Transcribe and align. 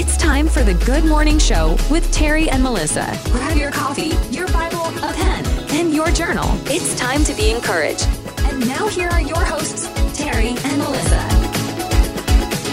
It's 0.00 0.16
time 0.16 0.46
for 0.46 0.62
the 0.62 0.74
Good 0.74 1.04
Morning 1.04 1.40
Show 1.40 1.76
with 1.90 2.08
Terry 2.12 2.48
and 2.48 2.62
Melissa. 2.62 3.18
Grab 3.32 3.56
your 3.56 3.72
coffee, 3.72 4.12
your 4.30 4.46
Bible, 4.52 4.86
a 4.98 5.12
pen, 5.12 5.44
and 5.70 5.92
your 5.92 6.12
journal. 6.12 6.46
It's 6.66 6.94
time 6.94 7.24
to 7.24 7.34
be 7.34 7.50
encouraged. 7.50 8.06
And 8.44 8.60
now 8.60 8.86
here 8.86 9.08
are 9.08 9.20
your 9.20 9.44
hosts, 9.44 9.88
Terry 10.16 10.50
and 10.50 10.78
Melissa. 10.78 11.18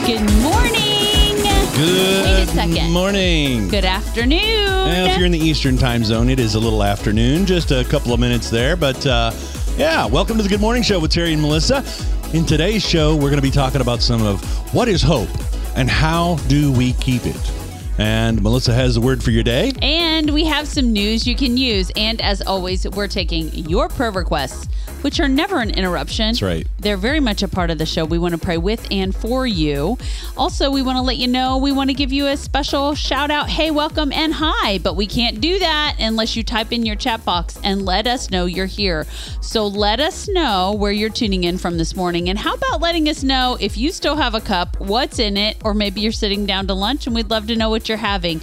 Good 0.05 0.21
morning. 0.43 1.41
Good 1.73 2.25
Wait 2.25 2.43
a 2.43 2.45
second. 2.45 2.91
morning. 2.91 3.69
Good 3.69 3.85
afternoon. 3.85 4.67
Well, 4.67 5.09
if 5.09 5.17
you're 5.17 5.25
in 5.25 5.31
the 5.31 5.39
Eastern 5.39 5.79
time 5.79 6.03
zone, 6.03 6.29
it 6.29 6.39
is 6.39 6.53
a 6.53 6.59
little 6.59 6.83
afternoon, 6.83 7.47
just 7.47 7.71
a 7.71 7.85
couple 7.85 8.13
of 8.13 8.19
minutes 8.19 8.51
there. 8.51 8.75
But 8.75 9.03
uh, 9.07 9.31
yeah, 9.77 10.05
welcome 10.05 10.37
to 10.37 10.43
the 10.43 10.49
Good 10.49 10.61
Morning 10.61 10.83
Show 10.83 10.99
with 10.99 11.09
Terry 11.09 11.33
and 11.33 11.41
Melissa. 11.41 11.83
In 12.35 12.45
today's 12.45 12.87
show, 12.87 13.15
we're 13.15 13.31
going 13.31 13.37
to 13.37 13.41
be 13.41 13.49
talking 13.49 13.81
about 13.81 14.03
some 14.03 14.21
of 14.21 14.43
what 14.75 14.87
is 14.87 15.01
hope 15.01 15.29
and 15.75 15.89
how 15.89 16.35
do 16.47 16.71
we 16.71 16.93
keep 16.93 17.25
it. 17.25 17.51
And 17.97 18.41
Melissa 18.41 18.73
has 18.73 18.95
the 18.95 19.01
word 19.01 19.23
for 19.23 19.31
your 19.31 19.43
day. 19.43 19.71
and 19.81 20.33
we 20.33 20.43
have 20.45 20.67
some 20.67 20.91
news 20.91 21.25
you 21.25 21.35
can 21.35 21.55
use. 21.55 21.91
And 21.95 22.21
as 22.21 22.41
always, 22.41 22.85
we're 22.89 23.07
taking 23.07 23.53
your 23.53 23.87
prayer 23.87 24.11
requests, 24.11 24.67
which 25.05 25.19
are 25.19 25.27
never 25.27 25.59
an 25.59 25.69
interruption. 25.69 26.29
That's 26.29 26.41
right. 26.41 26.67
They're 26.79 26.97
very 26.97 27.19
much 27.19 27.43
a 27.43 27.47
part 27.47 27.69
of 27.69 27.77
the 27.77 27.85
show. 27.85 28.05
We 28.05 28.17
want 28.17 28.33
to 28.33 28.39
pray 28.39 28.57
with 28.57 28.87
and 28.89 29.15
for 29.15 29.45
you. 29.45 29.99
Also, 30.35 30.71
we 30.71 30.81
want 30.81 30.97
to 30.97 31.03
let 31.03 31.17
you 31.17 31.27
know 31.27 31.59
we 31.59 31.71
want 31.71 31.91
to 31.91 31.93
give 31.93 32.11
you 32.11 32.25
a 32.25 32.35
special 32.35 32.95
shout 32.95 33.29
out, 33.29 33.47
hey, 33.47 33.69
welcome, 33.69 34.11
and 34.11 34.33
hi. 34.33 34.79
But 34.79 34.95
we 34.95 35.05
can't 35.05 35.39
do 35.39 35.59
that 35.59 35.97
unless 35.99 36.35
you 36.35 36.41
type 36.41 36.71
in 36.71 36.87
your 36.87 36.95
chat 36.95 37.23
box 37.23 37.59
and 37.63 37.85
let 37.85 38.07
us 38.07 38.31
know 38.31 38.47
you're 38.47 38.65
here. 38.65 39.05
So 39.41 39.67
let 39.67 39.99
us 39.99 40.27
know 40.27 40.73
where 40.73 40.91
you're 40.91 41.11
tuning 41.11 41.43
in 41.43 41.59
from 41.59 41.77
this 41.77 41.95
morning. 41.95 42.27
And 42.27 42.39
how 42.39 42.55
about 42.55 42.81
letting 42.81 43.07
us 43.07 43.21
know 43.21 43.57
if 43.59 43.77
you 43.77 43.91
still 43.91 44.15
have 44.15 44.33
a 44.33 44.41
cup, 44.41 44.79
what's 44.79 45.19
in 45.19 45.37
it, 45.37 45.57
or 45.63 45.75
maybe 45.75 46.01
you're 46.01 46.11
sitting 46.11 46.47
down 46.47 46.65
to 46.65 46.73
lunch 46.73 47.05
and 47.05 47.15
we'd 47.15 47.29
love 47.29 47.45
to 47.45 47.55
know 47.55 47.69
what 47.69 47.87
you're 47.87 47.99
having. 47.99 48.41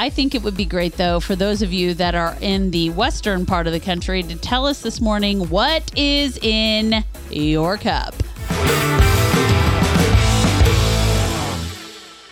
I 0.00 0.08
think 0.08 0.34
it 0.34 0.42
would 0.42 0.56
be 0.56 0.64
great, 0.64 0.96
though, 0.96 1.20
for 1.20 1.36
those 1.36 1.60
of 1.60 1.74
you 1.74 1.92
that 1.94 2.14
are 2.14 2.34
in 2.40 2.70
the 2.70 2.88
western 2.88 3.44
part 3.44 3.66
of 3.66 3.74
the 3.74 3.80
country 3.80 4.22
to 4.22 4.34
tell 4.34 4.66
us 4.66 4.80
this 4.80 4.98
morning 4.98 5.50
what 5.50 5.92
is 6.00 6.38
in 6.38 7.04
your 7.30 7.76
cup. 7.76 8.14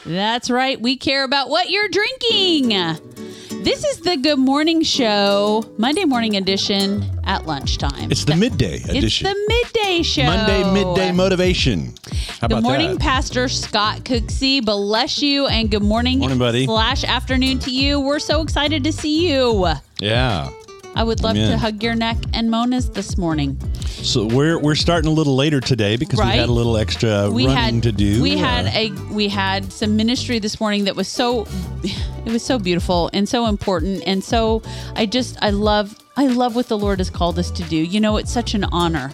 That's 0.06 0.48
right. 0.48 0.80
We 0.80 0.96
care 0.96 1.22
about 1.24 1.50
what 1.50 1.68
you're 1.68 1.88
drinking. 1.90 2.70
This 3.62 3.84
is 3.84 4.00
the 4.00 4.16
Good 4.16 4.38
Morning 4.38 4.82
Show, 4.82 5.70
Monday 5.76 6.06
morning 6.06 6.36
edition 6.36 7.04
at 7.24 7.44
lunchtime. 7.44 8.10
It's 8.10 8.24
the 8.24 8.36
midday 8.36 8.76
edition. 8.76 9.04
It's 9.04 9.18
the 9.18 9.46
midday 9.48 10.02
show. 10.02 10.22
Monday 10.22 10.72
midday 10.72 11.12
motivation. 11.12 11.92
How 12.40 12.48
Good 12.48 12.58
about 12.58 12.62
morning, 12.62 12.92
that? 12.92 13.00
Pastor 13.00 13.48
Scott 13.48 14.04
Cooksey. 14.04 14.64
Bless 14.64 15.20
you, 15.20 15.46
and 15.46 15.70
good 15.70 15.82
morning, 15.82 16.20
Morning, 16.20 16.38
buddy. 16.38 16.64
slash 16.64 17.04
afternoon 17.04 17.58
to 17.58 17.70
you. 17.70 18.00
We're 18.00 18.20
so 18.20 18.40
excited 18.40 18.82
to 18.84 18.92
see 18.92 19.28
you. 19.28 19.68
Yeah. 20.00 20.48
I 20.94 21.04
would 21.04 21.22
love 21.22 21.36
Amen. 21.36 21.50
to 21.52 21.58
hug 21.58 21.82
your 21.82 21.94
neck 21.94 22.16
and 22.32 22.50
Mona's 22.50 22.90
this 22.90 23.16
morning. 23.16 23.58
So 23.84 24.26
we're 24.26 24.58
we're 24.58 24.74
starting 24.74 25.10
a 25.10 25.14
little 25.14 25.36
later 25.36 25.60
today 25.60 25.96
because 25.96 26.18
we 26.18 26.26
had 26.26 26.48
a 26.48 26.52
little 26.52 26.76
extra 26.76 27.30
We 27.30 27.46
running 27.46 27.74
had 27.74 27.82
to 27.84 27.92
do. 27.92 28.22
We 28.22 28.36
had 28.36 28.66
Uh, 28.66 28.70
a 28.74 28.90
we 29.12 29.28
had 29.28 29.72
some 29.72 29.96
ministry 29.96 30.38
this 30.38 30.60
morning 30.60 30.84
that 30.84 30.96
was 30.96 31.08
so 31.08 31.46
it 31.82 32.32
was 32.32 32.42
so 32.44 32.58
beautiful 32.58 33.10
and 33.12 33.28
so 33.28 33.46
important 33.46 34.02
and 34.06 34.22
so 34.22 34.62
I 34.96 35.06
just 35.06 35.36
I 35.42 35.50
love 35.50 35.96
I 36.16 36.26
love 36.26 36.56
what 36.56 36.68
the 36.68 36.78
Lord 36.78 36.98
has 36.98 37.10
called 37.10 37.38
us 37.38 37.50
to 37.52 37.62
do. 37.64 37.76
You 37.76 38.00
know, 38.00 38.16
it's 38.16 38.32
such 38.32 38.54
an 38.54 38.64
honor. 38.64 39.10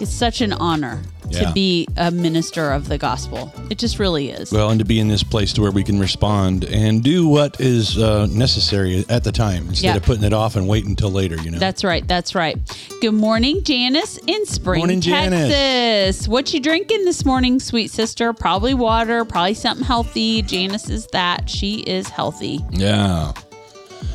It's 0.00 0.12
such 0.12 0.40
an 0.40 0.52
honor 0.52 1.02
Yeah. 1.30 1.48
to 1.48 1.52
be 1.52 1.86
a 1.96 2.10
minister 2.10 2.70
of 2.70 2.88
the 2.88 2.96
gospel. 2.98 3.52
It 3.70 3.78
just 3.78 3.98
really 3.98 4.30
is. 4.30 4.50
Well, 4.50 4.70
and 4.70 4.78
to 4.78 4.84
be 4.84 4.98
in 5.00 5.08
this 5.08 5.22
place 5.22 5.52
to 5.54 5.60
where 5.62 5.70
we 5.70 5.82
can 5.84 5.98
respond 5.98 6.64
and 6.64 7.02
do 7.04 7.28
what 7.28 7.60
is 7.60 7.98
uh, 7.98 8.26
necessary 8.30 9.04
at 9.08 9.24
the 9.24 9.32
time 9.32 9.68
instead 9.68 9.88
Yeah. 9.88 9.96
of 9.96 10.02
putting 10.04 10.24
it 10.24 10.32
off 10.32 10.56
and 10.56 10.66
waiting 10.66 10.90
until 10.90 11.10
later. 11.10 11.36
You 11.36 11.50
know. 11.50 11.58
That's 11.58 11.84
right. 11.84 12.06
That's 12.08 12.34
right. 12.34 12.56
Good 13.00 13.12
morning, 13.14 13.62
Janice 13.62 14.18
in 14.26 14.46
Spring, 14.46 14.78
Morning, 14.78 15.00
Janice. 15.00 15.48
Texas. 15.52 16.28
What 16.28 16.52
you 16.54 16.60
drinking 16.60 17.04
this 17.04 17.24
morning, 17.24 17.60
sweet 17.60 17.90
sister? 17.90 18.32
Probably 18.32 18.74
water. 18.74 19.24
Probably 19.24 19.54
something 19.54 19.84
healthy. 19.86 20.42
Janice 20.42 20.88
is 20.90 21.06
that. 21.08 21.48
She 21.48 21.80
is 21.80 22.08
healthy. 22.08 22.60
yeah. 22.70 23.32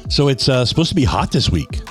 So 0.10 0.28
it's 0.28 0.48
uh, 0.48 0.64
supposed 0.66 0.90
to 0.90 0.96
be 0.96 1.06
hot 1.06 1.32
this 1.32 1.50
week, 1.50 1.82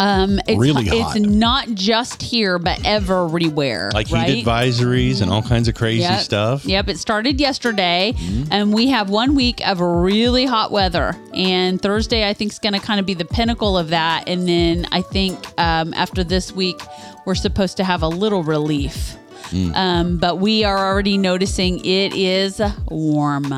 Um, 0.00 0.40
it's, 0.48 0.58
Really 0.58 0.86
hot. 0.86 1.14
It's 1.16 1.26
not 1.26 1.68
just 1.74 2.22
here, 2.22 2.58
but 2.58 2.80
everywhere. 2.86 3.90
like 3.92 4.10
right? 4.10 4.28
heat 4.28 4.46
advisories 4.46 5.20
and 5.20 5.30
all 5.30 5.42
kinds 5.42 5.68
of 5.68 5.74
crazy 5.74 6.00
Yep. 6.00 6.20
stuff. 6.20 6.64
Yep, 6.64 6.88
it 6.88 6.98
started 6.98 7.38
yesterday, 7.38 8.14
Mm-hmm. 8.16 8.44
and 8.50 8.72
we 8.72 8.88
have 8.88 9.10
one 9.10 9.34
week 9.34 9.60
of 9.68 9.80
really 9.80 10.46
hot 10.46 10.72
weather. 10.72 11.14
And 11.34 11.80
Thursday, 11.82 12.26
I 12.26 12.32
think, 12.32 12.52
is 12.52 12.58
going 12.58 12.72
to 12.72 12.80
kind 12.80 12.98
of 12.98 13.04
be 13.04 13.12
the 13.14 13.26
pinnacle 13.26 13.76
of 13.76 13.88
that. 13.90 14.26
And 14.26 14.48
then 14.48 14.86
I 14.90 15.02
think 15.02 15.38
um, 15.58 15.92
after 15.94 16.24
this 16.24 16.50
week, 16.50 16.80
we're 17.26 17.34
supposed 17.34 17.76
to 17.76 17.84
have 17.84 18.02
a 18.02 18.08
little 18.08 18.42
relief. 18.42 19.16
Mm. 19.50 19.74
Um, 19.76 20.16
but 20.18 20.38
we 20.38 20.64
are 20.64 20.78
already 20.78 21.18
noticing 21.18 21.84
it 21.84 22.14
is 22.14 22.60
warm. 22.88 23.50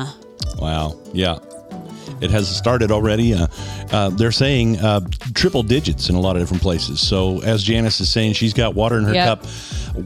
Wow. 0.57 0.99
Yeah. 1.13 1.37
It 2.23 2.31
has 2.31 2.47
started 2.55 2.91
already. 2.91 3.33
Uh, 3.33 3.47
uh, 3.91 4.09
they're 4.09 4.31
saying 4.31 4.79
uh, 4.79 5.01
triple 5.33 5.61
digits 5.63 6.09
in 6.09 6.15
a 6.15 6.19
lot 6.19 6.35
of 6.35 6.41
different 6.41 6.63
places. 6.63 6.99
So, 7.05 7.41
as 7.41 7.61
Janice 7.63 7.99
is 7.99 8.09
saying, 8.09 8.33
she's 8.33 8.53
got 8.53 8.73
water 8.75 8.97
in 8.97 9.03
her 9.03 9.13
Yep. 9.13 9.41
cup. 9.43 9.45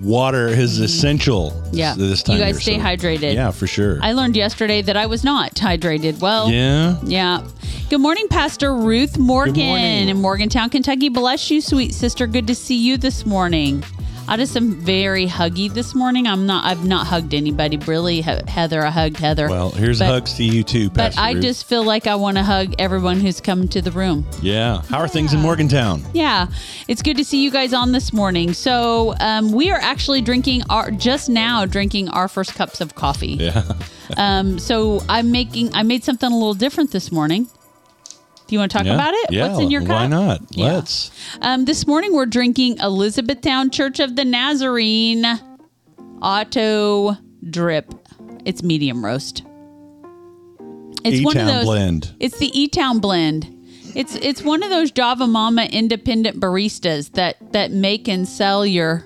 Water 0.03 0.47
is 0.47 0.79
essential 0.79 1.53
Yeah. 1.71 1.93
this 1.97 2.23
time. 2.23 2.37
You 2.37 2.43
guys 2.43 2.55
here, 2.55 2.61
stay 2.61 2.77
so- 2.79 2.83
hydrated. 2.83 3.33
Yeah, 3.35 3.51
for 3.51 3.67
sure. 3.67 3.99
I 4.01 4.13
learned 4.13 4.35
yesterday 4.35 4.81
that 4.81 4.97
I 4.97 5.05
was 5.05 5.23
not 5.23 5.53
hydrated. 5.55 6.19
Well, 6.19 6.51
yeah. 6.51 6.95
Yeah. 7.05 7.41
Good 7.89 8.01
morning, 8.01 8.27
Pastor 8.29 8.75
Ruth 8.75 9.17
Morgan 9.17 10.09
in 10.09 10.17
Morgantown, 10.19 10.69
Kentucky. 10.69 11.07
Bless 11.09 11.49
you, 11.49 11.61
sweet 11.61 11.93
sister. 11.93 12.27
Good 12.27 12.47
to 12.47 12.55
see 12.55 12.75
you 12.75 12.97
this 12.97 13.25
morning. 13.25 13.83
I 14.29 14.35
just 14.35 14.57
am 14.57 14.71
very 14.73 15.25
huggy 15.25 15.73
this 15.73 15.95
morning. 15.95 16.27
I'm 16.27 16.45
not. 16.45 16.65
I've 16.65 16.83
not 16.85 17.07
hugged 17.07 17.33
anybody. 17.33 17.77
Really, 17.77 18.19
Heather. 18.21 18.83
I 18.85 18.89
hugged 18.89 19.17
Heather. 19.17 19.47
Well, 19.49 19.69
here's 19.69 19.99
But- 19.99 20.07
hugs 20.09 20.33
to 20.33 20.43
you 20.43 20.63
too, 20.63 20.89
But 20.89 21.17
I 21.17 21.31
Ruth. 21.31 21.43
just 21.43 21.65
feel 21.65 21.83
like 21.83 22.07
I 22.07 22.15
want 22.15 22.35
to 22.37 22.43
hug 22.43 22.73
everyone 22.77 23.21
who's 23.21 23.39
come 23.39 23.69
to 23.69 23.81
the 23.81 23.91
room. 23.91 24.25
Yeah. 24.41 24.81
How 24.89 24.99
are 24.99 25.07
things 25.07 25.33
in 25.33 25.39
Morgantown? 25.41 26.03
Yeah, 26.13 26.47
it's 26.89 27.01
good 27.01 27.15
to 27.17 27.23
see 27.23 27.41
you 27.41 27.51
guys 27.51 27.73
on 27.73 27.93
this 27.93 28.11
morning. 28.11 28.51
So 28.53 29.15
um, 29.21 29.53
we 29.53 29.71
are 29.71 29.79
actually 29.79 30.21
drinking 30.21 30.63
our 30.69 30.91
just 30.91 31.29
now 31.29 31.65
drinking 31.65 32.09
our 32.09 32.27
first 32.27 32.53
cups 32.53 32.81
of 32.81 32.95
coffee. 32.95 33.37
Yeah. 33.39 33.63
Um, 34.17 34.57
so 34.59 35.01
I'm 35.07 35.31
making. 35.31 35.73
I 35.73 35.83
made 35.83 36.03
something 36.03 36.29
a 36.31 36.35
little 36.35 36.53
different 36.53 36.91
this 36.91 37.11
morning. 37.11 37.47
Do 38.47 38.55
you 38.55 38.59
want 38.59 38.71
to 38.71 38.77
talk 38.77 38.87
yeah. 38.87 38.93
about 38.93 39.13
it? 39.13 39.31
Yeah. 39.31 39.47
What's 39.47 39.59
in 39.59 39.69
your 39.69 39.81
cup? 39.81 39.89
Why 39.89 40.07
not? 40.07 40.41
Yeah. 40.51 40.73
Let's. 40.73 41.11
Um, 41.41 41.65
this 41.65 41.85
morning 41.85 42.13
we're 42.13 42.25
drinking 42.25 42.77
Elizabethtown 42.79 43.71
Church 43.71 43.99
of 43.99 44.15
the 44.15 44.23
Nazarene 44.23 45.25
Auto 46.21 47.17
Drip. 47.49 47.93
It's 48.45 48.63
medium 48.63 49.03
roast. 49.03 49.43
It's 51.03 51.25
one 51.25 51.37
of 51.37 51.47
those. 51.47 51.65
blend. 51.65 52.15
It's 52.21 52.37
the 52.37 52.57
E 52.57 52.69
Town 52.69 52.99
blend. 52.99 53.53
It's 53.95 54.15
it's 54.15 54.41
one 54.41 54.63
of 54.63 54.69
those 54.69 54.91
Java 54.91 55.27
Mama 55.27 55.65
independent 55.65 56.39
baristas 56.39 57.11
that 57.13 57.51
that 57.51 57.71
make 57.71 58.07
and 58.07 58.27
sell 58.27 58.65
your 58.65 59.05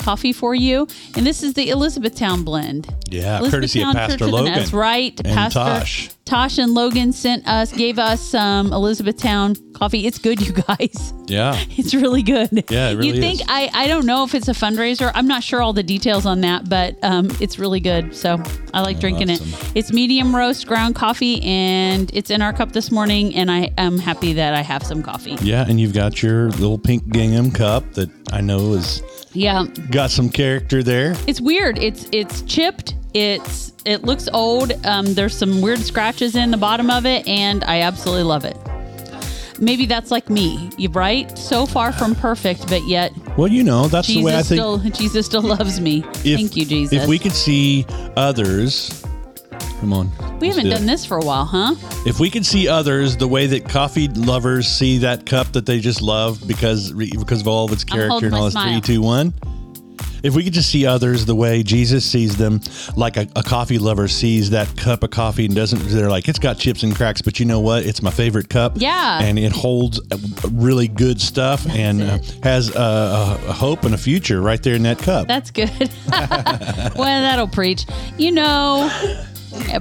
coffee 0.00 0.32
for 0.32 0.54
you. 0.54 0.86
And 1.16 1.26
this 1.26 1.42
is 1.42 1.54
the 1.54 1.70
Elizabethtown 1.70 2.42
blend. 2.42 2.92
Yeah, 3.08 3.40
courtesy 3.50 3.82
of 3.82 3.92
Pastor 3.92 4.18
Church 4.18 4.30
Logan 4.30 4.52
That's 4.54 4.72
right. 4.72 5.18
and 5.24 5.34
Pastor 5.34 5.58
Tosh. 5.58 6.10
Tosh 6.24 6.58
and 6.58 6.74
Logan 6.74 7.12
sent 7.12 7.46
us, 7.48 7.72
gave 7.72 7.98
us 7.98 8.20
some 8.20 8.72
Elizabethtown 8.72 9.56
coffee. 9.72 10.06
It's 10.06 10.18
good, 10.18 10.40
you 10.46 10.52
guys. 10.52 11.12
Yeah. 11.26 11.58
It's 11.80 11.94
really 11.94 12.22
good. 12.22 12.50
Yeah, 12.70 12.90
it 12.90 12.96
really 12.96 13.08
You 13.08 13.20
think 13.20 13.40
is. 13.40 13.46
I 13.48 13.70
I 13.72 13.88
don't 13.88 14.04
know 14.06 14.22
if 14.24 14.34
it's 14.34 14.48
a 14.48 14.52
fundraiser. 14.52 15.10
I'm 15.14 15.26
not 15.26 15.42
sure 15.42 15.62
all 15.62 15.72
the 15.72 15.82
details 15.82 16.26
on 16.26 16.42
that, 16.42 16.68
but 16.68 16.96
um, 17.02 17.28
it's 17.40 17.58
really 17.58 17.80
good. 17.80 18.14
So 18.14 18.40
I 18.74 18.82
like 18.82 19.00
drinking 19.00 19.30
it. 19.30 19.40
It's 19.74 19.92
medium 19.92 20.36
roast 20.36 20.66
ground 20.66 20.94
coffee, 20.94 21.40
and 21.42 22.10
it's 22.14 22.30
in 22.30 22.42
our 22.42 22.52
cup 22.52 22.72
this 22.72 22.90
morning. 22.92 23.34
And 23.34 23.50
I 23.50 23.70
am 23.78 23.98
happy 23.98 24.34
that 24.34 24.54
I 24.54 24.60
have 24.60 24.82
some 24.84 25.02
coffee. 25.02 25.36
Yeah, 25.40 25.64
and 25.68 25.80
you've 25.80 25.94
got 25.94 26.22
your 26.22 26.50
little 26.50 26.78
pink 26.78 27.08
gingham 27.08 27.50
cup 27.50 27.92
that 27.94 28.10
I 28.32 28.40
know 28.42 28.74
has 28.74 29.02
Yeah, 29.32 29.66
got 29.90 30.10
some 30.10 30.28
character 30.28 30.82
there. 30.82 31.14
it's 31.26 31.40
weird. 31.40 31.78
It's 31.78 32.08
it's 32.12 32.42
chipped. 32.42 32.94
It's 33.14 33.72
it 33.84 34.02
looks 34.04 34.28
old. 34.32 34.72
Um, 34.84 35.14
there's 35.14 35.36
some 35.36 35.60
weird 35.60 35.78
scratches 35.80 36.34
in 36.36 36.50
the 36.50 36.56
bottom 36.56 36.90
of 36.90 37.06
it, 37.06 37.26
and 37.28 37.62
I 37.64 37.82
absolutely 37.82 38.24
love 38.24 38.44
it. 38.44 38.56
Maybe 39.60 39.84
that's 39.84 40.10
like 40.10 40.30
me, 40.30 40.70
you 40.78 40.88
right? 40.88 41.36
So 41.36 41.66
far 41.66 41.92
from 41.92 42.14
perfect, 42.14 42.68
but 42.68 42.82
yet 42.86 43.12
Well, 43.36 43.48
you 43.48 43.62
know, 43.62 43.88
that's 43.88 44.08
the 44.08 44.22
way 44.22 44.32
I 44.34 44.38
Jesus 44.38 44.48
think. 44.48 44.58
still 44.58 44.78
Jesus 45.02 45.26
still 45.26 45.42
loves 45.42 45.80
me. 45.80 45.98
if, 46.24 46.38
Thank 46.38 46.56
you, 46.56 46.64
Jesus. 46.64 47.02
If 47.02 47.08
we 47.08 47.18
could 47.18 47.32
see 47.32 47.84
others, 48.16 49.04
come 49.80 49.92
on. 49.92 50.38
We 50.38 50.48
haven't 50.48 50.64
do 50.64 50.70
done 50.70 50.86
this 50.86 51.04
for 51.04 51.18
a 51.18 51.24
while, 51.24 51.44
huh? 51.44 51.74
If 52.06 52.20
we 52.20 52.30
could 52.30 52.46
see 52.46 52.68
others 52.68 53.16
the 53.16 53.28
way 53.28 53.46
that 53.46 53.68
coffee 53.68 54.08
lovers 54.08 54.68
see 54.68 54.98
that 54.98 55.26
cup 55.26 55.52
that 55.52 55.66
they 55.66 55.80
just 55.80 56.02
love 56.02 56.46
because 56.46 56.92
because 56.92 57.40
of 57.40 57.48
all 57.48 57.64
of 57.64 57.72
its 57.72 57.84
character 57.84 58.26
and 58.26 58.34
all 58.34 58.44
this 58.44 58.52
smile. 58.52 58.80
three, 58.80 58.80
two, 58.80 59.02
one. 59.02 59.34
if 60.22 60.34
we 60.34 60.44
could 60.44 60.52
just 60.52 60.70
see 60.70 60.86
others 60.86 61.24
the 61.24 61.34
way 61.34 61.62
Jesus 61.62 62.04
sees 62.04 62.36
them, 62.36 62.60
like 62.96 63.16
a, 63.16 63.26
a 63.36 63.42
coffee 63.42 63.78
lover 63.78 64.06
sees 64.06 64.50
that 64.50 64.68
cup 64.76 65.02
of 65.02 65.10
coffee 65.10 65.46
and 65.46 65.54
doesn't, 65.54 65.78
they're 65.88 66.10
like, 66.10 66.28
it's 66.28 66.38
got 66.38 66.58
chips 66.58 66.82
and 66.82 66.94
cracks, 66.94 67.22
but 67.22 67.40
you 67.40 67.46
know 67.46 67.60
what? 67.60 67.84
It's 67.86 68.02
my 68.02 68.10
favorite 68.10 68.48
cup. 68.50 68.72
Yeah. 68.76 69.20
And 69.22 69.38
it 69.38 69.52
holds 69.52 69.98
really 70.50 70.88
good 70.88 71.20
stuff 71.20 71.66
and 71.70 72.02
uh, 72.02 72.18
has 72.42 72.74
a, 72.74 72.78
a, 72.78 73.40
a 73.48 73.52
hope 73.52 73.84
and 73.84 73.94
a 73.94 73.98
future 73.98 74.40
right 74.42 74.62
there 74.62 74.74
in 74.74 74.82
that 74.82 74.98
cup. 74.98 75.26
That's 75.26 75.50
good. 75.50 75.70
well, 76.10 76.96
that'll 76.96 77.48
preach. 77.48 77.86
You 78.18 78.32
know, 78.32 78.90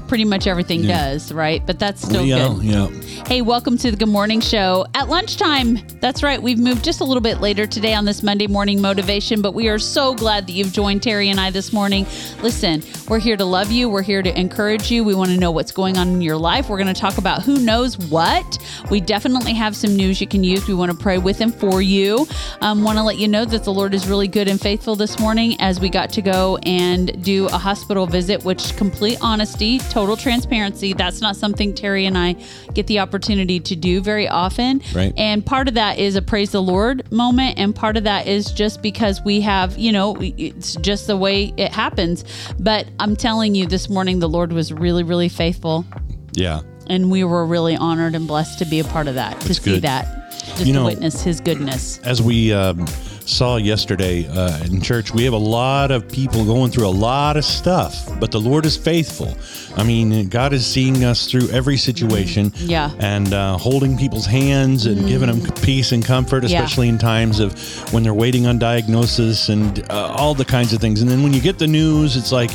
pretty 0.08 0.26
much 0.26 0.48
everything 0.48 0.84
does, 0.84 1.32
right? 1.32 1.66
But 1.66 1.80
that's 1.80 2.02
still 2.02 2.26
yeah, 2.26 2.48
good. 2.48 2.64
yeah. 2.64 2.88
Hey, 3.28 3.42
welcome 3.42 3.78
to 3.78 3.92
the 3.92 3.98
Good 3.98 4.10
Morning 4.10 4.42
Show 4.42 4.88
at 4.96 5.08
lunchtime. 5.08 5.80
That's 6.00 6.24
right. 6.24 6.42
We've 6.42 6.58
moved 6.58 6.84
just 6.84 7.02
a 7.02 7.04
little 7.04 7.22
bit 7.22 7.42
later 7.42 7.68
today 7.68 7.94
on 7.94 8.06
this 8.06 8.24
Monday 8.24 8.48
morning 8.48 8.82
motivation, 8.82 9.42
but 9.42 9.54
we 9.54 9.70
are 9.70 9.78
so 9.78 10.16
glad 10.16 10.48
that 10.48 10.54
you've 10.54 10.74
joined 10.74 11.04
Terry 11.04 11.30
and 11.30 11.40
I 11.40 11.52
this 11.52 11.72
morning. 11.72 12.08
Listen, 12.42 12.82
we're 13.08 13.20
here 13.20 13.38
to 13.38 13.46
love 13.46 13.72
you. 13.72 13.90
We're 13.90 14.02
here 14.02 14.24
to 14.24 14.40
encourage 14.40 14.90
you. 14.90 15.04
We 15.04 15.14
want 15.14 15.30
to 15.30 15.38
know 15.38 15.52
what's 15.52 15.72
going 15.72 15.98
on 15.98 16.08
in 16.08 16.22
your 16.22 16.38
life. 16.38 16.70
We're 16.70 16.78
going 16.78 16.94
to 16.94 17.00
talk 17.00 17.18
about 17.18 17.44
who 17.44 17.60
knows 17.60 17.98
what. 17.98 18.58
We 18.90 19.02
definitely 19.02 19.54
have 19.54 19.76
some 19.76 19.96
news 19.96 20.22
you 20.22 20.28
can 20.28 20.44
use. 20.44 20.68
We 20.68 20.74
want 20.74 20.92
to 20.92 20.98
pray 20.98 21.18
with 21.18 21.42
and 21.42 21.54
for 21.54 21.82
you. 21.82 22.28
Um, 22.62 22.84
want 22.84 22.98
to 22.98 23.04
let 23.04 23.18
you 23.18 23.28
know 23.28 23.46
that 23.46 23.64
the 23.64 23.74
Lord 23.74 23.94
is 23.94 24.08
really 24.08 24.28
good 24.28 24.48
and 24.48 24.60
faithful 24.60 24.96
this 24.96 25.20
morning 25.20 25.56
as 25.60 25.80
we 25.80 25.90
got 25.90 26.10
to 26.14 26.22
go 26.22 26.58
and 26.64 27.24
do 27.24 27.46
a 27.48 27.58
hospital 27.58 28.08
visit, 28.08 28.44
which 28.44 28.76
complete 28.78 29.18
honesty, 29.22 29.59
total 29.68 30.16
transparency, 30.16 30.94
that's 30.94 31.20
not 31.22 31.36
something 31.36 31.74
Terry 31.74 32.06
and 32.06 32.18
I 32.18 32.36
get 32.74 32.88
the 32.88 33.00
opportunity 33.00 33.60
to 33.60 33.76
do 33.76 34.00
very 34.02 34.28
often. 34.28 34.82
Right. 34.96 35.14
And 35.18 35.46
part 35.46 35.68
of 35.68 35.74
that 35.74 36.00
is 36.00 36.16
a 36.16 36.22
praise 36.22 36.52
the 36.52 36.62
Lord 36.62 37.12
moment. 37.12 37.60
And 37.60 37.76
part 37.76 37.98
of 37.98 38.06
that 38.06 38.28
is 38.28 38.52
just 38.52 38.82
because 38.82 39.22
we 39.24 39.42
have, 39.42 39.78
you 39.78 39.92
know, 39.92 40.16
it's 40.20 40.76
just 40.78 41.08
the 41.08 41.18
way 41.18 41.54
it 41.58 41.72
happens. 41.74 42.24
But 42.60 42.88
I'm 43.00 43.16
telling 43.16 43.54
you, 43.56 43.68
this 43.68 43.90
morning, 43.90 44.20
the 44.20 44.30
Lord 44.30 44.54
was 44.54 44.72
really, 44.72 45.04
really 45.04 45.30
faithful. 45.30 45.86
Yeah. 46.34 46.62
And 46.88 47.12
we 47.12 47.24
were 47.24 47.46
really 47.46 47.76
honored 47.76 48.16
and 48.16 48.28
blessed 48.28 48.60
to 48.60 48.66
be 48.66 48.80
a 48.80 48.84
part 48.86 49.08
of 49.08 49.16
that, 49.16 49.40
to 49.42 49.48
That's 49.50 49.62
see 49.62 49.80
that, 49.80 50.32
just 50.32 50.60
You 50.60 50.66
to 50.68 50.72
know- 50.80 50.86
witness 50.86 51.22
his 51.22 51.42
goodness. 51.42 52.00
as 52.00 52.22
we 52.22 52.54
um, 52.54 52.86
saw 53.30 53.58
yesterday 53.58 54.28
uh, 54.28 54.64
in 54.66 54.82
church, 54.82 55.14
we 55.14 55.24
have 55.24 55.34
a 55.34 55.38
lot 55.38 55.92
of 55.92 56.08
people 56.10 56.44
going 56.46 56.72
through 56.72 56.88
a 56.88 56.90
lot 56.90 57.38
of 57.38 57.46
stuff, 57.46 58.10
but 58.20 58.32
the 58.32 58.40
Lord 58.40 58.66
is 58.66 58.76
faithful. 58.76 59.38
I 59.78 59.84
mean, 59.84 60.28
God 60.30 60.52
is 60.54 60.66
seeing 60.66 61.04
us 61.04 61.28
through 61.30 61.50
every 61.50 61.78
situation, 61.78 62.52
Yeah. 62.58 62.92
and 63.00 63.34
uh, 63.34 63.58
holding 63.58 63.98
people's 63.98 64.26
hands 64.26 64.86
and 64.88 65.08
giving 65.08 65.30
them 65.30 65.42
peace 65.62 65.92
and 65.92 66.04
comfort, 66.04 66.44
Yeah. 66.44 66.58
especially 66.64 66.90
in 66.90 66.98
times 66.98 67.40
of 67.40 67.54
when 67.94 68.04
they're 68.04 68.14
waiting 68.14 68.48
on 68.48 68.58
diagnosis 68.60 69.50
and 69.50 69.84
uh, 69.90 70.14
all 70.18 70.34
the 70.34 70.46
kinds 70.46 70.74
of 70.74 70.82
things. 70.82 71.02
And 71.02 71.10
then 71.10 71.24
when 71.24 71.34
you 71.34 71.42
get 71.42 71.58
the 71.60 71.68
news, 71.68 72.18
it's 72.18 72.32
like. 72.32 72.52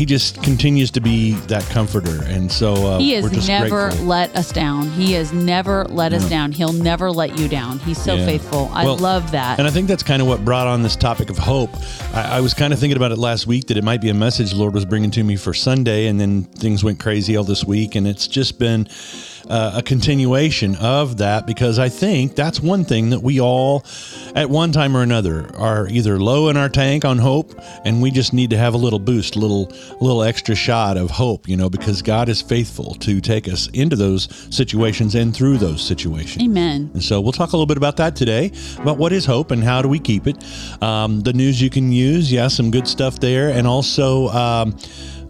He 0.00 0.06
just 0.06 0.42
continues 0.42 0.90
to 0.92 1.00
be 1.02 1.32
that 1.48 1.62
comforter, 1.64 2.22
and 2.24 2.50
so 2.50 2.72
uh, 2.72 2.98
He 3.00 3.12
we're 3.16 3.20
has 3.28 3.32
just 3.32 3.48
never 3.48 3.88
grateful. 3.90 4.06
let 4.06 4.34
us 4.34 4.50
down. 4.50 4.88
He 4.92 5.12
has 5.12 5.30
never 5.30 5.84
let 5.90 6.14
us 6.14 6.22
Yeah. 6.22 6.28
down. 6.30 6.52
He'll 6.52 6.72
never 6.72 7.10
let 7.12 7.38
you 7.38 7.48
down. 7.48 7.80
He's 7.80 8.02
so 8.02 8.14
Yeah. 8.14 8.24
faithful. 8.24 8.70
I 8.72 8.86
Well, 8.86 8.96
love 8.96 9.30
that. 9.32 9.58
And 9.58 9.68
I 9.68 9.70
think 9.70 9.88
that's 9.88 10.02
kind 10.02 10.22
of 10.22 10.26
what 10.28 10.42
brought 10.42 10.66
on 10.66 10.82
this 10.82 10.96
topic 10.96 11.28
of 11.28 11.36
hope. 11.36 11.68
I, 12.14 12.38
I 12.38 12.40
was 12.40 12.54
kind 12.54 12.72
of 12.72 12.78
thinking 12.78 12.96
about 12.96 13.12
it 13.12 13.18
last 13.18 13.46
week 13.46 13.66
that 13.66 13.76
it 13.76 13.84
might 13.84 14.00
be 14.00 14.08
a 14.08 14.14
message 14.14 14.52
the 14.52 14.56
Lord 14.56 14.72
was 14.72 14.86
bringing 14.86 15.10
to 15.10 15.22
me 15.22 15.36
for 15.36 15.52
Sunday, 15.52 16.06
and 16.06 16.18
then 16.18 16.44
things 16.44 16.82
went 16.82 16.98
crazy 16.98 17.36
all 17.36 17.44
this 17.44 17.66
week, 17.66 17.94
and 17.94 18.08
it's 18.08 18.26
just 18.26 18.58
been 18.58 18.88
uh, 19.48 19.72
a 19.76 19.82
continuation 19.82 20.76
of 20.76 21.18
that 21.18 21.46
because 21.46 21.78
I 21.78 21.88
think 21.88 22.34
that's 22.34 22.60
one 22.60 22.84
thing 22.84 23.10
that 23.10 23.22
we 23.22 23.40
all, 23.40 23.84
at 24.34 24.50
one 24.50 24.72
time 24.72 24.96
or 24.96 25.02
another, 25.02 25.54
are 25.56 25.88
either 25.88 26.18
low 26.18 26.48
in 26.48 26.56
our 26.56 26.68
tank 26.68 27.04
on 27.04 27.18
hope, 27.18 27.54
and 27.84 28.02
we 28.02 28.10
just 28.10 28.32
need 28.32 28.50
to 28.50 28.56
have 28.56 28.74
a 28.74 28.76
little 28.76 28.98
boost, 28.98 29.36
a 29.36 29.38
little, 29.38 29.66
little 30.00 30.22
extra 30.22 30.54
shot 30.54 30.96
of 30.96 31.10
hope, 31.10 31.48
you 31.48 31.56
know, 31.56 31.70
because 31.70 32.02
God 32.02 32.28
is 32.28 32.42
faithful 32.42 32.94
to 32.96 33.20
take 33.20 33.48
us 33.48 33.68
into 33.68 33.96
those 33.96 34.28
situations 34.54 35.14
and 35.14 35.34
through 35.34 35.58
those 35.58 35.82
situations. 35.82 36.42
Amen. 36.44 36.90
And 36.94 37.02
so 37.02 37.20
we'll 37.20 37.32
talk 37.32 37.52
a 37.52 37.56
little 37.56 37.66
bit 37.66 37.76
about 37.76 37.96
that 37.98 38.16
today, 38.16 38.52
about 38.78 38.98
what 38.98 39.12
is 39.12 39.24
hope 39.24 39.50
and 39.50 39.62
how 39.62 39.82
do 39.82 39.88
we 39.88 39.98
keep 39.98 40.26
it. 40.26 40.36
Um, 40.82 41.20
the 41.20 41.32
news 41.32 41.60
you 41.60 41.70
can 41.70 41.92
use, 41.92 42.30
yeah, 42.30 42.48
some 42.48 42.70
good 42.70 42.86
stuff 42.86 43.20
there, 43.20 43.48
and 43.50 43.66
also. 43.66 44.28
Um, 44.28 44.76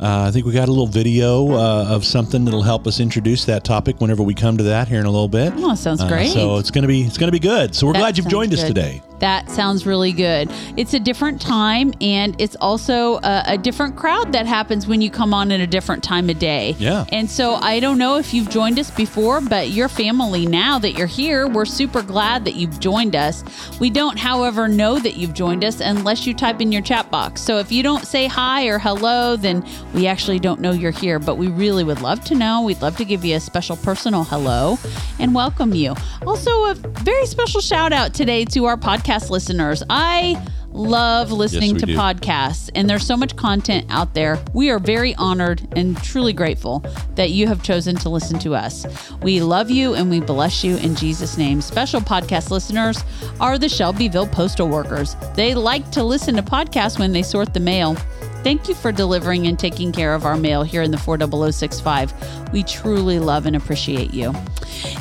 uh, 0.01 0.25
I 0.27 0.31
think 0.31 0.47
we 0.47 0.53
got 0.53 0.69
a 0.69 0.73
little 0.73 0.87
video 0.87 1.53
uh, 1.53 1.87
of 1.89 2.05
something 2.05 2.45
that'll 2.45 2.63
help 2.63 2.87
us 2.87 3.01
introduce 3.01 3.45
that 3.45 3.65
topic 3.65 4.01
whenever 4.01 4.23
we 4.23 4.35
come 4.35 4.57
to 4.57 4.65
that 4.65 4.89
here 4.89 4.99
in 5.01 5.07
a 5.07 5.11
little 5.11 5.29
bit. 5.29 5.53
Oh, 5.57 5.75
sounds 5.75 6.01
Uh, 6.01 6.09
great. 6.09 6.31
so 6.31 6.57
it's 6.57 6.71
gonna 6.71 6.87
be 6.87 7.03
it's 7.03 7.19
gonna 7.19 7.33
be 7.33 7.39
good. 7.39 7.75
So 7.75 7.87
we're 7.87 7.93
That 7.95 7.99
glad 8.01 8.19
you've 8.19 8.29
joined 8.29 8.53
us 8.55 8.63
today. 8.63 9.03
That 9.21 9.51
sounds 9.51 9.87
really 9.87 10.13
good. 10.13 10.51
It's 10.77 10.95
a 10.95 11.01
different 11.01 11.41
time, 11.41 11.93
and 12.01 12.39
it's 12.41 12.57
also 12.57 13.17
a, 13.19 13.45
a 13.49 13.59
different 13.59 13.97
crowd 13.97 14.33
that 14.33 14.47
happens 14.47 14.87
when 14.87 15.03
you 15.03 15.11
come 15.11 15.35
on 15.35 15.53
at 15.53 15.61
a 15.61 15.67
different 15.67 16.03
time 16.03 16.31
of 16.31 16.39
day. 16.39 16.75
Yeah. 16.79 17.05
And 17.11 17.31
so 17.31 17.55
I 17.55 17.81
don't 17.81 17.99
know 17.99 18.17
if 18.17 18.33
you've 18.33 18.49
joined 18.49 18.79
us 18.79 18.91
before, 18.91 19.41
but 19.43 19.69
your 19.69 19.89
family 19.89 20.47
now 20.47 20.79
that 20.79 20.93
you're 20.93 21.07
here, 21.07 21.47
we're 21.47 21.67
super 21.67 22.03
glad 22.03 22.47
that 22.47 22.55
you've 22.55 22.81
joined 22.81 23.15
us. 23.15 23.45
We 23.79 23.91
don't, 23.91 24.19
however, 24.19 24.69
know 24.69 24.99
that 24.99 25.17
you've 25.17 25.35
joined 25.35 25.65
us 25.65 25.81
unless 25.81 26.27
you 26.27 26.33
type 26.33 26.63
in 26.63 26.73
your 26.73 26.83
chat 26.83 27.11
box. 27.11 27.43
So 27.43 27.59
if 27.59 27.71
you 27.71 27.83
don't 27.83 28.07
say 28.07 28.27
hi 28.27 28.69
or 28.69 28.79
hello, 28.79 29.37
then 29.37 29.67
we 29.93 30.07
actually 30.07 30.39
don't 30.39 30.61
know 30.61 30.73
you're 30.73 30.93
here, 30.93 31.19
but 31.19 31.37
we 31.37 31.49
really 31.49 31.85
would 31.85 32.01
love 32.01 32.25
to 32.25 32.35
know. 32.35 32.63
We'd 32.63 32.81
love 32.81 32.97
to 32.97 33.05
give 33.05 33.23
you 33.25 33.37
a 33.37 33.41
special 33.41 33.77
personal 33.77 34.25
hello 34.25 34.79
and 35.19 35.35
welcome 35.35 35.75
you. 35.75 35.95
Also, 36.27 36.51
a 36.71 36.75
very 36.75 37.27
special 37.27 37.61
shout 37.61 37.93
out 37.93 38.15
today 38.15 38.47
to 38.47 38.65
our 38.65 38.79
podcast 38.79 39.10
listeners. 39.31 39.83
I 39.91 40.41
love 40.73 41.33
listening 41.33 41.75
we 41.75 41.81
to 41.81 41.87
do. 41.87 41.97
podcasts, 41.97 42.71
and 42.75 42.89
there's 42.89 43.05
so 43.05 43.17
much 43.17 43.35
content 43.35 43.87
out 43.91 44.15
there. 44.15 44.39
We 44.55 44.71
are 44.71 44.79
very 44.79 45.15
honored 45.17 45.67
and 45.77 46.01
truly 46.03 46.33
grateful 46.33 46.85
that 47.17 47.31
you 47.31 47.49
have 47.49 47.63
chosen 47.63 47.97
to 47.97 48.09
listen 48.09 48.39
to 48.41 48.55
us. 48.55 48.87
We 49.23 49.41
love 49.41 49.69
you 49.69 49.95
and 49.95 50.11
we 50.11 50.21
bless 50.21 50.63
you 50.63 50.77
in 50.77 50.95
Jesus' 50.95 51.37
name. 51.37 51.61
Special 51.61 52.01
podcast 52.01 52.51
listeners 52.51 53.03
are 53.41 53.59
the 53.59 53.69
Shelbyville 53.69 54.29
postal 54.29 54.69
workers. 54.69 55.17
They 55.35 55.55
like 55.55 55.91
to 55.91 56.05
listen 56.05 56.37
to 56.37 56.43
podcasts 56.43 56.99
when 56.99 57.13
they 57.13 57.23
sort 57.23 57.53
the 57.53 57.61
mail. 57.61 57.97
Thank 58.43 58.69
you 58.69 58.75
for 58.75 58.91
delivering 58.91 59.47
and 59.47 59.59
taking 59.59 59.93
care 59.93 60.15
of 60.15 60.25
our 60.25 60.37
mail 60.37 60.63
here 60.63 60.83
in 60.83 60.91
the 60.91 60.99
40065. 60.99 62.53
We 62.53 62.63
truly 62.63 63.19
love 63.19 63.47
and 63.47 63.55
appreciate 63.55 64.15
you. 64.15 64.33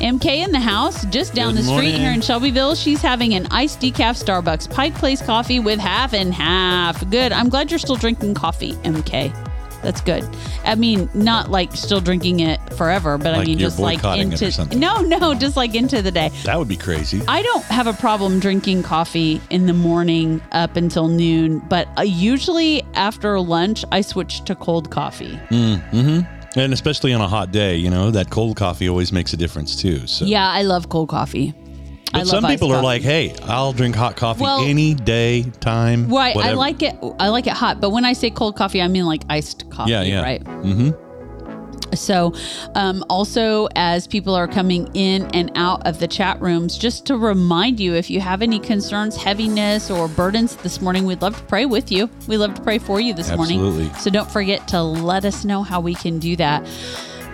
MK 0.01 0.25
in 0.44 0.51
the 0.51 0.59
house, 0.59 1.06
just 1.06 1.33
down 1.33 1.53
Good 1.53 1.59
the 1.59 1.63
street 1.63 1.74
morning. 1.75 1.95
here 1.95 2.12
in 2.12 2.21
Shelbyville. 2.21 2.75
She's 2.75 3.01
having 3.01 3.33
an 3.33 3.47
iced 3.51 3.80
decaf 3.80 4.21
Starbucks 4.21 4.69
Pike 4.69 4.95
Place 4.95 5.21
coffee 5.21 5.59
with 5.59 5.80
half 5.80 6.13
and 6.13 6.33
half. 6.33 7.09
Good. 7.09 7.31
I'm 7.31 7.50
glad 7.50 7.71
you're 7.71 7.80
still 7.80 7.95
drinking 7.95 8.33
coffee, 8.33 8.74
MK. 8.83 9.49
That's 9.81 10.02
good. 10.02 10.28
I 10.66 10.76
mean, 10.76 11.10
not 11.14 11.50
like 11.50 11.74
still 11.74 12.02
drinking 12.02 12.42
it 12.42 12.60
forever, 12.74 13.18
but 13.18 13.34
I 13.34 13.38
Like 13.38 13.48
mean, 13.48 13.60
you're 13.60 13.69
just 13.69 13.80
like 13.80 14.00
boycotting 14.00 14.24
it 14.33 14.42
or 14.42 14.45
into 14.45 14.52
something. 14.52 14.80
no, 14.80 15.02
no, 15.02 15.33
just 15.33 15.56
like 15.56 15.74
into 15.76 16.02
the 16.02 16.12
day. 16.12 16.30
That 16.44 16.59
would 16.59 16.68
be 16.68 16.76
crazy. 16.78 17.21
I 17.28 17.42
don't 17.42 17.64
have 17.66 17.88
a 17.88 17.94
problem 17.94 18.40
drinking 18.40 18.83
coffee 18.83 19.42
in 19.50 19.66
the 19.68 19.74
morning 19.74 20.42
up 20.52 20.76
until 20.76 21.07
noon, 21.07 21.59
but 21.69 21.88
uh, 21.98 22.02
usually 22.04 22.83
after 22.95 23.40
lunch, 23.40 23.86
I 23.92 24.02
switch 24.02 24.42
to 24.45 24.56
cold 24.56 24.90
coffee. 24.92 25.40
And 25.52 26.74
especially 26.74 27.14
on 27.14 27.21
a 27.21 27.28
hot 27.28 27.52
day, 27.52 27.76
you 27.78 27.90
know, 27.92 28.09
that 28.12 28.31
cold 28.31 28.57
coffee 28.57 28.90
always 28.90 29.12
makes 29.12 29.33
a 29.33 29.38
difference 29.38 29.76
too. 29.76 30.07
So 30.07 30.26
Yeah, 30.26 30.50
I 30.50 30.64
love 30.64 30.90
cold 30.90 31.09
coffee. 31.09 31.54
I 32.13 32.19
But 32.19 32.28
some 32.28 32.44
people 32.45 32.69
are 32.71 32.75
coffee. 32.75 32.85
like, 32.85 33.01
"Hey, 33.04 33.35
I'll 33.44 33.73
drink 33.73 33.95
hot 33.95 34.16
coffee 34.16 34.42
Well- 34.42 34.61
any 34.61 34.94
day, 34.94 35.44
time." 35.59 36.07
Right, 36.07 36.33
I 36.35 36.37
whatever." 36.37 36.56
like 36.56 36.81
it. 36.81 36.95
I 37.19 37.30
like 37.30 37.47
it 37.47 37.54
hot, 37.54 37.80
but 37.81 37.92
when 37.92 38.06
I 38.06 38.13
say 38.13 38.30
cold 38.30 38.56
coffee, 38.56 38.81
I 38.81 38.87
mean 38.87 39.06
like 39.06 39.23
iced 39.30 39.69
coffee. 39.69 39.92
Yeah, 39.92 40.01
yeah. 40.04 40.21
Right. 40.21 40.44
Mm-hmm. 40.44 40.89
So, 41.95 42.33
um, 42.75 43.04
also 43.09 43.68
as 43.75 44.06
people 44.06 44.35
are 44.35 44.47
coming 44.47 44.89
in 44.94 45.23
and 45.33 45.51
out 45.56 45.85
of 45.87 45.99
the 45.99 46.07
chat 46.07 46.39
rooms, 46.39 46.78
just 46.78 47.06
to 47.07 47.18
remind 47.18 47.80
you, 47.80 47.95
if 47.95 48.11
you 48.11 48.21
have 48.21 48.44
any 48.44 48.59
concerns, 48.59 49.16
heaviness, 49.16 49.89
or 49.89 50.07
burdens 50.07 50.56
this 50.57 50.81
morning, 50.81 51.06
we'd 51.06 51.21
love 51.21 51.35
to 51.37 51.44
pray 51.45 51.66
with 51.66 51.92
you. 51.92 52.07
We 52.28 52.37
love 52.37 52.54
to 52.56 52.61
pray 52.61 52.78
for 52.78 52.99
you 52.99 53.13
this 53.13 53.35
morning. 53.35 53.92
So 53.99 54.11
don't 54.11 54.30
forget 54.30 54.68
to 54.69 54.81
let 54.83 55.25
us 55.25 55.44
know 55.44 55.63
how 55.63 55.80
we 55.80 55.95
can 55.95 56.19
do 56.19 56.35
that. 56.35 56.63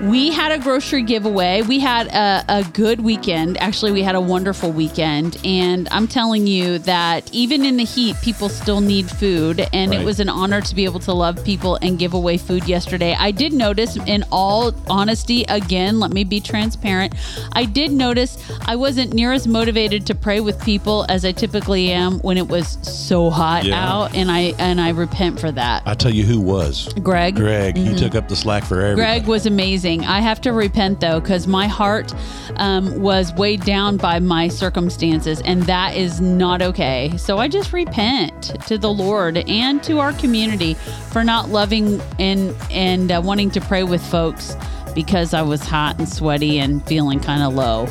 We 0.02 0.30
had 0.30 0.52
a 0.52 0.60
grocery 0.60 1.04
giveaway. 1.04 1.62
We 1.62 1.80
had 1.80 2.08
a, 2.08 2.44
a 2.50 2.64
good 2.66 3.00
weekend. 3.00 3.58
Actually, 3.62 3.94
we 3.94 4.04
had 4.04 4.16
a 4.16 4.20
wonderful 4.20 4.72
weekend. 4.72 5.38
And 5.46 5.88
I'm 5.90 6.06
telling 6.08 6.48
you 6.48 6.80
that 6.80 7.34
even 7.34 7.64
in 7.64 7.78
the 7.78 7.86
heat, 7.86 8.18
people 8.22 8.50
still 8.50 8.82
need 8.82 9.10
food. 9.10 9.66
And 9.72 9.94
it 9.94 10.04
was 10.04 10.20
an 10.20 10.28
honor 10.28 10.60
to 10.60 10.76
be 10.76 10.84
able 10.84 11.00
to 11.02 11.14
love 11.14 11.44
people 11.46 11.78
and 11.82 11.98
give 11.98 12.14
away 12.14 12.38
food 12.38 12.68
yesterday. 12.68 13.16
I 13.18 13.32
did 13.32 13.54
notice, 13.54 13.96
in 13.96 14.26
all 14.32 14.74
honesty, 14.90 15.46
again, 15.48 16.02
let 16.02 16.12
me 16.12 16.26
be 16.26 16.42
transparent. 16.42 17.16
I 17.54 17.64
did 17.64 17.94
notice 17.94 18.38
I 18.66 18.76
wasn't 18.76 19.14
near 19.14 19.32
as 19.32 19.48
motivated 19.48 20.06
to 20.08 20.16
pray 20.16 20.42
with 20.42 20.62
people 20.66 21.06
as 21.08 21.24
I 21.24 21.32
typically 21.32 21.92
am 21.92 22.20
when 22.20 22.38
it 22.38 22.50
was 22.50 22.78
so 22.82 23.30
hot 23.30 23.64
Yeah. 23.64 23.76
out. 23.82 24.14
And 24.14 24.30
I 24.30 24.54
and 24.60 24.82
I 24.82 24.90
repent 24.90 25.40
for 25.40 25.54
that. 25.54 25.84
I 25.86 25.94
tell 25.94 26.14
you 26.14 26.24
who 26.24 26.42
was. 26.42 26.94
Greg. 27.02 27.38
Greg, 27.38 27.78
he 27.78 27.86
mm-hmm. 27.86 27.96
took 27.96 28.16
up 28.16 28.28
the 28.28 28.36
slack 28.36 28.66
for 28.66 28.82
everybody. 28.82 28.96
Greg 28.96 29.28
was 29.28 29.46
amazing. 29.46 29.85
Amazing. 29.86 30.06
I 30.06 30.20
have 30.20 30.42
to 30.42 30.52
repent 30.52 31.00
though, 31.00 31.20
because 31.20 31.48
my 31.48 31.68
heart 31.68 32.14
um, 32.58 33.02
was 33.02 33.34
weighed 33.34 33.62
down 33.62 33.98
by 33.98 34.20
my 34.20 34.48
circumstances, 34.48 35.42
and 35.42 35.64
that 35.64 35.96
is 35.96 36.20
not 36.22 36.62
okay. 36.62 37.16
So 37.18 37.38
I 37.38 37.48
just 37.48 37.74
repent 37.74 38.54
to 38.68 38.78
the 38.78 38.92
Lord 38.92 39.38
and 39.38 39.84
to 39.84 40.00
our 40.00 40.14
community 40.14 40.74
for 41.12 41.24
not 41.24 41.50
loving 41.50 42.02
and 42.20 42.56
and 42.72 43.12
uh, 43.12 43.22
wanting 43.24 43.52
to 43.52 43.62
pray 43.62 43.84
with 43.84 44.04
folks 44.06 44.56
because 44.94 45.34
I 45.34 45.42
was 45.42 45.62
hot 45.62 46.00
and 46.00 46.08
sweaty 46.08 46.60
and 46.60 46.86
feeling 46.88 47.20
kind 47.20 47.44
of 47.44 47.54
low 47.54 47.88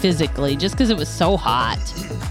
physically, 0.00 0.56
just 0.56 0.74
because 0.74 0.90
it 0.90 0.96
was 0.96 1.08
so 1.08 1.36
hot. 1.36 1.78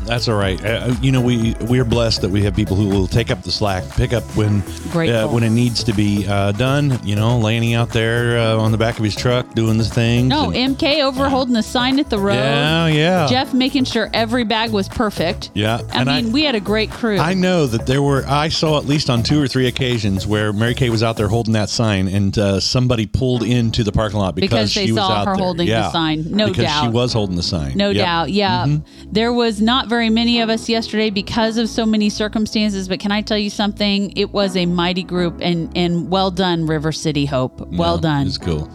That's 0.05 0.27
all 0.27 0.35
right. 0.37 0.63
Uh, 0.63 0.93
you 1.01 1.11
know, 1.11 1.21
we 1.21 1.55
we 1.67 1.79
are 1.79 1.85
blessed 1.85 2.21
that 2.21 2.29
we 2.29 2.41
have 2.43 2.55
people 2.55 2.75
who 2.75 2.87
will 2.87 3.07
take 3.07 3.31
up 3.31 3.41
the 3.43 3.51
slack, 3.51 3.83
pick 3.91 4.13
up 4.13 4.23
when 4.35 4.61
uh, 4.93 5.27
when 5.27 5.43
it 5.43 5.49
needs 5.49 5.83
to 5.85 5.93
be 5.93 6.27
uh, 6.27 6.51
done. 6.53 6.99
You 7.03 7.15
know, 7.15 7.37
Laney 7.39 7.75
out 7.75 7.89
there 7.89 8.37
uh, 8.39 8.57
on 8.57 8.71
the 8.71 8.77
back 8.77 8.97
of 8.97 9.03
his 9.03 9.15
truck 9.15 9.53
doing 9.55 9.77
the 9.77 9.83
thing. 9.83 10.27
No, 10.27 10.49
MK 10.49 11.03
over 11.03 11.27
holding 11.29 11.53
the 11.53 11.63
sign 11.63 11.99
at 11.99 12.09
the 12.09 12.19
road. 12.19 12.35
yeah, 12.35 12.87
yeah, 12.87 13.27
Jeff 13.27 13.53
making 13.53 13.85
sure 13.85 14.09
every 14.13 14.43
bag 14.43 14.71
was 14.71 14.87
perfect. 14.87 15.49
yeah. 15.53 15.79
I 15.91 16.01
And 16.01 16.07
mean, 16.09 16.31
we 16.31 16.43
had 16.43 16.55
a 16.55 16.59
great 16.59 16.91
crew. 16.91 17.17
I 17.17 17.33
know 17.33 17.65
that 17.65 17.87
there 17.87 18.01
were. 18.01 18.23
I 18.27 18.49
saw 18.49 18.77
at 18.77 18.85
least 18.85 19.09
on 19.09 19.23
two 19.23 19.41
or 19.41 19.47
three 19.47 19.67
occasions 19.67 20.27
where 20.27 20.53
Mary 20.53 20.75
Kay 20.75 20.89
was 20.89 21.01
out 21.03 21.17
there 21.17 21.27
holding 21.27 21.53
that 21.53 21.69
sign, 21.69 22.07
and 22.07 22.37
uh, 22.37 22.59
somebody 22.59 23.07
pulled 23.07 23.41
into 23.43 23.83
the 23.83 23.91
parking 23.91 24.19
lot 24.19 24.35
because, 24.35 24.49
Because 24.49 24.73
they 24.75 24.85
she 24.85 24.91
was 24.91 25.01
saw 25.01 25.11
out 25.11 25.27
her 25.27 25.33
there. 25.35 25.43
holding 25.43 25.67
the 25.67 25.91
sign. 25.91 26.25
No 26.31 26.47
because 26.49 26.71
she 26.81 26.87
was 26.89 27.11
holding 27.13 27.35
the 27.35 27.43
sign. 27.43 27.54
No 27.75 27.89
Yep. 27.89 28.05
doubt. 28.05 28.31
Yeah. 28.31 28.65
Mm-hmm. 28.65 29.11
There 29.11 29.33
was 29.33 29.61
not 29.61 29.87
very 29.89 30.09
many 30.09 30.39
of 30.41 30.49
us 30.49 30.67
yesterday 30.69 31.09
because 31.09 31.57
of 31.57 31.69
so 31.69 31.85
many 31.85 32.09
circumstances, 32.09 32.87
but 32.87 32.99
can 32.99 33.11
I 33.11 33.21
tell 33.21 33.37
you 33.37 33.49
something? 33.49 34.11
It 34.15 34.31
was 34.31 34.55
a 34.55 34.65
mighty 34.65 35.03
group 35.03 35.39
and 35.41 35.71
and 35.75 36.09
well 36.09 36.31
done 36.31 36.65
River 36.65 36.91
City 36.91 37.25
Hope. 37.25 37.59
Well 37.71 37.95
Yeah, 37.95 38.01
done. 38.01 38.27
It's 38.27 38.37
cool. 38.37 38.69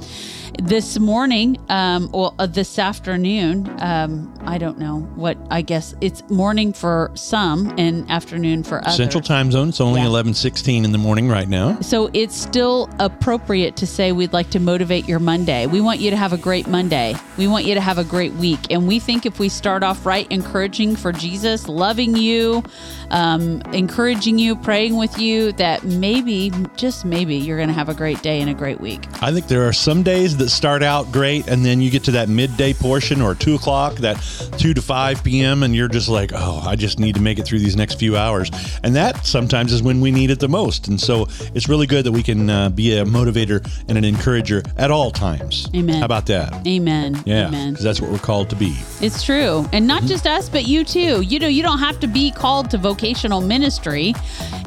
This 0.59 0.99
morning, 0.99 1.59
um 1.69 2.11
well 2.13 2.35
uh, 2.39 2.47
this 2.47 2.79
afternoon, 2.79 3.71
um 3.81 4.33
I 4.45 4.59
don't 4.59 4.79
know 4.79 5.01
what 5.15 5.39
I 5.51 5.63
guess 5.63 5.95
it's 6.01 6.23
morning 6.29 6.73
for 6.73 7.11
some 7.15 7.73
and 7.79 8.11
afternoon 8.11 8.63
for 8.65 8.81
others. 8.85 8.97
Central 8.97 9.23
Time 9.23 9.51
Zone. 9.53 9.69
It's 9.71 9.81
only 9.81 10.01
Yeah. 10.01 10.09
eleven 10.09 10.35
sixteen 10.35 10.85
in 10.85 10.93
the 10.93 10.99
morning 10.99 11.29
right 11.29 11.49
now. 11.49 11.79
So 11.81 12.11
it's 12.13 12.37
still 12.37 12.91
appropriate 12.99 13.77
to 13.77 13.87
say 13.87 14.13
we'd 14.13 14.33
like 14.33 14.51
to 14.51 14.61
motivate 14.61 15.09
your 15.09 15.19
Monday. 15.19 15.67
We 15.67 15.81
want 15.81 16.01
you 16.01 16.11
to 16.11 16.17
have 16.17 16.33
a 16.33 16.39
great 16.39 16.67
Monday. 16.67 17.15
We 17.39 17.47
want 17.47 17.65
you 17.65 17.75
to 17.75 17.81
have 17.81 17.99
a 17.99 18.05
great 18.05 18.33
week. 18.35 18.61
And 18.71 18.87
we 18.87 18.99
think 18.99 19.25
if 19.25 19.39
we 19.39 19.49
start 19.49 19.83
off 19.83 20.05
right, 20.05 20.27
encouraging 20.31 20.97
for 20.97 21.13
Jesus, 21.13 21.69
loving 21.69 22.17
you, 22.17 22.63
um, 23.11 23.61
encouraging 23.73 24.39
you, 24.39 24.57
praying 24.57 24.97
with 24.97 25.19
you, 25.19 25.53
that 25.53 25.85
maybe, 25.85 26.53
just 26.77 27.05
maybe, 27.05 27.37
you're 27.37 27.57
going 27.57 27.69
to 27.69 27.75
have 27.75 27.89
a 27.89 27.95
great 27.95 28.21
day 28.23 28.41
and 28.41 28.51
a 28.51 28.55
great 28.55 28.81
week. 28.81 29.07
I 29.23 29.33
think 29.33 29.49
there 29.49 29.67
are 29.67 29.73
some 29.73 30.03
days 30.03 30.37
that 30.41 30.51
start 30.51 30.83
out 30.83 31.11
great, 31.13 31.47
and 31.47 31.65
then 31.65 31.81
you 31.81 31.91
get 31.91 32.05
to 32.05 32.11
that 32.11 32.29
midday 32.29 32.75
portion 32.75 33.23
or 33.23 33.35
two 33.35 33.55
o'clock, 33.55 33.95
that 33.97 34.17
two 34.59 34.75
to 34.75 34.83
five 34.83 35.23
p.m., 35.23 35.63
and 35.63 35.75
you're 35.75 35.89
just 35.89 36.09
like, 36.09 36.33
oh, 36.35 36.63
I 36.67 36.77
just 36.77 36.99
need 36.99 37.15
to 37.15 37.21
make 37.21 37.39
it 37.39 37.45
through 37.45 37.61
these 37.61 37.77
next 37.77 37.99
few 37.99 38.17
hours. 38.17 38.51
And 38.83 38.97
that 38.97 39.25
sometimes 39.25 39.73
is 39.73 39.83
when 39.83 40.01
we 40.01 40.11
need 40.11 40.31
it 40.31 40.41
the 40.41 40.49
most. 40.49 40.89
And 40.89 41.01
so 41.01 41.27
it's 41.55 41.69
really 41.69 41.87
good 41.87 42.05
that 42.05 42.13
we 42.13 42.23
can 42.23 42.51
uh, 42.51 42.69
be 42.71 42.97
a 42.97 43.05
motivator 43.05 43.65
and 43.89 43.97
an 43.97 44.05
encourager 44.05 44.63
at 44.77 44.91
all 44.91 45.11
times. 45.11 45.69
Amen. 45.75 45.99
How 45.99 46.05
about 46.05 46.27
that? 46.27 46.67
Amen. 46.67 47.23
Yeah, 47.25 47.49
Amen. 47.49 47.73
because 47.73 47.85
that's 47.85 48.01
what 48.01 48.11
we're 48.11 48.19
called 48.19 48.51
to 48.51 48.57
be. 48.57 48.77
It's 49.01 49.23
true. 49.23 49.67
And 49.73 49.87
not 49.87 50.03
just 50.05 50.27
us, 50.27 50.49
but 50.49 50.67
you 50.67 50.85
too. 50.85 51.21
You 51.23 51.39
know, 51.39 51.49
you 51.49 51.63
don't 51.63 51.79
have 51.79 52.01
to 52.01 52.07
be 52.07 52.31
called 52.31 52.71
to 52.71 52.79
vocational 52.79 53.41
ministry. 53.41 54.15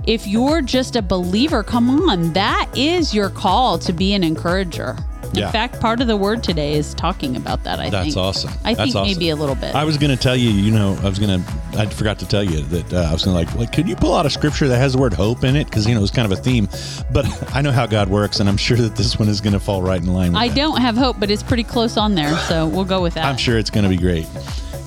If 0.06 0.28
you're 0.28 0.62
just 0.62 0.96
a 0.96 1.02
believer, 1.02 1.64
come 1.64 2.10
on. 2.10 2.34
That 2.34 2.70
is 2.76 3.14
your 3.14 3.30
call 3.30 3.80
to 3.80 3.94
be 3.94 4.14
an 4.14 4.24
encourager. 4.24 4.98
Yeah. 5.34 5.48
In 5.48 5.52
fact, 5.52 5.80
part 5.80 6.02
of 6.02 6.08
the 6.08 6.18
word 6.18 6.44
today 6.44 6.74
is 6.74 6.94
talking 6.94 7.36
about 7.36 7.64
that, 7.64 7.80
I 7.80 7.84
think 7.84 7.92
That's 7.94 8.06
think. 8.14 8.18
awesome. 8.18 8.52
I 8.64 8.74
That's 8.74 8.94
think 8.94 8.96
awesome. 8.96 9.14
maybe 9.14 9.30
a 9.30 9.36
little 9.36 9.56
bit. 9.56 9.74
I 9.74 9.84
was 9.84 9.98
going 9.98 10.12
to 10.16 10.22
tell 10.22 10.36
you, 10.36 10.50
you 10.50 10.72
know, 10.72 10.98
I 11.02 11.10
was 11.10 11.18
going 11.20 11.42
to, 11.44 11.54
I 11.78 11.86
forgot 11.88 12.20
to 12.20 12.28
tell 12.28 12.44
you 12.44 12.62
that 12.62 12.94
uh, 12.94 12.98
I 13.10 13.14
was 13.14 13.24
going 13.26 13.36
to 13.46 13.52
like, 13.52 13.56
like, 13.60 13.72
could 13.74 13.88
you 13.88 13.96
pull 13.96 14.14
out 14.14 14.26
a 14.26 14.30
scripture 14.30 14.68
that 14.68 14.78
has 14.78 14.94
the 14.94 15.00
word 15.00 15.14
hope 15.14 15.44
in 15.44 15.56
it? 15.56 15.66
Because, 15.66 15.88
you 15.88 15.96
know, 15.96 16.02
it's 16.04 16.12
kind 16.12 16.32
of 16.32 16.38
a 16.38 16.42
theme. 16.42 16.68
But 17.12 17.26
I 17.56 17.62
know 17.62 17.72
how 17.72 17.86
God 17.86 18.10
works, 18.10 18.40
and 18.40 18.50
I'm 18.50 18.58
sure 18.58 18.78
that 18.78 18.96
this 18.96 19.18
one 19.18 19.30
is 19.30 19.42
going 19.42 19.54
to 19.54 19.60
fall 19.60 19.82
right 19.82 20.00
in 20.02 20.08
line 20.14 20.34
with 20.34 20.42
I 20.42 20.50
that. 20.50 20.56
don't 20.58 20.82
have 20.82 20.96
hope, 20.98 21.20
but 21.20 21.32
it's 21.32 21.44
pretty 21.44 21.64
close 21.64 21.98
on 21.98 22.16
there. 22.16 22.36
So 22.48 22.68
we'll 22.68 22.86
go 22.86 23.02
with 23.02 23.14
that. 23.16 23.26
I'm 23.26 23.38
sure 23.38 23.58
it's 23.58 23.70
going 23.70 23.84
to 23.84 23.90
be 23.90 23.98
great. 23.98 24.28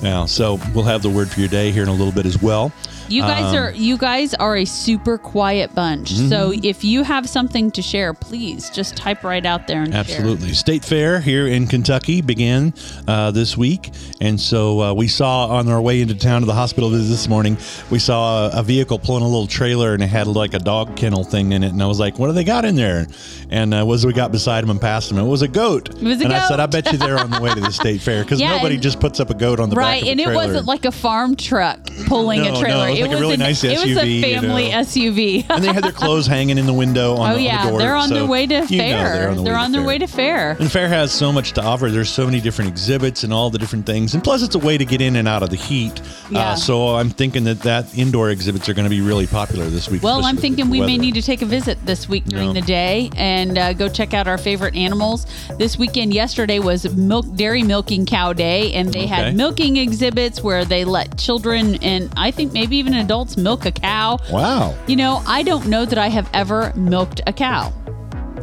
Now, 0.01 0.25
so 0.27 0.59
we'll 0.75 0.83
have 0.83 1.01
the 1.01 1.09
word 1.09 1.29
for 1.29 1.39
your 1.39 1.49
day 1.49 1.71
here 1.71 1.81
in 1.83 1.89
a 1.89 1.93
little 1.93 2.13
bit 2.13 2.25
as 2.27 2.41
well. 2.41 2.71
You 3.09 3.21
guys 3.21 3.53
Um, 3.53 3.55
are 3.63 3.71
you 3.71 3.97
guys 3.97 4.33
are 4.33 4.55
a 4.57 4.65
super 4.65 5.17
quiet 5.17 5.73
bunch. 5.75 6.11
So 6.11 6.51
Mm-hmm. 6.51 6.65
if 6.65 6.83
you 6.83 7.03
have 7.03 7.27
something 7.29 7.71
to 7.71 7.81
share, 7.81 8.13
please 8.13 8.69
just 8.69 8.95
type 8.95 9.23
right 9.23 9.45
out 9.45 9.67
there 9.67 9.81
and 9.83 9.91
share. 9.93 9.99
Absolutely. 10.01 10.53
State 10.53 10.83
Fair 10.85 11.19
here 11.19 11.47
in 11.47 11.67
Kentucky 11.67 12.21
began 12.21 12.73
uh, 13.07 13.31
this 13.31 13.57
week. 13.57 13.91
And 14.21 14.39
so 14.39 14.81
uh, 14.81 14.93
we 14.93 15.07
saw 15.07 15.47
on 15.47 15.67
our 15.69 15.81
way 15.81 16.01
into 16.01 16.15
town 16.15 16.41
to 16.41 16.47
the 16.47 16.53
hospital 16.53 16.89
visit 16.89 17.09
this 17.09 17.27
morning, 17.27 17.57
we 17.89 17.99
saw 17.99 18.47
a, 18.47 18.59
a 18.59 18.63
vehicle 18.63 18.99
pulling 18.99 19.23
a 19.23 19.27
little 19.27 19.47
trailer 19.47 19.93
and 19.93 20.03
it 20.03 20.07
had 20.07 20.27
like 20.27 20.53
a 20.53 20.59
dog 20.59 20.95
kennel 20.95 21.23
thing 21.23 21.51
in 21.53 21.63
it. 21.63 21.69
And 21.71 21.81
I 21.81 21.87
was 21.87 21.99
like, 21.99 22.19
what 22.19 22.27
do 22.27 22.33
they 22.33 22.43
got 22.43 22.65
in 22.65 22.75
there? 22.75 23.07
And 23.49 23.73
uh, 23.73 23.89
as 23.91 24.05
we 24.05 24.13
got 24.13 24.31
beside 24.31 24.63
him 24.63 24.69
and 24.69 24.81
passed 24.81 25.09
him, 25.11 25.17
it 25.17 25.23
was 25.23 25.41
a 25.41 25.47
goat. 25.47 25.89
It 25.89 26.01
was 26.03 26.21
a 26.21 26.25
and 26.25 26.33
I 26.33 26.47
said. 26.47 26.59
I 26.59 26.65
bet 26.65 26.91
you 26.91 26.97
they're 26.97 27.17
on 27.19 27.29
the 27.29 27.39
way 27.41 27.53
to 27.53 27.59
the 27.59 27.71
State 27.71 28.01
Fair 28.01 28.23
because 28.23 28.39
Yeah, 28.41 28.55
nobody 28.57 28.75
and- 28.75 28.83
just 28.83 28.99
puts 28.99 29.19
up 29.19 29.29
a 29.29 29.33
goat 29.33 29.59
on 29.59 29.69
the 29.69 29.75
back 29.75 29.83
Right, 29.83 30.03
and 30.05 30.19
it 30.19 30.33
wasn't 30.33 30.65
like 30.65 30.85
a 30.85 30.91
farm 30.91 31.35
truck 31.35 31.79
pulling 32.07 32.41
No, 32.41 32.47
a 32.47 32.51
no, 32.51 32.57
it 32.99 33.03
was 33.03 33.09
like 33.11 33.17
a 33.17 33.21
really 33.21 33.33
an- 33.35 33.39
nice 33.39 33.63
It 33.63 33.71
was 33.73 33.97
a 33.97 34.01
SUV, 34.01 34.15
you 34.15 34.21
family 34.21 34.69
know. 34.69 34.77
SUV. 34.79 35.45
and 35.49 35.63
they 35.63 35.73
had 35.73 35.83
their 35.83 35.91
clothes 35.91 36.27
hanging 36.27 36.57
in 36.57 36.65
the 36.65 36.73
window 36.73 37.15
on, 37.15 37.31
oh 37.31 37.35
the, 37.35 37.41
yeah, 37.41 37.59
on 37.59 37.65
the 37.65 37.69
door. 37.71 37.79
they're 37.79 37.95
on 37.95 38.07
so 38.09 38.13
their 38.15 38.25
way 38.25 38.47
to 38.47 38.65
fair. 38.67 39.33
they're 39.35 39.55
on, 39.57 39.71
the 39.71 39.81
way 39.81 39.97
to 39.97 40.07
fair. 40.07 40.49
way 40.49 40.53
to 40.53 40.57
fair. 40.57 40.57
And 40.59 40.71
fair 40.71 40.87
has 40.87 41.11
so 41.11 41.31
much 41.31 41.53
to 41.53 41.63
offer. 41.63 41.89
There's 41.89 42.09
so 42.09 42.25
many 42.25 42.39
different 42.41 42.69
exhibits 42.69 43.23
and 43.23 43.33
all 43.33 43.49
the 43.49 43.57
different 43.57 43.85
things, 43.85 44.13
and 44.13 44.23
plus 44.23 44.43
it's 44.43 44.55
a 44.55 44.59
way 44.59 44.77
to 44.77 44.85
get 44.85 45.01
in 45.01 45.15
and 45.15 45.27
out 45.27 45.43
of 45.43 45.49
the 45.49 45.55
heat. 45.55 46.01
Yeah. 46.31 46.39
Uh, 46.51 46.55
so 46.55 46.95
I'm 46.95 47.09
thinking 47.09 47.43
that 47.45 47.61
that 47.61 47.97
indoor 47.97 48.29
exhibits 48.31 48.67
are 48.69 48.73
going 48.73 48.85
to 48.85 48.89
be 48.89 49.01
really 49.01 49.27
popular 49.27 49.65
this 49.67 49.89
week. 49.89 50.03
Well, 50.03 50.25
I'm 50.25 50.37
thinking 50.37 50.69
we 50.69 50.81
may 50.81 50.97
need 50.97 51.13
to 51.15 51.21
take 51.21 51.41
a 51.41 51.45
visit 51.45 51.77
this 51.85 52.07
week 52.09 52.25
during 52.25 52.53
the 52.53 52.61
day 52.61 53.09
and 53.15 53.57
uh, 53.57 53.73
go 53.73 53.87
check 53.89 54.13
out 54.13 54.27
our 54.27 54.37
favorite 54.37 54.75
animals. 54.75 55.25
This 55.57 55.77
weekend, 55.77 56.13
yesterday 56.13 56.59
was 56.59 56.93
milk 56.95 57.25
dairy 57.35 57.63
milking 57.63 58.05
cow 58.05 58.33
day, 58.33 58.73
and 58.73 58.91
they 58.93 58.97
Okay. 59.03 59.07
had 59.07 59.35
milking 59.35 59.77
exhibits 59.77 60.41
where 60.43 60.65
they 60.65 60.83
let 60.85 61.17
children 61.17 61.75
and 61.83 62.11
I 62.17 62.31
think 62.31 62.51
maybe 62.53 62.77
even 62.77 62.86
adults 62.95 63.37
milk 63.37 63.65
a 63.65 63.71
cow. 63.71 64.19
Wow. 64.31 64.75
You 64.87 64.95
know, 64.95 65.21
I 65.27 65.43
don't 65.43 65.67
know 65.67 65.85
that 65.85 65.97
I 65.97 66.07
have 66.07 66.29
ever 66.33 66.71
milked 66.75 67.21
a 67.27 67.33
cow. 67.33 67.73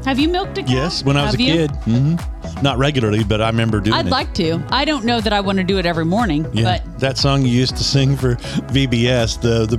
Have 0.04 0.18
you 0.18 0.28
milked 0.28 0.58
a 0.58 0.62
cow? 0.62 0.70
Yes, 0.72 1.02
when 1.04 1.16
I 1.16 1.22
was 1.22 1.32
Have 1.32 1.40
a 1.40 1.42
you? 1.42 1.52
kid. 1.54 1.70
hmm 1.84 2.16
Not 2.62 2.76
regularly, 2.78 3.24
but 3.24 3.40
I 3.40 3.46
remember 3.48 3.80
doing 3.80 3.94
it. 3.96 3.98
I'd 4.00 4.06
it. 4.06 4.10
like 4.10 4.34
to. 4.34 4.62
I 4.70 4.84
don't 4.84 5.04
know 5.06 5.18
that 5.20 5.32
I 5.32 5.40
want 5.40 5.58
to 5.58 5.64
do 5.64 5.78
it 5.78 5.86
every 5.86 6.04
morning, 6.04 6.46
Yeah, 6.52 6.64
but 6.84 7.00
that 7.00 7.16
song 7.16 7.42
you 7.42 7.48
used 7.48 7.76
to 7.78 7.84
sing 7.84 8.16
for 8.16 8.34
VBS, 8.74 9.40
the 9.40 9.64
the 9.66 9.76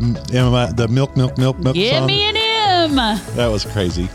the 0.75 0.87
milk, 0.87 1.15
milk, 1.15 1.37
milk, 1.37 1.59
milk 1.59 1.75
give 1.75 1.95
song. 1.95 2.07
me 2.07 2.23
an 2.23 2.35
M. 2.37 2.95
that 3.35 3.47
was 3.51 3.65
crazy. 3.65 4.05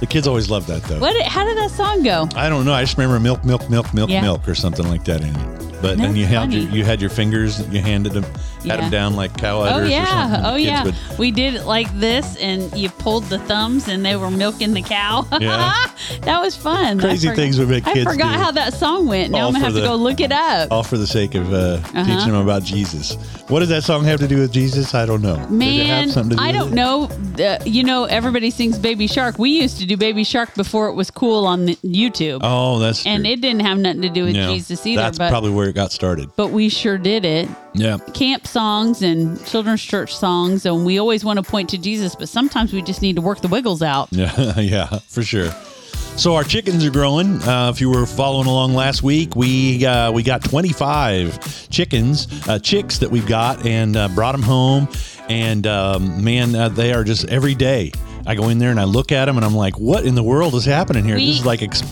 the 0.00 0.06
kids 0.08 0.26
always 0.26 0.50
loved 0.50 0.66
that 0.68 0.82
though. 0.84 0.98
What? 0.98 1.14
How 1.22 1.44
did 1.44 1.56
that 1.56 1.70
song 1.70 2.02
go? 2.02 2.28
I 2.34 2.48
don't 2.48 2.64
know. 2.64 2.72
I 2.72 2.82
just 2.82 2.98
remember 2.98 3.20
milk, 3.20 3.44
milk, 3.44 3.70
milk, 3.70 3.94
milk, 3.94 4.10
Yeah. 4.10 4.22
milk, 4.22 4.48
or 4.48 4.54
something 4.56 4.86
like 4.88 5.04
that 5.04 5.20
in 5.20 5.34
it. 5.36 5.69
But 5.82 5.96
That's 5.96 6.08
and 6.08 6.18
you 6.18 6.26
had 6.26 6.52
your, 6.52 6.62
you 6.70 6.84
had 6.84 7.00
your 7.00 7.08
fingers, 7.10 7.66
you 7.68 7.80
handed 7.80 8.12
them, 8.12 8.22
had 8.24 8.64
Yeah. 8.64 8.76
them 8.76 8.90
down 8.90 9.16
like 9.16 9.36
cow 9.38 9.60
udders 9.60 9.72
Oh 9.72 9.76
or 9.76 9.80
something. 9.80 9.90
yeah, 9.90 10.42
oh 10.44 10.56
yeah. 10.56 10.84
would- 10.84 10.94
We 11.18 11.30
did 11.30 11.54
it 11.54 11.64
like 11.64 11.88
this, 11.98 12.36
and 12.36 12.70
you 12.76 12.90
pulled 12.90 13.24
the 13.24 13.38
thumbs, 13.40 13.88
and 13.88 14.04
they 14.04 14.14
were 14.16 14.30
milking 14.30 14.74
the 14.74 14.82
cow. 14.82 15.26
Yeah. 15.40 15.72
that 16.22 16.40
was 16.42 16.54
fun. 16.54 17.00
Crazy 17.00 17.30
things 17.34 17.58
we 17.58 17.64
make 17.66 17.86
I 17.86 18.04
forgot 18.04 18.34
do. 18.36 18.42
how 18.42 18.50
that 18.52 18.74
song 18.74 19.06
went. 19.06 19.32
Now 19.32 19.38
All 19.42 19.46
I'm 19.48 19.52
gonna 19.54 19.64
have 19.64 19.74
to 19.74 19.80
go 19.80 19.94
look 19.96 20.20
it 20.20 20.32
up. 20.32 20.70
all 20.70 20.82
for 20.82 20.98
the 20.98 21.06
sake 21.06 21.34
of 21.34 21.52
uh, 21.52 21.56
Uh-huh. 21.56 22.04
teaching 22.04 22.32
them 22.32 22.42
about 22.42 22.62
Jesus. 22.62 23.14
What 23.48 23.60
does 23.60 23.68
that 23.70 23.82
song 23.82 24.04
have 24.04 24.20
to 24.20 24.28
do 24.28 24.36
with 24.38 24.52
Jesus? 24.52 24.94
I 24.94 25.06
don't 25.06 25.22
know. 25.22 25.36
Man, 25.48 26.04
have 26.04 26.12
something 26.12 26.36
to 26.36 26.42
do 26.42 26.48
I 26.48 26.52
don't 26.52 26.72
it? 26.72 26.74
know. 26.74 27.08
Uh, 27.42 27.58
you 27.64 27.82
know, 27.84 28.04
everybody 28.04 28.50
sings 28.50 28.78
Baby 28.78 29.06
Shark. 29.06 29.38
We 29.38 29.50
used 29.50 29.78
to 29.80 29.86
do 29.86 29.96
Baby 29.96 30.24
Shark 30.24 30.54
before 30.54 30.88
it 30.88 30.94
was 30.94 31.10
cool 31.10 31.46
on 31.46 31.64
the 31.64 31.76
YouTube, 31.82 32.40
Oh, 32.42 32.78
that's 32.78 33.04
and 33.06 33.24
true. 33.24 33.32
it 33.32 33.40
didn't 33.40 33.60
have 33.62 33.78
nothing 33.78 34.02
to 34.02 34.08
do 34.10 34.24
with 34.24 34.36
Yeah. 34.36 34.48
Jesus 34.48 34.86
either. 34.86 35.00
That's 35.02 35.18
but 35.18 35.30
probably 35.30 35.50
where 35.50 35.69
it 35.70 35.74
got 35.74 35.92
started. 35.92 36.28
but 36.36 36.48
we 36.48 36.68
sure 36.68 36.98
did 36.98 37.24
it. 37.24 37.48
Yeah. 37.74 37.98
camp 38.14 38.46
songs 38.46 39.00
and 39.02 39.42
children's 39.46 39.82
church 39.82 40.14
songs, 40.14 40.66
and 40.66 40.84
we 40.84 40.98
always 40.98 41.24
want 41.24 41.38
to 41.38 41.42
point 41.42 41.70
to 41.70 41.78
Jesus, 41.78 42.14
but 42.14 42.28
sometimes 42.28 42.72
we 42.72 42.82
just 42.82 43.00
need 43.00 43.16
to 43.16 43.22
work 43.22 43.40
the 43.40 43.48
wiggles 43.48 43.80
out. 43.82 44.08
Yeah, 44.20 44.60
yeah, 44.60 44.86
for 45.08 45.22
sure. 45.22 45.50
So 46.16 46.34
our 46.34 46.44
chickens 46.44 46.84
are 46.84 46.90
growing. 46.90 47.40
Uh, 47.42 47.70
if 47.70 47.80
you 47.80 47.88
were 47.88 48.04
following 48.04 48.46
along 48.46 48.74
last 48.74 49.02
week, 49.02 49.34
we 49.36 49.86
uh, 49.86 50.12
we 50.12 50.22
got 50.22 50.42
25 50.44 51.70
chickens, 51.70 52.26
uh, 52.48 52.58
chicks 52.58 52.98
that 52.98 53.10
we've 53.10 53.26
got, 53.26 53.64
and 53.64 53.96
uh, 53.96 54.08
brought 54.08 54.32
them 54.32 54.42
home. 54.42 54.88
And 55.30 55.66
um, 55.66 56.22
man, 56.22 56.54
uh, 56.54 56.68
they 56.68 56.92
are 56.92 57.04
just 57.04 57.26
every 57.28 57.54
day. 57.54 57.92
I 58.26 58.34
go 58.34 58.48
in 58.50 58.58
there 58.58 58.70
and 58.70 58.80
I 58.80 58.84
look 58.84 59.12
at 59.12 59.26
them, 59.26 59.36
and 59.36 59.46
I'm 59.46 59.54
like, 59.54 59.78
"What 59.78 60.04
in 60.04 60.14
the 60.14 60.22
world 60.22 60.54
is 60.54 60.64
happening 60.66 61.04
here? 61.04 61.16
We- 61.16 61.26
this 61.26 61.38
is 61.38 61.46
like 61.46 61.62
ex- 61.62 61.82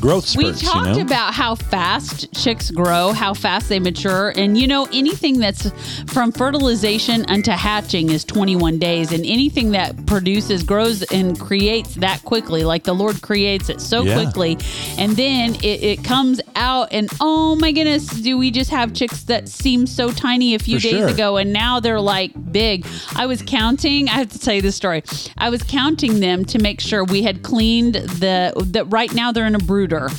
growth 0.00 0.36
We 0.36 0.52
talked 0.52 0.88
you 0.88 0.94
know? 0.96 1.00
about 1.00 1.34
how 1.34 1.54
fast 1.54 2.32
chicks 2.34 2.70
grow, 2.70 3.12
how 3.12 3.34
fast 3.34 3.68
they 3.68 3.78
mature, 3.78 4.32
and 4.36 4.56
you 4.58 4.66
know 4.66 4.86
anything 4.92 5.38
that's 5.38 5.70
from 6.12 6.32
fertilization 6.32 7.24
unto 7.28 7.50
hatching 7.50 8.10
is 8.10 8.24
21 8.24 8.78
days, 8.78 9.12
and 9.12 9.24
anything 9.26 9.70
that 9.72 10.06
produces 10.06 10.62
grows 10.62 11.02
and 11.04 11.38
creates 11.38 11.94
that 11.96 12.22
quickly, 12.24 12.64
like 12.64 12.84
the 12.84 12.94
Lord 12.94 13.22
creates 13.22 13.68
it 13.68 13.80
so 13.80 14.02
Yeah. 14.04 14.14
quickly, 14.22 14.58
and 14.98 15.12
then 15.16 15.54
it, 15.56 15.82
it 15.82 16.04
comes 16.04 16.40
out, 16.54 16.88
and 16.92 17.08
oh 17.20 17.56
my 17.56 17.72
goodness, 17.72 18.06
do 18.06 18.36
we 18.38 18.50
just 18.50 18.70
have 18.70 18.92
chicks 18.92 19.22
that 19.24 19.48
seem 19.48 19.86
so 19.86 20.10
tiny 20.10 20.54
a 20.54 20.58
few 20.58 20.78
For 20.78 20.82
days 20.84 20.92
sure. 20.98 21.08
ago, 21.08 21.36
and 21.36 21.52
now 21.52 21.80
they're 21.80 22.00
like 22.00 22.32
big. 22.52 22.86
I 23.16 23.26
was 23.26 23.42
counting. 23.42 24.08
I 24.08 24.12
have 24.12 24.30
to 24.30 24.38
tell 24.38 24.54
you 24.54 24.62
this 24.62 24.76
story. 24.76 25.02
I 25.38 25.50
was 25.50 25.62
counting 25.62 26.20
them 26.20 26.44
to 26.46 26.58
make 26.58 26.80
sure 26.80 27.04
we 27.04 27.22
had 27.22 27.42
cleaned 27.42 27.94
the. 27.94 28.52
That 28.72 28.84
right 28.86 29.12
now 29.14 29.32
they're 29.32 29.46
in 29.46 29.54
a 29.54 29.58
brooder. 29.88 30.10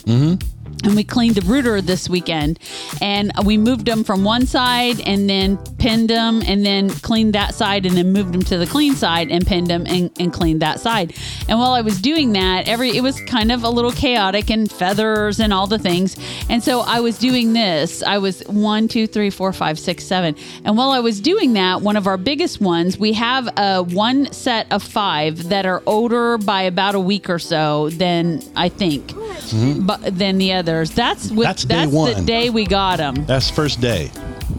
And 0.83 0.95
we 0.95 1.03
cleaned 1.03 1.35
the 1.35 1.41
brooder 1.41 1.81
this 1.81 2.07
weekend, 2.09 2.59
and 3.01 3.31
we 3.43 3.57
moved 3.57 3.85
them 3.85 4.03
from 4.03 4.23
one 4.23 4.45
side, 4.45 5.01
and 5.01 5.29
then 5.29 5.57
pinned 5.77 6.09
them, 6.09 6.41
and 6.45 6.65
then 6.65 6.89
cleaned 6.89 7.33
that 7.33 7.55
side, 7.55 7.85
and 7.85 7.97
then 7.97 8.13
moved 8.13 8.33
them 8.33 8.43
to 8.43 8.57
the 8.57 8.67
clean 8.67 8.95
side, 8.95 9.29
and 9.29 9.45
pinned 9.45 9.67
them, 9.67 9.85
and, 9.87 10.11
and 10.19 10.31
cleaned 10.31 10.61
that 10.61 10.79
side. 10.79 11.13
And 11.49 11.59
while 11.59 11.73
I 11.73 11.81
was 11.81 11.99
doing 11.99 12.33
that, 12.33 12.67
every 12.67 12.95
it 12.95 13.01
was 13.01 13.19
kind 13.21 13.51
of 13.51 13.63
a 13.63 13.69
little 13.69 13.91
chaotic, 13.91 14.49
and 14.49 14.71
feathers 14.71 15.39
and 15.39 15.51
all 15.53 15.67
the 15.67 15.79
things. 15.79 16.15
And 16.49 16.63
so 16.63 16.81
I 16.81 16.99
was 16.99 17.17
doing 17.17 17.53
this. 17.53 18.03
I 18.03 18.19
was 18.19 18.41
one, 18.47 18.87
two, 18.87 19.07
three, 19.07 19.29
four, 19.29 19.51
five, 19.53 19.79
six, 19.79 20.05
seven. 20.05 20.35
And 20.63 20.77
while 20.77 20.91
I 20.91 20.99
was 20.99 21.19
doing 21.19 21.53
that, 21.53 21.81
one 21.81 21.97
of 21.97 22.07
our 22.07 22.17
biggest 22.17 22.61
ones, 22.61 22.97
we 22.97 23.13
have 23.13 23.49
a 23.57 23.83
one 23.83 24.31
set 24.31 24.71
of 24.71 24.83
five 24.83 25.49
that 25.49 25.65
are 25.65 25.81
older 25.85 26.37
by 26.37 26.61
about 26.63 26.95
a 26.95 26.99
week 26.99 27.29
or 27.29 27.39
so 27.39 27.89
than 27.89 28.41
I 28.55 28.69
think, 28.69 29.07
mm-hmm. 29.07 29.85
but 29.85 30.17
than 30.17 30.37
the 30.37 30.51
others. 30.67 30.91
That's 30.91 31.31
with, 31.31 31.45
That's 31.47 31.65
day 31.65 31.85
the 31.85 31.95
one. 31.95 32.25
day 32.25 32.49
we 32.49 32.65
got 32.65 32.97
them, 32.97 33.25
That's 33.25 33.49
first 33.49 33.79
day, 33.81 34.11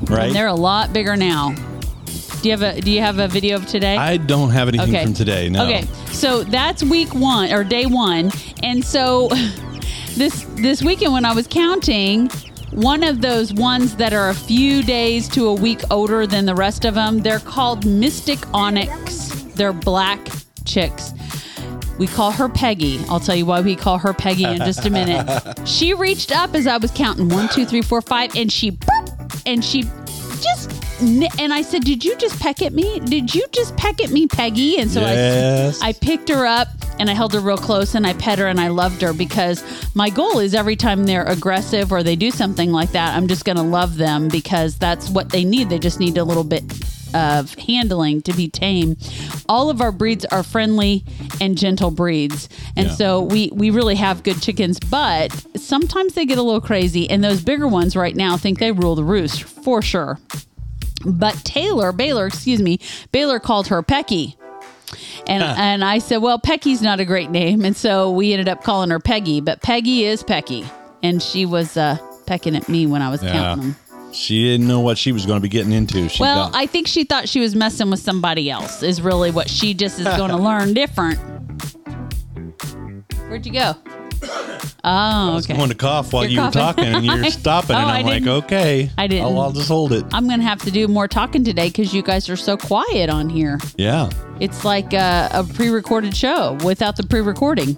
right? 0.09 0.27
and 0.27 0.35
they're 0.35 0.47
a 0.47 0.55
lot 0.55 0.93
bigger 0.93 1.17
now. 1.17 1.55
Do 2.43 2.49
you 2.49 2.57
have 2.57 2.62
a 2.62 2.81
Do 2.81 2.91
you 2.91 3.00
have 3.00 3.19
a 3.19 3.29
video 3.29 3.57
of 3.57 3.67
today? 3.67 3.97
I 3.97 4.17
don't 4.17 4.50
have 4.50 4.69
anything 4.69 4.91
Okay. 4.95 5.05
from 5.05 5.15
today. 5.15 5.49
No. 5.49 5.65
Okay, 5.65 5.87
so 6.12 6.45
that's 6.45 6.83
week 6.83 7.15
one 7.15 7.53
or 7.53 7.65
day 7.65 7.87
one, 7.87 8.31
and 8.62 8.85
so 8.85 9.29
this 10.17 10.45
this 10.57 10.83
weekend 10.83 11.12
when 11.12 11.25
I 11.25 11.33
was 11.35 11.47
counting, 11.49 12.29
one 12.71 13.03
of 13.03 13.21
those 13.21 13.53
ones 13.53 13.97
that 13.97 14.12
are 14.12 14.29
a 14.31 14.35
few 14.35 14.83
days 14.83 15.29
to 15.31 15.47
a 15.49 15.55
week 15.55 15.81
older 15.91 16.27
than 16.27 16.47
the 16.47 16.55
rest 16.55 16.85
of 16.85 16.95
them, 16.95 17.21
they're 17.21 17.41
called 17.41 17.85
Mystic 17.85 18.38
Onyx. 18.55 19.29
They're 19.57 19.73
black 19.73 20.29
chicks. 20.65 21.12
We 21.99 22.07
call 22.07 22.31
her 22.33 22.49
Peggy. 22.49 23.00
I'll 23.09 23.21
tell 23.21 23.35
you 23.35 23.45
why 23.47 23.61
we 23.61 23.75
call 23.76 23.99
her 23.99 24.12
Peggy 24.12 24.45
in 24.45 24.59
just 24.59 24.87
a 24.87 24.90
minute. 24.90 25.59
she 25.69 25.95
reached 25.95 26.33
up 26.33 26.55
as 26.55 26.67
I 26.67 26.76
was 26.76 26.90
counting 26.93 27.28
one, 27.28 27.49
two, 27.49 27.67
three, 27.67 27.83
four, 27.83 28.00
five, 28.00 28.35
and 28.37 28.52
she 28.52 28.71
burp, 28.71 29.11
and 29.47 29.64
she 29.64 29.83
just 30.40 30.71
and 31.00 31.52
I 31.52 31.62
said, 31.62 31.85
"Did 31.85 32.05
you 32.05 32.17
just 32.17 32.40
peck 32.40 32.62
at 32.62 32.73
me? 32.73 33.00
Did 33.00 33.35
you 33.35 33.45
just 33.52 33.76
peck 33.76 34.02
at 34.02 34.11
me, 34.11 34.26
Peggy?" 34.26 34.78
And 34.78 34.90
so 34.90 35.00
Yes. 35.00 35.81
I 35.83 35.88
I 35.88 35.93
picked 35.93 36.28
her 36.28 36.47
up 36.47 36.69
and 36.99 37.09
I 37.09 37.14
held 37.14 37.33
her 37.35 37.40
real 37.40 37.57
close 37.57 37.95
and 37.95 38.07
I 38.07 38.12
pet 38.14 38.38
her 38.38 38.47
and 38.47 38.61
I 38.61 38.69
loved 38.69 39.02
her 39.02 39.12
because 39.12 39.62
my 39.95 40.11
goal 40.11 40.38
is 40.38 40.55
every 40.55 40.76
time 40.76 41.05
they're 41.05 41.25
aggressive 41.25 41.93
or 41.93 42.02
they 42.02 42.17
do 42.17 42.31
something 42.31 42.73
like 42.73 42.93
that, 42.93 43.17
I'm 43.17 43.28
just 43.28 43.45
going 43.45 43.57
to 43.57 43.62
love 43.62 43.97
them 43.97 44.28
because 44.28 44.76
that's 44.76 45.09
what 45.09 45.31
they 45.31 45.45
need. 45.45 45.71
They 45.71 45.78
just 45.78 46.00
need 46.00 46.19
a 46.19 46.25
little 46.25 46.45
bit 46.45 46.64
of 47.15 47.55
handling 47.55 48.23
to 48.23 48.33
be 48.33 48.49
tame. 48.49 48.97
All 49.49 49.71
of 49.71 49.81
our 49.81 49.93
breeds 49.93 50.25
are 50.27 50.43
friendly 50.43 51.05
and 51.41 51.57
gentle 51.59 51.91
breeds. 51.91 52.49
And 52.77 52.88
Yeah. 52.88 52.95
so 52.95 53.23
we 53.23 53.50
we 53.53 53.71
really 53.71 53.95
have 53.97 54.23
good 54.23 54.41
chickens, 54.43 54.79
but 54.81 55.33
sometimes 55.57 56.15
they 56.15 56.27
get 56.27 56.38
a 56.38 56.43
little 56.43 56.61
crazy 56.61 57.09
and 57.11 57.23
those 57.25 57.41
bigger 57.43 57.67
ones 57.69 57.97
right 57.97 58.15
now 58.17 58.37
think 58.37 58.59
they 58.59 58.73
rule 58.73 58.95
the 58.95 59.05
roost 59.05 59.43
for 59.45 59.83
sure. 59.83 60.19
But 61.05 61.35
Taylor, 61.45 61.93
Baylor, 61.93 62.27
excuse 62.27 62.61
me, 62.61 62.81
Baylor 63.12 63.38
called 63.38 63.69
her 63.69 63.83
Pecky. 63.83 64.35
And 65.27 65.43
and 65.43 65.85
I 65.85 65.99
said, 65.99 66.19
well, 66.19 66.38
Pecky's 66.38 66.81
not 66.81 66.99
a 66.99 67.05
great 67.05 67.31
name, 67.31 67.65
and 67.65 67.77
so 67.77 68.11
we 68.11 68.33
ended 68.33 68.49
up 68.49 68.65
calling 68.65 68.88
her 68.91 68.99
Peggy. 68.99 69.41
But 69.43 69.61
Peggy 69.61 70.05
is 70.05 70.23
Pecky, 70.23 70.67
and 71.03 71.23
she 71.23 71.45
was 71.45 71.77
uh, 71.77 71.99
pecking 72.27 72.57
at 72.57 72.69
me 72.71 72.87
when 72.87 73.03
I 73.03 73.11
was 73.11 73.23
Yeah. 73.23 73.33
counting 73.33 73.65
them. 73.65 73.77
She 74.12 74.43
didn't 74.45 74.67
know 74.67 74.81
what 74.81 74.99
she 74.99 75.12
was 75.12 75.27
going 75.27 75.37
to 75.38 75.43
be 75.43 75.49
getting 75.49 75.73
into. 75.73 76.09
She 76.09 76.23
Well, 76.23 76.50
got, 76.50 76.57
I 76.59 76.67
think 76.67 76.87
she 76.88 77.05
thought 77.05 77.29
she 77.29 77.41
was 77.41 77.55
messing 77.55 77.91
with 77.91 78.00
somebody 78.00 78.50
else. 78.50 78.83
Is 78.83 79.00
really 79.03 79.31
what 79.31 79.49
she 79.49 79.75
just 79.75 79.99
is 79.99 80.05
going 80.07 80.31
to 80.37 80.37
learn 80.37 80.75
different. 80.75 81.19
Where'd 83.29 83.45
you 83.47 83.53
go? 83.53 83.75
Oh, 84.85 84.91
I 85.33 85.35
was 85.35 85.45
okay. 85.45 85.57
going 85.57 85.69
to 85.69 85.75
cough 85.75 86.12
while 86.12 86.23
You're 86.23 86.31
you 86.31 86.41
were 86.41 86.50
coughing. 86.53 86.85
talking 86.85 86.95
and 86.95 87.05
you're 87.25 87.31
stopping, 87.31 87.75
Oh, 87.77 87.81
and 87.81 87.88
I 87.91 87.99
I'm 87.99 88.07
like, 88.07 88.23
didn't- 88.23 88.45
okay, 88.45 88.91
I 88.97 89.07
didn't. 89.09 89.25
I'll, 89.27 89.38
I'll 89.41 89.52
just 89.52 89.69
hold 89.69 89.93
it. 89.93 90.04
I'm 90.13 90.26
going 90.28 90.39
to 90.39 90.47
have 90.47 90.61
to 90.63 90.71
do 90.71 90.87
more 90.89 91.09
talking 91.09 91.45
today 91.45 91.67
because 91.69 91.93
you 91.93 92.00
guys 92.02 92.28
are 92.30 92.37
so 92.37 92.56
quiet 92.56 93.11
on 93.11 93.28
here. 93.28 93.59
Yeah. 93.76 94.09
It's 94.41 94.65
like 94.65 94.93
a, 94.93 95.29
a 95.33 95.45
pre-recorded 95.45 96.17
show 96.17 96.59
without 96.65 96.97
the 96.97 97.03
pre-recording. 97.03 97.77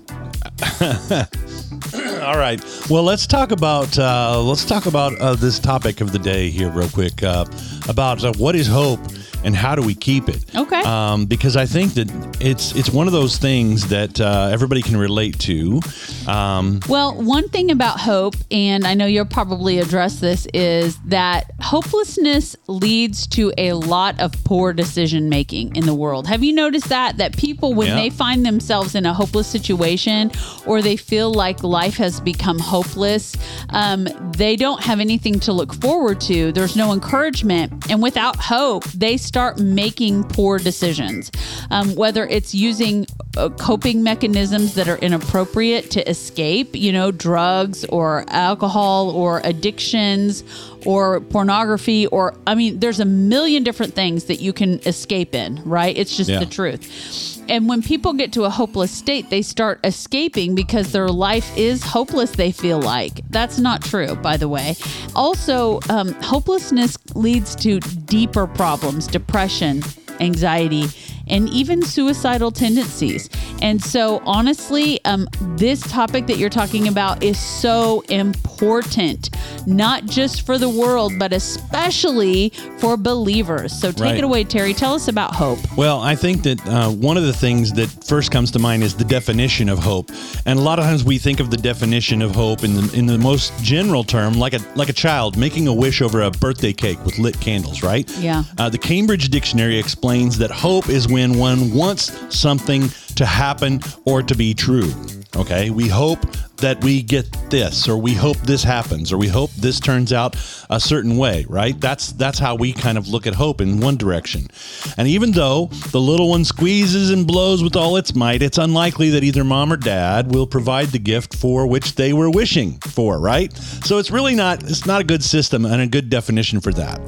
All 2.23 2.37
right. 2.37 2.63
Well, 2.91 3.03
let's 3.03 3.27
talk 3.27 3.51
about 3.51 3.99
uh, 3.99 4.41
let's 4.43 4.65
talk 4.65 4.87
about 4.87 5.19
uh, 5.21 5.35
this 5.35 5.59
topic 5.59 6.01
of 6.01 6.13
the 6.13 6.19
day 6.19 6.51
here, 6.51 6.71
real 6.71 6.89
quick, 6.89 7.23
uh, 7.23 7.47
about 7.89 8.23
uh, 8.25 8.33
what 8.37 8.55
is 8.55 8.67
hope 8.67 9.01
and 9.45 9.57
how 9.57 9.75
do 9.75 9.83
we 9.83 9.95
keep 9.95 10.29
it? 10.29 10.45
Okay. 10.55 10.83
Um, 10.83 11.27
because 11.27 11.57
I 11.57 11.67
think 11.67 11.95
that 11.95 12.09
it's 12.41 12.75
it's 12.75 12.91
one 12.91 13.07
of 13.07 13.13
those 13.13 13.39
things 13.39 13.89
that 13.89 14.21
uh, 14.21 14.51
everybody 14.53 14.83
can 14.83 14.97
relate 14.97 15.39
to. 15.41 15.81
Um, 16.27 16.81
Well, 16.89 17.15
one 17.15 17.49
thing 17.49 17.71
about 17.71 18.01
hope, 18.01 18.35
and 18.51 18.87
I 18.87 18.95
know 18.95 19.07
you'll 19.07 19.25
probably 19.25 19.79
address 19.79 20.21
this, 20.21 20.47
is 20.53 20.99
that 21.07 21.51
hopelessness 21.61 22.57
leads 22.67 23.27
to 23.29 23.53
a 23.57 23.73
lot 23.73 24.21
of 24.21 24.33
poor 24.45 24.73
decision 24.73 25.29
making 25.29 25.77
in 25.77 25.87
the 25.87 25.95
world. 25.95 26.27
Have 26.27 26.45
you 26.45 26.50
noticed 26.53 26.89
that? 26.89 27.17
That 27.19 27.37
people, 27.37 27.75
when 27.75 27.89
Yeah. 27.89 27.95
they 27.97 28.11
find 28.11 28.45
themselves 28.45 28.95
in 28.95 29.07
a 29.07 29.13
hopeless 29.15 29.47
situation 29.47 30.31
or 30.67 30.83
they 30.83 30.97
feel 30.97 31.33
like 31.33 31.63
life 31.63 31.97
has 31.97 32.21
become 32.21 32.59
hopeless, 32.59 33.37
um, 33.71 34.09
they 34.37 34.57
don't 34.57 34.83
have 34.83 35.01
anything 35.01 35.41
to 35.41 35.53
look 35.53 35.75
forward 35.75 36.21
to. 36.23 36.53
There's 36.53 36.77
no 36.77 36.93
encouragement. 36.93 37.91
And 37.91 38.03
without 38.03 38.37
hope, 38.37 38.85
they 38.93 39.17
start 39.17 39.59
making 39.61 40.25
poor 40.25 40.59
decisions. 40.59 41.31
Um, 41.71 41.95
whether 41.95 42.27
it's 42.27 42.55
using 42.55 43.07
coping 43.49 44.03
mechanisms 44.03 44.75
that 44.75 44.87
are 44.89 44.99
inappropriate 44.99 45.91
to 45.93 46.09
escape, 46.09 46.77
you 46.77 46.93
know, 46.93 47.11
drugs 47.11 47.85
or 47.87 48.25
alcohol 48.29 49.11
or 49.11 49.41
addictions 49.45 50.45
or 50.85 51.21
pornography, 51.21 52.07
or 52.09 52.35
I 52.47 52.55
mean, 52.55 52.81
there's 52.81 53.01
a 53.01 53.05
million 53.05 53.63
different 53.63 53.95
things 53.95 54.25
that 54.25 54.41
you 54.41 54.53
can 54.53 54.81
escape 54.81 55.35
in, 55.35 55.61
right? 55.65 55.97
It's 55.97 56.17
just 56.17 56.29
Yeah. 56.31 56.41
the 56.41 56.47
truth. 56.47 57.39
And 57.49 57.69
when 57.69 57.83
people 57.83 58.13
get 58.13 58.33
to 58.35 58.45
a 58.45 58.51
hopeless 58.51 58.91
state, 58.93 59.29
they 59.31 59.43
start 59.43 59.81
escaping 59.83 60.55
because 60.55 60.93
their 60.93 61.09
life 61.09 61.51
is 61.57 61.83
hopeless, 61.83 62.31
they 62.33 62.53
feel 62.53 62.81
like. 62.81 63.23
That's 63.31 63.59
not 63.59 63.83
true, 63.83 64.15
by 64.17 64.37
the 64.37 64.49
way. 64.49 64.77
Also, 65.17 65.81
um, 65.89 66.13
hopelessness 66.23 66.97
leads 67.15 67.57
to 67.57 67.81
deeper 67.81 68.47
problems, 68.47 69.07
depression, 69.09 69.83
anxiety, 70.21 70.85
and 71.31 71.49
even 71.49 71.83
suicidal 71.83 72.51
tendencies. 72.51 73.31
And 73.63 73.83
so, 73.83 74.23
honestly, 74.27 75.03
um, 75.05 75.29
this 75.57 75.81
topic 75.83 76.27
that 76.27 76.37
you're 76.39 76.51
talking 76.51 76.89
about 76.89 77.23
is 77.23 77.39
so 77.39 78.03
important, 78.09 79.31
not 79.67 80.07
just 80.07 80.45
for 80.47 80.59
the 80.59 80.69
world, 80.69 81.13
but 81.19 81.33
especially 81.33 82.51
for 82.79 82.97
believers. 82.97 83.73
So, 83.73 83.93
take 83.93 84.01
Right. 84.01 84.19
it 84.19 84.25
away, 84.25 84.45
Terry. 84.45 84.75
Tell 84.75 84.95
us 84.95 85.09
about 85.09 85.35
hope. 85.35 85.59
Well, 85.77 86.01
I 86.01 86.15
think 86.15 86.43
that 86.45 86.67
uh, 86.67 86.91
one 86.91 87.17
of 87.17 87.25
the 87.25 87.33
things 87.33 87.73
that 87.75 87.89
first 88.05 88.31
comes 88.31 88.51
to 88.53 88.59
mind 88.59 88.83
is 88.83 88.95
the 88.95 89.05
definition 89.05 89.69
of 89.69 89.79
hope, 89.79 90.11
and 90.47 90.59
a 90.59 90.63
lot 90.63 90.79
of 90.79 90.85
times 90.85 91.05
we 91.05 91.19
think 91.19 91.39
of 91.41 91.51
the 91.51 91.57
definition 91.57 92.23
of 92.23 92.35
hope 92.35 92.65
in 92.65 92.75
the 92.75 92.91
in 92.95 93.07
the 93.07 93.19
most 93.19 93.53
general 93.63 94.05
term, 94.05 94.35
like 94.35 94.55
a 94.55 94.61
like 94.75 94.89
a 94.89 94.93
child 94.95 95.37
making 95.37 95.69
a 95.69 95.73
wish 95.75 96.01
over 96.03 96.23
a 96.23 96.31
birthday 96.31 96.73
cake 96.73 96.99
with 97.05 97.19
lit 97.19 97.39
candles, 97.41 97.83
right? 97.83 98.11
Yeah. 98.19 98.45
Uh, 98.59 98.69
the 98.71 98.79
Cambridge 98.79 99.29
Dictionary 99.29 99.79
explains 99.79 100.39
that 100.39 100.51
hope 100.51 100.89
is 100.89 101.07
when 101.07 101.20
one 101.29 101.75
wants 101.75 102.35
something 102.35 102.89
to 103.17 103.27
happen 103.27 103.81
or 104.05 104.23
to 104.23 104.35
be 104.35 104.55
true. 104.55 104.91
Okay, 105.37 105.71
we 105.71 105.87
hope 105.87 106.21
that 106.57 106.83
we 106.83 107.03
get 107.03 107.31
this, 107.51 107.89
or 107.89 107.97
we 107.97 108.15
hope 108.15 108.37
this 108.39 108.65
happens, 108.65 109.13
or 109.13 109.17
we 109.19 109.29
hope 109.29 109.51
this 109.53 109.79
turns 109.79 110.13
out 110.13 110.37
a 110.71 110.81
certain 110.81 111.17
way, 111.17 111.47
right? 111.49 111.81
That's 111.81 112.13
that's 112.13 112.39
how 112.39 112.57
we 112.57 112.73
kind 112.73 112.99
of 112.99 113.09
look 113.09 113.27
at 113.27 113.35
hope 113.35 113.61
in 113.61 113.81
one 113.81 113.97
direction. 113.97 114.49
And 114.97 115.07
even 115.07 115.31
though 115.31 115.67
the 115.93 116.01
little 116.01 116.31
one 116.31 116.45
squeezes 116.45 117.11
and 117.11 117.27
blows 117.27 117.63
with 117.63 117.77
all 117.77 117.97
its 117.97 118.15
might, 118.15 118.43
it's 118.43 118.59
unlikely 118.59 119.11
that 119.11 119.23
either 119.23 119.45
mom 119.45 119.73
or 119.73 119.77
dad 119.77 120.35
will 120.35 120.47
provide 120.47 120.89
the 120.89 120.99
gift 120.99 121.37
for 121.37 121.67
which 121.67 121.95
they 121.95 122.13
were 122.13 122.31
wishing 122.31 122.79
for, 122.81 123.21
right? 123.21 123.57
So 123.85 123.99
it's 123.99 124.11
really 124.11 124.35
not 124.35 124.65
it's 124.65 124.87
not 124.87 125.01
a 125.01 125.05
good 125.05 125.23
system 125.23 125.65
and 125.65 125.81
a 125.81 125.87
good 125.87 126.11
definition 126.11 126.61
for 126.61 126.73
that. 126.73 127.01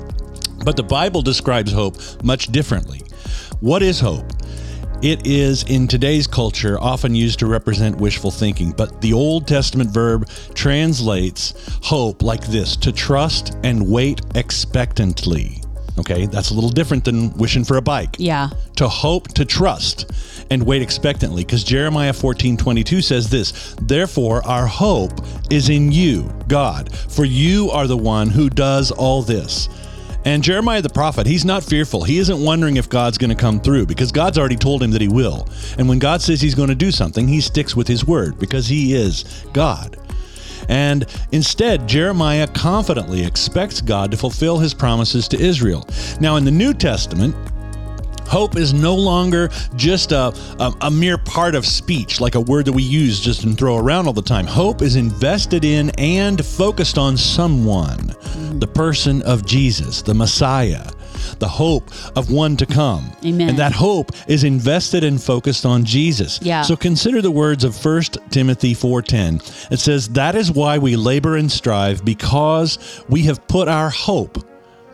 But 0.64 0.76
the 0.76 0.84
Bible 0.84 1.22
describes 1.22 1.72
hope 1.72 1.96
much 2.22 2.46
differently. 2.46 3.02
What 3.62 3.80
is 3.80 4.00
hope? 4.00 4.26
It 5.02 5.24
is 5.24 5.62
in 5.62 5.86
today's 5.86 6.26
culture 6.26 6.80
often 6.80 7.14
used 7.14 7.38
to 7.38 7.46
represent 7.46 7.96
wishful 7.96 8.32
thinking, 8.32 8.72
but 8.72 9.00
the 9.00 9.12
Old 9.12 9.46
Testament 9.46 9.90
verb 9.90 10.28
translates 10.52 11.54
hope 11.80 12.22
like 12.22 12.44
this 12.48 12.74
to 12.78 12.90
trust 12.90 13.56
and 13.62 13.88
wait 13.88 14.20
expectantly. 14.34 15.62
Okay, 15.96 16.26
that's 16.26 16.50
a 16.50 16.54
little 16.54 16.70
different 16.70 17.04
than 17.04 17.32
wishing 17.34 17.62
for 17.62 17.76
a 17.76 17.80
bike. 17.80 18.16
Yeah. 18.18 18.50
To 18.78 18.88
hope, 18.88 19.28
to 19.34 19.44
trust, 19.44 20.10
and 20.50 20.66
wait 20.66 20.82
expectantly. 20.82 21.44
Because 21.44 21.62
Jeremiah 21.62 22.12
14 22.12 22.56
22 22.56 23.00
says 23.00 23.30
this 23.30 23.76
Therefore, 23.80 24.44
our 24.44 24.66
hope 24.66 25.12
is 25.52 25.68
in 25.68 25.92
you, 25.92 26.28
God, 26.48 26.92
for 26.92 27.24
you 27.24 27.70
are 27.70 27.86
the 27.86 27.96
one 27.96 28.28
who 28.28 28.50
does 28.50 28.90
all 28.90 29.22
this. 29.22 29.68
And 30.24 30.42
Jeremiah 30.42 30.82
the 30.82 30.88
prophet, 30.88 31.26
he's 31.26 31.44
not 31.44 31.64
fearful. 31.64 32.04
He 32.04 32.18
isn't 32.18 32.42
wondering 32.42 32.76
if 32.76 32.88
God's 32.88 33.18
going 33.18 33.30
to 33.30 33.36
come 33.36 33.60
through 33.60 33.86
because 33.86 34.12
God's 34.12 34.38
already 34.38 34.56
told 34.56 34.82
him 34.82 34.92
that 34.92 35.00
he 35.00 35.08
will. 35.08 35.48
And 35.78 35.88
when 35.88 35.98
God 35.98 36.22
says 36.22 36.40
he's 36.40 36.54
going 36.54 36.68
to 36.68 36.74
do 36.74 36.90
something, 36.90 37.26
he 37.26 37.40
sticks 37.40 37.74
with 37.74 37.88
his 37.88 38.06
word 38.06 38.38
because 38.38 38.68
he 38.68 38.94
is 38.94 39.44
God. 39.52 39.98
And 40.68 41.06
instead, 41.32 41.88
Jeremiah 41.88 42.46
confidently 42.46 43.24
expects 43.24 43.80
God 43.80 44.10
to 44.12 44.16
fulfill 44.16 44.58
his 44.58 44.74
promises 44.74 45.26
to 45.28 45.40
Israel. 45.40 45.86
Now, 46.20 46.36
in 46.36 46.44
the 46.44 46.50
New 46.50 46.72
Testament, 46.72 47.34
Hope 48.32 48.56
is 48.56 48.72
no 48.72 48.94
longer 48.94 49.50
just 49.76 50.10
a, 50.10 50.32
a, 50.58 50.72
a, 50.80 50.90
mere 50.90 51.18
part 51.18 51.54
of 51.54 51.66
speech, 51.66 52.18
like 52.18 52.34
a 52.34 52.40
word 52.40 52.64
that 52.64 52.72
we 52.72 52.82
use 52.82 53.20
just 53.20 53.44
and 53.44 53.58
throw 53.58 53.76
around 53.76 54.06
all 54.06 54.14
the 54.14 54.22
time. 54.22 54.46
Hope 54.46 54.80
is 54.80 54.96
invested 54.96 55.66
in 55.66 55.90
and 55.98 56.42
focused 56.42 56.96
on 56.96 57.18
someone, 57.18 57.98
mm-hmm. 57.98 58.58
the 58.58 58.66
person 58.66 59.20
of 59.24 59.44
Jesus, 59.44 60.00
the 60.00 60.14
Messiah, 60.14 60.90
the 61.40 61.48
hope 61.48 61.90
of 62.16 62.30
one 62.30 62.56
to 62.56 62.64
come. 62.64 63.12
Amen. 63.22 63.50
And 63.50 63.58
that 63.58 63.72
hope 63.72 64.12
is 64.26 64.44
invested 64.44 65.04
and 65.04 65.22
focused 65.22 65.66
on 65.66 65.84
Jesus. 65.84 66.40
Yeah. 66.40 66.62
So 66.62 66.74
consider 66.74 67.20
the 67.20 67.30
words 67.30 67.64
of 67.64 67.76
1 67.76 68.30
Timothy 68.30 68.72
4:10. 68.72 69.42
It 69.70 69.78
says, 69.78 70.08
"That 70.08 70.36
is 70.36 70.50
why 70.50 70.78
we 70.78 70.96
labor 70.96 71.36
and 71.36 71.52
strive 71.52 72.02
because 72.02 72.78
we 73.10 73.24
have 73.24 73.46
put 73.46 73.68
our 73.68 73.90
hope 73.90 74.42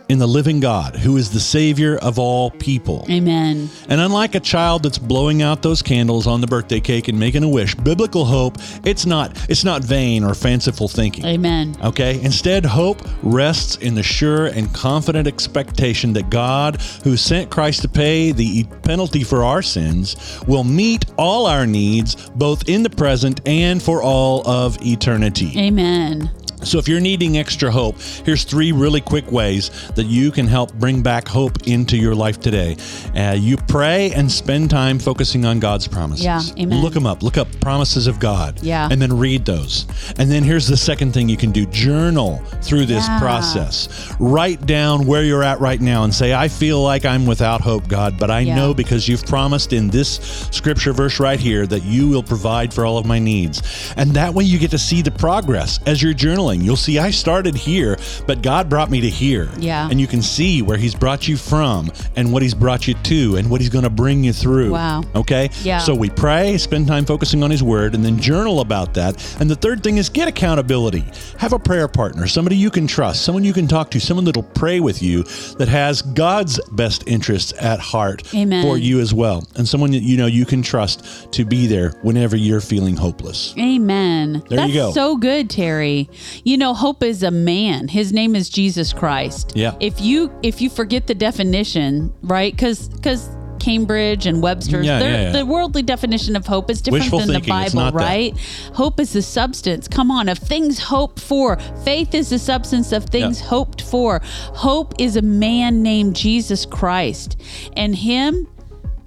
in 0.09 0.19
the 0.19 0.27
living 0.27 0.61
God, 0.61 0.97
who 0.97 1.17
is 1.17 1.31
the 1.31 1.41
Savior 1.41 1.97
of 1.97 2.19
all 2.19 2.51
people. 2.51 3.05
Amen. 3.11 3.69
And 3.89 4.01
unlike 4.01 4.35
a 4.35 4.41
child 4.41 4.83
that's 4.83 4.99
blowing 4.99 5.43
out 5.43 5.63
those 5.63 5.83
candles 5.83 6.27
on 6.27 6.41
the 6.41 6.47
birthday 6.47 6.81
cake 6.81 7.09
and 7.09 7.19
making 7.19 7.43
a 7.43 7.49
wish, 7.49 7.75
biblical 7.75 8.25
hope, 8.25 8.57
it's 8.85 9.05
not 9.05 9.51
it's 9.51 9.65
not 9.65 9.85
vain 9.85 10.25
or 10.25 10.35
fanciful 10.35 10.89
thinking. 10.89 11.25
Amen. 11.25 11.77
Okay? 11.85 12.21
Instead, 12.23 12.65
hope 12.65 13.03
rests 13.23 13.77
in 13.77 13.95
the 13.95 14.03
sure 14.03 14.47
and 14.47 14.73
confident 14.75 15.27
expectation 15.27 16.13
that 16.15 16.31
God, 16.31 16.81
who 17.05 17.17
sent 17.17 17.51
Christ 17.51 17.83
to 17.83 17.89
pay 17.89 18.33
the 18.33 18.65
penalty 18.83 19.25
for 19.25 19.45
our 19.45 19.63
sins, 19.63 20.17
will 20.47 20.65
meet 20.65 21.05
all 21.19 21.47
our 21.47 21.67
needs 21.67 22.31
both 22.31 22.69
in 22.69 22.83
the 22.83 22.91
present 22.91 23.41
and 23.47 23.83
for 23.83 24.03
all 24.03 24.47
of 24.49 24.79
eternity. 24.81 25.53
Amen. 25.59 26.31
So, 26.63 26.79
if 26.79 26.89
you're 26.89 27.01
needing 27.01 27.39
extra 27.39 27.71
hope, 27.71 28.01
here's 28.25 28.45
three 28.45 28.73
really 28.73 29.01
quick 29.01 29.31
ways 29.31 29.71
that 29.95 30.07
you 30.07 30.31
can 30.31 30.47
help 30.47 30.73
bring 30.75 31.03
back 31.03 31.29
hope 31.29 31.67
into 31.67 31.97
your 31.97 32.15
life 32.15 32.41
today. 32.41 32.77
Uh, 33.17 33.37
you 33.39 33.57
pray 33.57 34.11
and 34.13 34.31
spend 34.31 34.69
time 34.71 34.99
focusing 34.99 35.45
on 35.45 35.61
God's 35.61 35.87
promises. 35.87 36.25
Yeah, 36.25 36.41
amen. 36.59 36.83
Look 36.83 36.95
them 36.95 37.07
up. 37.07 37.23
Look 37.23 37.39
up 37.39 37.49
promises 37.61 38.07
of 38.07 38.19
God. 38.19 38.61
Yeah. 38.63 38.89
And 38.91 39.01
then 39.01 39.17
read 39.17 39.45
those. 39.45 39.87
And 40.19 40.31
then 40.31 40.43
here's 40.43 40.67
the 40.67 40.77
second 40.77 41.13
thing 41.13 41.29
you 41.29 41.37
can 41.37 41.53
do 41.53 41.65
journal 41.67 42.43
through 42.63 42.87
this 42.87 43.07
Yeah. 43.07 43.19
process. 43.21 43.89
Write 44.19 44.67
down 44.67 45.07
where 45.07 45.23
you're 45.23 45.45
at 45.45 45.61
right 45.61 45.81
now 45.81 46.05
and 46.05 46.13
say, 46.15 46.35
I 46.35 46.49
feel 46.49 46.83
like 46.83 47.05
I'm 47.05 47.25
without 47.25 47.61
hope, 47.61 47.87
God, 47.89 48.19
but 48.19 48.31
I 48.31 48.41
Yeah. 48.41 48.57
know 48.57 48.75
because 48.75 49.07
you've 49.09 49.25
promised 49.27 49.73
in 49.73 49.89
this 49.89 50.19
scripture 50.51 50.93
verse 50.93 51.21
right 51.21 51.39
here 51.39 51.67
that 51.67 51.85
you 51.85 52.09
will 52.09 52.23
provide 52.23 52.75
for 52.75 52.85
all 52.85 52.99
of 52.99 53.07
my 53.07 53.19
needs. 53.19 53.63
And 53.97 54.13
that 54.15 54.35
way 54.35 54.45
you 54.45 54.59
get 54.59 54.71
to 54.73 54.79
see 54.79 55.03
the 55.03 55.11
progress 55.13 55.79
as 55.87 56.03
you're 56.03 56.15
journaling. 56.15 56.48
You'll 56.57 56.77
see 56.77 56.99
I 56.99 57.11
started 57.11 57.55
here, 57.55 57.99
but 58.27 58.43
God 58.43 58.69
brought 58.69 58.91
me 58.91 59.01
to 59.01 59.09
here. 59.09 59.51
Yeah. 59.59 59.89
And 59.91 60.01
you 60.01 60.07
can 60.07 60.23
see 60.23 60.63
where 60.63 60.77
He's 60.77 60.95
brought 60.95 61.29
you 61.29 61.37
from 61.37 61.91
and 62.17 62.33
what 62.33 62.43
He's 62.43 62.55
brought 62.55 62.89
you 62.89 62.95
to 62.95 63.37
and 63.37 63.51
what 63.51 63.61
He's 63.61 63.71
going 63.71 63.85
to 63.85 63.91
bring 63.91 64.25
you 64.25 64.33
through. 64.33 64.73
Wow. 64.73 65.03
Okay? 65.15 65.51
Yeah. 65.63 65.79
So 65.79 65.95
we 65.95 66.11
pray, 66.11 66.59
spend 66.59 66.87
time 66.87 67.05
focusing 67.05 67.43
on 67.43 67.51
His 67.51 67.63
Word, 67.63 67.95
and 67.95 68.05
then 68.05 68.19
journal 68.19 68.61
about 68.61 68.95
that. 68.95 69.37
And 69.41 69.51
the 69.51 69.57
third 69.57 69.83
thing 69.83 69.99
is 69.99 70.09
get 70.09 70.29
accountability. 70.29 71.05
Have 71.39 71.53
a 71.53 71.59
prayer 71.59 71.89
partner, 71.89 72.27
somebody 72.27 72.57
you 72.57 72.71
can 72.71 72.87
trust, 72.87 73.25
someone 73.25 73.45
you 73.45 73.53
can 73.53 73.67
talk 73.67 73.91
to, 73.93 74.01
someone 74.01 74.25
that'll 74.25 74.43
pray 74.43 74.81
with 74.81 75.03
you 75.03 75.23
that 75.59 75.69
has 75.69 76.03
God's 76.03 76.61
best 76.71 77.05
interests 77.07 77.53
at 77.61 77.79
heart 77.79 78.35
Amen. 78.35 78.63
for 78.63 78.79
you 78.79 79.01
as 79.01 79.13
well, 79.15 79.47
and 79.57 79.67
someone 79.69 79.91
that 79.93 80.03
you 80.03 80.17
know 80.17 80.27
you 80.27 80.45
can 80.47 80.63
trust 80.63 81.33
to 81.33 81.45
be 81.45 81.67
there 81.67 81.91
whenever 82.03 82.37
you're 82.37 82.61
feeling 82.61 82.97
hopeless. 82.97 83.55
Amen. 83.59 84.43
There 84.49 84.67
you 84.67 84.75
go. 84.75 84.93
so 84.93 85.17
good, 85.17 85.51
Terry. 85.51 86.09
You 86.45 86.57
know, 86.57 86.75
hope 86.75 87.03
is 87.03 87.23
a 87.23 87.31
man. 87.31 87.89
His 87.89 88.13
name 88.13 88.35
is 88.37 88.49
Jesus 88.49 88.93
Christ. 88.93 89.53
Yeah. 89.55 89.75
If 89.81 90.01
you 90.01 90.33
if 90.43 90.61
you 90.61 90.71
forget 90.71 91.07
the 91.07 91.15
definition, 91.15 92.13
right? 92.23 92.53
Because 92.53 92.89
because 92.89 93.29
Cambridge 93.61 94.25
and 94.27 94.41
Webster's, 94.41 94.87
Yeah, 94.87 95.01
yeah, 95.01 95.23
yeah. 95.23 95.33
the 95.33 95.45
worldly 95.45 95.83
definition 95.83 96.37
of 96.37 96.47
hope 96.47 96.71
is 96.71 96.81
different 96.81 97.03
Wishful 97.05 97.19
than 97.19 97.29
the 97.29 97.33
thinking, 97.35 97.55
it's 97.57 97.75
Bible, 97.75 97.85
not 97.85 97.93
that. 97.95 97.99
right? 98.05 98.39
Hope 98.75 99.01
is 99.01 99.13
the 99.13 99.21
substance. 99.23 99.89
Come 99.89 100.11
on, 100.13 100.29
of 100.29 100.39
things 100.39 100.79
hoped 100.79 101.21
for. 101.21 101.57
Faith 101.85 102.15
is 102.15 102.31
the 102.31 102.39
substance 102.39 102.93
of 102.93 103.05
things 103.07 103.41
hoped 103.41 103.83
for. 103.83 104.21
Hope 104.25 104.95
is 104.99 105.17
a 105.17 105.23
man 105.23 105.83
named 105.83 106.15
Jesus 106.17 106.65
Christ, 106.65 107.41
and 107.77 107.97
him 107.97 108.47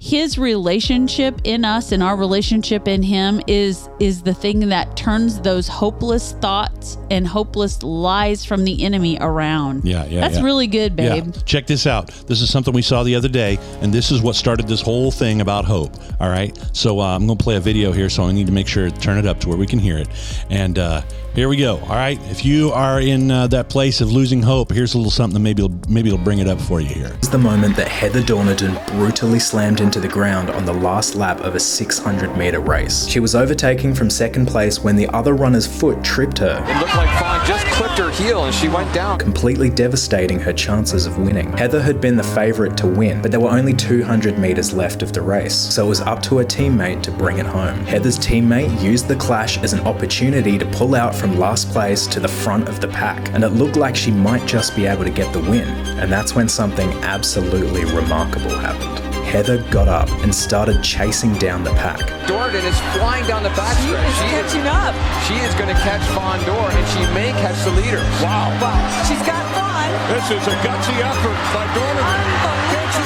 his 0.02 0.36
relationship 0.36 1.40
in 1.44 1.64
us 1.64 1.92
and 1.92 2.02
our 2.02 2.16
relationship 2.16 2.88
in 2.88 3.04
him 3.04 3.40
is 3.46 3.88
is 4.00 4.20
the 4.20 4.34
thing 4.34 4.68
that 4.68 4.96
turns 4.96 5.40
those 5.42 5.68
hopeless 5.68 6.32
thoughts 6.40 6.98
and 7.08 7.24
hopeless 7.24 7.84
lies 7.84 8.44
from 8.44 8.64
the 8.64 8.82
enemy 8.82 9.16
around. 9.20 9.84
Yeah, 9.84 10.04
yeah, 10.06 10.18
That's 10.20 10.38
yeah. 10.38 10.42
really 10.42 10.66
good, 10.66 10.96
babe. 10.96 11.26
Yeah. 11.26 11.42
Check 11.42 11.68
this 11.68 11.86
out. 11.86 12.08
This 12.26 12.40
is 12.40 12.50
something 12.50 12.74
we 12.74 12.82
saw 12.82 13.04
the 13.04 13.14
other 13.14 13.28
day, 13.28 13.58
and 13.80 13.94
this 13.94 14.10
is 14.10 14.20
what 14.20 14.34
started 14.34 14.66
this 14.66 14.80
whole 14.80 15.12
thing 15.12 15.40
about 15.40 15.66
hope. 15.66 15.92
All 16.18 16.30
right. 16.30 16.58
So 16.72 16.98
uh, 16.98 17.14
I'm 17.14 17.24
going 17.26 17.38
to 17.38 17.44
play 17.44 17.54
a 17.54 17.60
video 17.60 17.92
here, 17.92 18.08
so 18.08 18.24
I 18.24 18.32
need 18.32 18.48
to 18.48 18.52
make 18.52 18.66
sure 18.66 18.90
to 18.90 18.98
turn 18.98 19.18
it 19.18 19.26
up 19.26 19.38
to 19.42 19.48
where 19.48 19.56
we 19.56 19.68
can 19.68 19.78
hear 19.78 19.98
it. 19.98 20.08
And 20.50 20.80
uh, 20.80 21.02
here 21.34 21.48
we 21.48 21.56
go. 21.56 21.78
All 21.78 21.88
right. 21.96 22.20
If 22.30 22.44
you 22.44 22.72
are 22.72 23.00
in 23.00 23.30
uh, 23.30 23.46
that 23.48 23.70
place 23.70 24.00
of 24.00 24.12
losing 24.12 24.42
hope, 24.42 24.70
here's 24.70 24.92
a 24.92 24.98
little 24.98 25.10
something 25.10 25.34
that 25.34 25.40
maybe 25.40 25.64
it'll, 25.64 25.78
maybe 25.88 26.08
it'll 26.10 26.22
bring 26.22 26.40
it 26.40 26.48
up 26.48 26.60
for 26.60 26.80
you 26.80 26.88
here. 26.88 27.08
here. 27.08 27.16
is 27.22 27.30
the 27.30 27.38
moment 27.38 27.74
that 27.76 27.88
Heather 27.88 28.20
Dorniden 28.20 28.86
brutally 28.88 29.38
slammed 29.38 29.80
into 29.80 29.98
the 29.98 30.08
ground 30.08 30.50
on 30.50 30.66
the 30.66 30.74
last 30.74 31.14
lap 31.14 31.40
of 31.40 31.54
a 31.54 31.60
600 31.60 32.36
metre 32.36 32.60
race. 32.60 33.06
She 33.08 33.18
was 33.18 33.34
overtaking 33.34 33.94
from 33.94 34.10
second 34.10 34.46
place 34.46 34.80
when 34.80 34.94
the 34.94 35.08
other 35.08 35.32
runner's 35.34 35.66
foot 35.66 36.04
tripped 36.04 36.38
her, 36.38 36.62
It 36.68 36.80
looked 36.80 36.94
like 36.96 37.08
Fawn 37.18 37.46
just 37.46 37.64
clipped 37.68 37.98
her 37.98 38.10
heel 38.10 38.44
and 38.44 38.54
she 38.54 38.68
went 38.68 38.92
down. 38.94 39.18
completely 39.18 39.70
devastating 39.70 40.38
her 40.38 40.52
chances 40.52 41.06
of 41.06 41.18
winning. 41.18 41.50
Heather 41.56 41.80
had 41.80 42.00
been 42.00 42.16
the 42.16 42.22
favourite 42.22 42.76
to 42.78 42.86
win, 42.86 43.22
but 43.22 43.30
there 43.30 43.40
were 43.40 43.50
only 43.50 43.72
200 43.72 44.38
metres 44.38 44.74
left 44.74 45.02
of 45.02 45.14
the 45.14 45.22
race, 45.22 45.54
so 45.54 45.86
it 45.86 45.88
was 45.88 46.00
up 46.02 46.22
to 46.24 46.38
her 46.38 46.44
teammate 46.44 47.02
to 47.04 47.10
bring 47.10 47.38
it 47.38 47.46
home. 47.46 47.78
Heather's 47.86 48.18
teammate 48.18 48.82
used 48.82 49.08
the 49.08 49.16
clash 49.16 49.56
as 49.58 49.72
an 49.72 49.80
opportunity 49.86 50.58
to 50.58 50.66
pull 50.66 50.94
out 50.94 51.14
from 51.22 51.38
last 51.38 51.70
place 51.70 52.04
to 52.08 52.18
the 52.18 52.26
front 52.26 52.68
of 52.68 52.80
the 52.80 52.88
pack, 52.88 53.32
and 53.32 53.44
it 53.44 53.50
looked 53.50 53.76
like 53.76 53.94
she 53.94 54.10
might 54.10 54.44
just 54.44 54.74
be 54.74 54.86
able 54.86 55.04
to 55.04 55.10
get 55.10 55.32
the 55.32 55.38
win. 55.38 55.68
And 56.02 56.10
that's 56.10 56.34
when 56.34 56.48
something 56.48 56.90
absolutely 57.04 57.84
remarkable 57.84 58.50
happened. 58.50 58.98
Heather 59.22 59.62
got 59.70 59.86
up 59.86 60.10
and 60.26 60.34
started 60.34 60.82
chasing 60.82 61.32
down 61.38 61.62
the 61.62 61.70
pack. 61.78 62.00
Dorniden 62.26 62.66
is 62.66 62.76
flying 62.98 63.24
down 63.28 63.44
the 63.44 63.54
backstretch. 63.54 64.02
is 64.02 64.18
catching 64.34 64.66
up. 64.66 64.98
She 65.30 65.38
is 65.46 65.54
going 65.54 65.70
to 65.70 65.80
catch 65.86 66.02
Fawn 66.10 66.42
Dor 66.44 66.68
and 66.74 66.86
she 66.90 67.00
may 67.14 67.30
catch 67.38 67.62
the 67.62 67.70
leader. 67.70 68.02
Wow. 68.18 68.50
Well, 68.58 68.82
she's 69.06 69.22
got 69.22 69.46
fun. 69.54 69.94
This 70.10 70.26
is 70.26 70.42
a 70.42 70.56
gutsy 70.66 70.98
effort 71.06 71.38
by 71.54 71.64
Dorniden. 71.70 72.32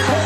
Can 0.09 0.26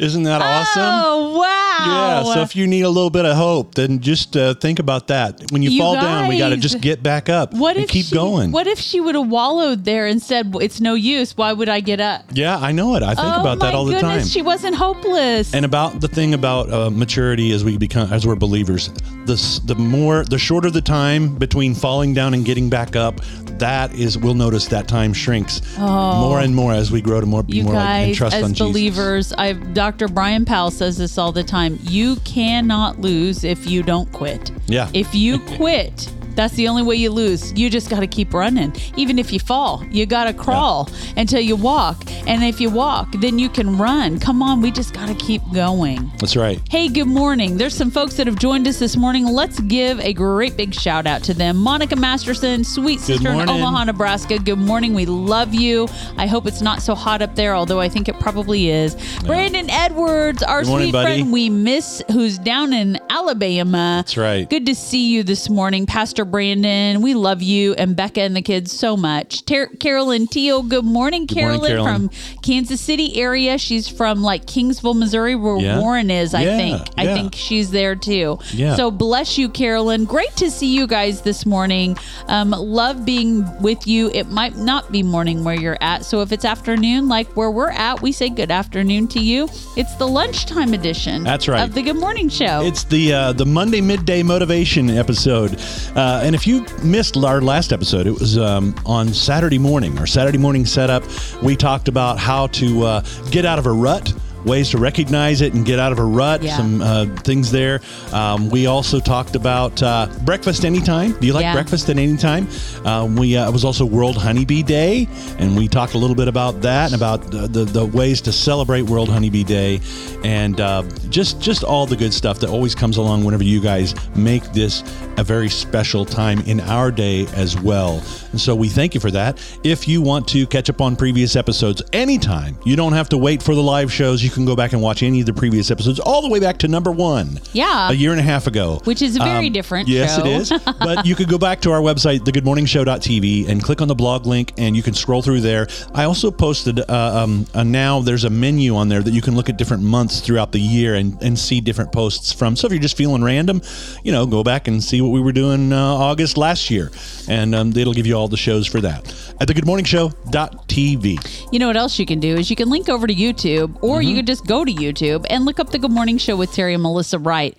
Isn't 0.00 0.22
that 0.24 0.40
awesome? 0.40 0.82
Oh 0.84 1.38
wow! 1.38 2.24
Yeah, 2.28 2.34
so 2.34 2.42
if 2.42 2.54
you 2.54 2.66
need 2.66 2.82
a 2.82 2.88
little 2.88 3.10
bit 3.10 3.24
of 3.24 3.36
hope, 3.36 3.74
then 3.74 4.00
just 4.00 4.36
uh, 4.36 4.54
think 4.54 4.78
about 4.78 5.08
that. 5.08 5.50
When 5.50 5.62
you, 5.62 5.70
You 5.70 5.80
fall 5.80 5.94
down, 5.94 6.28
we 6.28 6.38
got 6.38 6.50
to 6.50 6.56
just 6.56 6.80
get 6.80 7.02
back 7.02 7.28
up 7.28 7.52
what 7.54 7.76
and 7.76 7.84
if 7.84 7.90
keep 7.90 8.06
she, 8.06 8.14
going. 8.14 8.52
What 8.52 8.66
if 8.66 8.78
she 8.78 9.00
would 9.00 9.14
have 9.14 9.28
wallowed 9.28 9.84
there 9.84 10.06
and 10.06 10.22
said, 10.22 10.54
"It's 10.60 10.80
no 10.80 10.94
use. 10.94 11.36
Why 11.36 11.52
would 11.52 11.68
I 11.68 11.80
get 11.80 12.00
up?" 12.00 12.24
yeah, 12.32 12.58
I 12.58 12.72
know 12.72 12.94
it. 12.94 13.02
I 13.02 13.14
think 13.14 13.36
oh 13.36 13.40
about 13.40 13.58
that 13.60 13.74
all 13.74 13.84
the 13.84 13.98
time. 13.98 14.24
She 14.24 14.42
wasn't 14.42 14.76
hopeless. 14.76 15.52
and 15.54 15.64
about 15.64 16.00
the 16.00 16.08
thing 16.08 16.34
about 16.34 16.70
uh, 16.72 16.90
maturity 16.90 17.52
as 17.52 17.64
we 17.64 17.76
become 17.76 18.12
as 18.12 18.26
we're 18.26 18.36
believers 18.36 18.90
the 19.26 19.60
the 19.66 19.74
more 19.74 20.24
the 20.24 20.38
shorter 20.38 20.70
the 20.70 20.80
time 20.80 21.34
between 21.36 21.74
falling 21.74 22.14
down 22.14 22.34
and 22.34 22.44
getting 22.44 22.70
back 22.70 22.96
up 22.96 23.20
that 23.58 23.94
is 23.94 24.16
we'll 24.16 24.34
notice 24.34 24.66
that 24.66 24.88
time 24.88 25.12
shrinks 25.12 25.60
oh. 25.78 26.20
more 26.20 26.40
and 26.40 26.54
more 26.54 26.72
as 26.72 26.90
we 26.90 27.00
grow 27.00 27.20
to 27.20 27.26
more 27.26 27.42
be 27.42 27.54
Oh. 27.54 27.56
You 27.58 27.64
more 27.64 27.74
like, 27.74 27.84
and 27.84 28.08
guys, 28.10 28.16
trust 28.16 28.36
as 28.36 28.44
on 28.44 28.50
Jesus. 28.54 28.66
believers, 28.66 29.32
I 29.32 29.52
Dr. 29.52 30.08
Brian 30.08 30.44
Powell 30.44 30.70
says 30.70 30.98
this 30.98 31.18
all 31.18 31.32
the 31.32 31.44
time. 31.44 31.78
You 31.82 32.16
cannot 32.24 33.00
lose 33.00 33.44
if 33.44 33.66
you 33.66 33.82
don't 33.82 34.10
quit. 34.12 34.50
Yeah. 34.66 34.90
If 34.94 35.14
you 35.14 35.38
quit, 35.56 36.12
that's 36.38 36.54
the 36.54 36.68
only 36.68 36.84
way 36.84 36.94
you 36.94 37.10
lose. 37.10 37.52
You 37.58 37.68
just 37.68 37.90
got 37.90 37.98
to 37.98 38.06
keep 38.06 38.32
running. 38.32 38.72
Even 38.96 39.18
if 39.18 39.32
you 39.32 39.40
fall, 39.40 39.84
you 39.90 40.06
got 40.06 40.24
to 40.24 40.32
crawl 40.32 40.88
until 41.16 41.40
you 41.40 41.56
walk. 41.56 42.04
And 42.28 42.44
if 42.44 42.60
you 42.60 42.70
walk, 42.70 43.10
then 43.18 43.40
you 43.40 43.48
can 43.48 43.76
run. 43.76 44.20
Come 44.20 44.40
on, 44.40 44.62
we 44.62 44.70
just 44.70 44.94
got 44.94 45.08
to 45.08 45.14
keep 45.16 45.42
going. 45.52 46.12
That's 46.18 46.36
right. 46.36 46.60
Hey, 46.70 46.86
good 46.86 47.08
morning. 47.08 47.56
There's 47.56 47.74
some 47.74 47.90
folks 47.90 48.14
that 48.18 48.28
have 48.28 48.38
joined 48.38 48.68
us 48.68 48.78
this 48.78 48.96
morning. 48.96 49.24
Let's 49.26 49.58
give 49.58 49.98
a 49.98 50.12
great 50.12 50.56
big 50.56 50.72
shout 50.72 51.08
out 51.08 51.24
to 51.24 51.34
them. 51.34 51.56
Monica 51.56 51.96
Masterson, 51.96 52.62
sweet 52.62 53.00
sister 53.00 53.30
in. 53.30 53.48
Omaha, 53.48 53.84
Nebraska. 53.84 54.38
Good 54.38 54.60
morning. 54.60 54.94
We 54.94 55.06
love 55.06 55.54
you. 55.54 55.88
I 56.18 56.28
hope 56.28 56.46
it's 56.46 56.62
not 56.62 56.82
so 56.82 56.94
hot 56.94 57.20
up 57.20 57.34
there, 57.34 57.56
although 57.56 57.80
I 57.80 57.88
think 57.88 58.08
it 58.08 58.20
probably 58.20 58.68
is. 58.70 58.94
Brandon 59.24 59.68
Edwards, 59.70 60.44
our 60.44 60.60
Good 60.62 60.68
morning, 60.68 60.86
sweet 60.86 60.92
buddy. 60.92 61.16
friend 61.16 61.32
we 61.32 61.50
miss, 61.50 62.00
who's 62.12 62.38
down 62.38 62.72
in 62.72 63.00
Alabama. 63.10 64.04
That's 64.04 64.16
right. 64.16 64.48
Good 64.48 64.66
to 64.66 64.74
see 64.76 65.10
you 65.10 65.24
this 65.24 65.50
morning, 65.50 65.84
Pastor 65.84 66.27
Brandon. 66.30 67.00
We 67.02 67.14
love 67.14 67.42
you 67.42 67.74
and 67.74 67.96
Becca 67.96 68.20
and 68.20 68.36
the 68.36 68.42
kids 68.42 68.72
so 68.72 68.96
much. 68.96 69.44
Ter- 69.44 69.68
Carolyn 69.68 70.26
Teal, 70.26 70.62
good 70.62 70.84
morning, 70.84 70.98
morning, 70.98 71.26
Carolyn, 71.28 71.70
Carolyn. 71.70 72.08
from 72.08 72.40
Kansas 72.42 72.80
City 72.80 73.20
area. 73.20 73.56
She's 73.56 73.88
from 73.88 74.20
like 74.22 74.46
Kingsville, 74.46 74.98
Missouri, 74.98 75.34
where 75.36 75.58
Yeah. 75.58 75.78
Warren 75.80 76.10
is. 76.10 76.34
I 76.34 76.42
Yeah, 76.42 76.56
think. 76.56 76.88
I 76.98 77.04
think 77.06 77.34
she's 77.36 77.70
there 77.70 77.94
too. 77.94 78.38
Yeah. 78.52 78.74
So 78.76 78.90
bless 78.90 79.38
you, 79.38 79.48
Carolyn. 79.48 80.04
Great 80.04 80.34
to 80.36 80.50
see 80.50 80.66
you 80.66 80.86
guys 80.86 81.20
this 81.22 81.46
morning. 81.46 81.96
Um, 82.26 82.50
love 82.50 83.04
being 83.04 83.44
with 83.60 83.86
you. 83.86 84.10
It 84.12 84.30
might 84.30 84.56
not 84.56 84.90
be 84.92 85.02
morning 85.02 85.44
where 85.44 85.54
you're 85.58 85.78
at. 85.80 86.04
So 86.04 86.20
if 86.20 86.32
it's 86.32 86.44
afternoon, 86.44 87.08
like 87.08 87.28
where 87.36 87.50
we're 87.50 87.70
at, 87.70 88.02
we 88.02 88.12
say 88.12 88.28
good 88.28 88.50
afternoon 88.50 89.06
to 89.08 89.20
you. 89.20 89.48
It's 89.76 89.94
the 89.94 90.08
lunchtime 90.08 90.74
edition. 90.74 91.22
That's 91.22 91.46
right. 91.48 91.62
Of 91.62 91.74
the 91.74 91.82
Good 91.82 91.96
Morning 91.96 92.28
Show. 92.28 92.62
It's 92.64 92.84
the 92.84 93.12
uh, 93.12 93.32
the 93.32 93.46
Monday 93.46 93.80
midday 93.80 94.22
motivation 94.22 94.90
episode, 94.90 95.58
uh, 95.94 96.17
and 96.22 96.34
if 96.34 96.46
you 96.46 96.64
missed 96.82 97.16
our 97.16 97.40
last 97.40 97.72
episode, 97.72 98.06
it 98.06 98.12
was 98.12 98.38
um, 98.38 98.74
on 98.86 99.12
Saturday 99.12 99.58
morning. 99.58 99.98
Our 99.98 100.06
Saturday 100.06 100.38
morning 100.38 100.66
setup, 100.66 101.02
we 101.42 101.56
talked 101.56 101.88
about 101.88 102.18
how 102.18 102.46
to 102.48 102.82
uh, 102.84 103.00
get 103.30 103.44
out 103.44 103.58
of 103.58 103.66
a 103.66 103.72
rut. 103.72 104.12
Ways 104.44 104.70
to 104.70 104.78
recognize 104.78 105.40
it 105.40 105.54
and 105.54 105.64
get 105.66 105.78
out 105.78 105.92
of 105.92 105.98
a 105.98 106.04
rut. 106.04 106.42
Yeah. 106.42 106.56
Some 106.56 106.80
uh, 106.80 107.06
things 107.24 107.50
there. 107.50 107.80
Um, 108.12 108.48
we 108.50 108.66
also 108.66 109.00
talked 109.00 109.34
about 109.34 109.82
uh, 109.82 110.08
breakfast 110.24 110.64
anytime. 110.64 111.12
Do 111.18 111.26
you 111.26 111.32
like 111.32 111.42
Yeah. 111.42 111.52
breakfast 111.54 111.88
at 111.90 111.98
any 111.98 112.16
time? 112.16 112.48
Um, 112.84 113.16
we 113.16 113.36
uh, 113.36 113.48
it 113.48 113.52
was 113.52 113.64
also 113.64 113.84
World 113.84 114.16
Honeybee 114.16 114.62
Day, 114.62 115.08
and 115.38 115.56
we 115.56 115.68
talked 115.68 115.94
a 115.94 115.98
little 115.98 116.16
bit 116.16 116.28
about 116.28 116.60
that 116.62 116.86
and 116.92 116.94
about 116.94 117.30
the, 117.30 117.46
the, 117.48 117.64
the 117.64 117.84
ways 117.86 118.20
to 118.22 118.32
celebrate 118.32 118.82
World 118.82 119.08
Honeybee 119.08 119.44
Day, 119.44 119.80
and 120.24 120.60
uh, 120.60 120.82
just 121.08 121.40
just 121.40 121.64
all 121.64 121.86
the 121.86 121.96
good 121.96 122.14
stuff 122.14 122.38
that 122.40 122.48
always 122.50 122.74
comes 122.74 122.96
along 122.96 123.24
whenever 123.24 123.44
you 123.44 123.60
guys 123.60 123.94
make 124.16 124.44
this 124.52 124.82
a 125.18 125.24
very 125.24 125.48
special 125.48 126.04
time 126.04 126.38
in 126.40 126.60
our 126.60 126.90
day 126.92 127.26
as 127.34 127.58
well. 127.60 128.00
And 128.30 128.40
so 128.40 128.54
we 128.54 128.68
thank 128.68 128.94
you 128.94 129.00
for 129.00 129.10
that. 129.10 129.38
If 129.64 129.88
you 129.88 130.00
want 130.00 130.28
to 130.28 130.46
catch 130.46 130.70
up 130.70 130.80
on 130.80 130.94
previous 130.96 131.34
episodes 131.34 131.82
anytime, 131.92 132.56
you 132.64 132.76
don't 132.76 132.92
have 132.92 133.08
to 133.10 133.18
wait 133.18 133.42
for 133.42 133.54
the 133.54 133.62
live 133.62 133.92
shows. 133.92 134.22
You 134.22 134.27
can 134.30 134.44
go 134.44 134.54
back 134.56 134.72
and 134.72 134.82
watch 134.82 135.02
any 135.02 135.20
of 135.20 135.26
the 135.26 135.32
previous 135.32 135.70
episodes 135.70 135.98
all 136.00 136.22
the 136.22 136.28
way 136.28 136.40
back 136.40 136.58
to 136.58 136.68
number 136.68 136.90
one. 136.90 137.40
Yeah. 137.52 137.90
a 137.90 137.92
year 137.92 138.10
and 138.10 138.20
a 138.20 138.22
half 138.24 138.46
ago, 138.46 138.80
Which 138.84 139.02
is 139.02 139.16
a 139.16 139.20
very 139.20 139.50
different 139.50 139.88
Yes, 139.88 140.16
show. 140.16 140.24
it 140.24 140.28
is. 140.28 140.52
but 140.78 141.06
you 141.06 141.14
could 141.14 141.28
go 141.28 141.38
back 141.38 141.60
to 141.62 141.70
our 141.72 141.80
website, 141.80 142.20
thegoodmorningshow.tv, 142.20 143.48
and 143.48 143.62
click 143.62 143.80
on 143.80 143.88
the 143.88 143.94
blog 143.94 144.26
link, 144.26 144.52
and 144.58 144.76
you 144.76 144.82
can 144.82 144.94
scroll 144.94 145.22
through 145.22 145.40
there. 145.40 145.66
I 145.94 146.04
also 146.04 146.30
posted 146.30 146.80
uh, 146.80 147.22
um, 147.24 147.46
uh, 147.54 147.62
now 147.62 148.00
there's 148.00 148.24
a 148.24 148.30
menu 148.30 148.76
on 148.76 148.88
there 148.88 149.02
that 149.02 149.12
you 149.12 149.22
can 149.22 149.34
look 149.34 149.48
at 149.48 149.56
different 149.56 149.82
months 149.82 150.20
throughout 150.20 150.52
the 150.52 150.60
year 150.60 150.94
and, 150.94 151.20
and 151.22 151.38
see 151.38 151.60
different 151.60 151.92
posts 151.92 152.32
from. 152.32 152.56
So 152.56 152.66
if 152.66 152.72
you're 152.72 152.82
just 152.82 152.96
feeling 152.96 153.22
random, 153.22 153.62
you 154.02 154.12
know, 154.12 154.26
go 154.26 154.42
back 154.42 154.68
and 154.68 154.82
see 154.82 155.00
what 155.00 155.10
we 155.10 155.20
were 155.20 155.32
doing 155.32 155.72
uh, 155.72 155.78
August 155.78 156.36
last 156.36 156.70
year, 156.70 156.90
and 157.28 157.54
um, 157.54 157.72
it'll 157.76 157.92
give 157.94 158.06
you 158.06 158.14
all 158.14 158.28
the 158.28 158.36
shows 158.36 158.66
for 158.66 158.80
that 158.80 159.14
at 159.40 159.46
the 159.46 159.54
Good 159.54 159.66
Morning 159.66 159.84
thegoodmorningshow.tv. 159.84 161.52
You 161.52 161.58
know 161.58 161.66
what 161.68 161.76
else 161.76 161.98
you 161.98 162.06
can 162.06 162.20
do 162.20 162.36
is 162.36 162.50
you 162.50 162.56
can 162.56 162.68
link 162.70 162.88
over 162.88 163.06
to 163.06 163.14
YouTube 163.14 163.76
or 163.82 163.98
Mm-hmm. 163.98 164.08
you 164.08 164.14
could 164.16 164.26
just 164.26 164.46
go 164.46 164.64
to 164.64 164.72
YouTube 164.72 165.26
and 165.30 165.44
look 165.44 165.58
up 165.60 165.70
the 165.70 165.78
Good 165.78 165.90
Morning 165.90 166.18
Show 166.18 166.36
with 166.36 166.52
Terry 166.52 166.74
and 166.74 166.82
Melissa 166.82 167.18
Wright. 167.18 167.56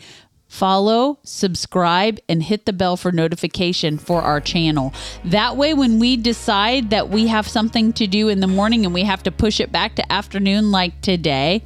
Follow, 0.49 1.19
subscribe, 1.23 2.19
and 2.27 2.41
hit 2.41 2.65
the 2.65 2.73
bell 2.73 2.97
for 2.97 3.11
notification 3.11 3.99
for 3.99 4.23
our 4.23 4.41
channel. 4.41 4.91
That 5.23 5.55
way, 5.55 5.75
when 5.75 5.99
we 5.99 6.17
decide 6.17 6.89
that 6.89 7.09
we 7.09 7.27
have 7.27 7.47
something 7.47 7.93
to 7.93 8.07
do 8.07 8.29
in 8.29 8.39
the 8.39 8.47
morning 8.47 8.83
and 8.83 8.91
we 8.91 9.03
have 9.03 9.21
to 9.23 9.31
push 9.31 9.59
it 9.59 9.71
back 9.71 9.93
to 9.95 10.11
afternoon, 10.11 10.71
like 10.71 10.99
today, 11.01 11.63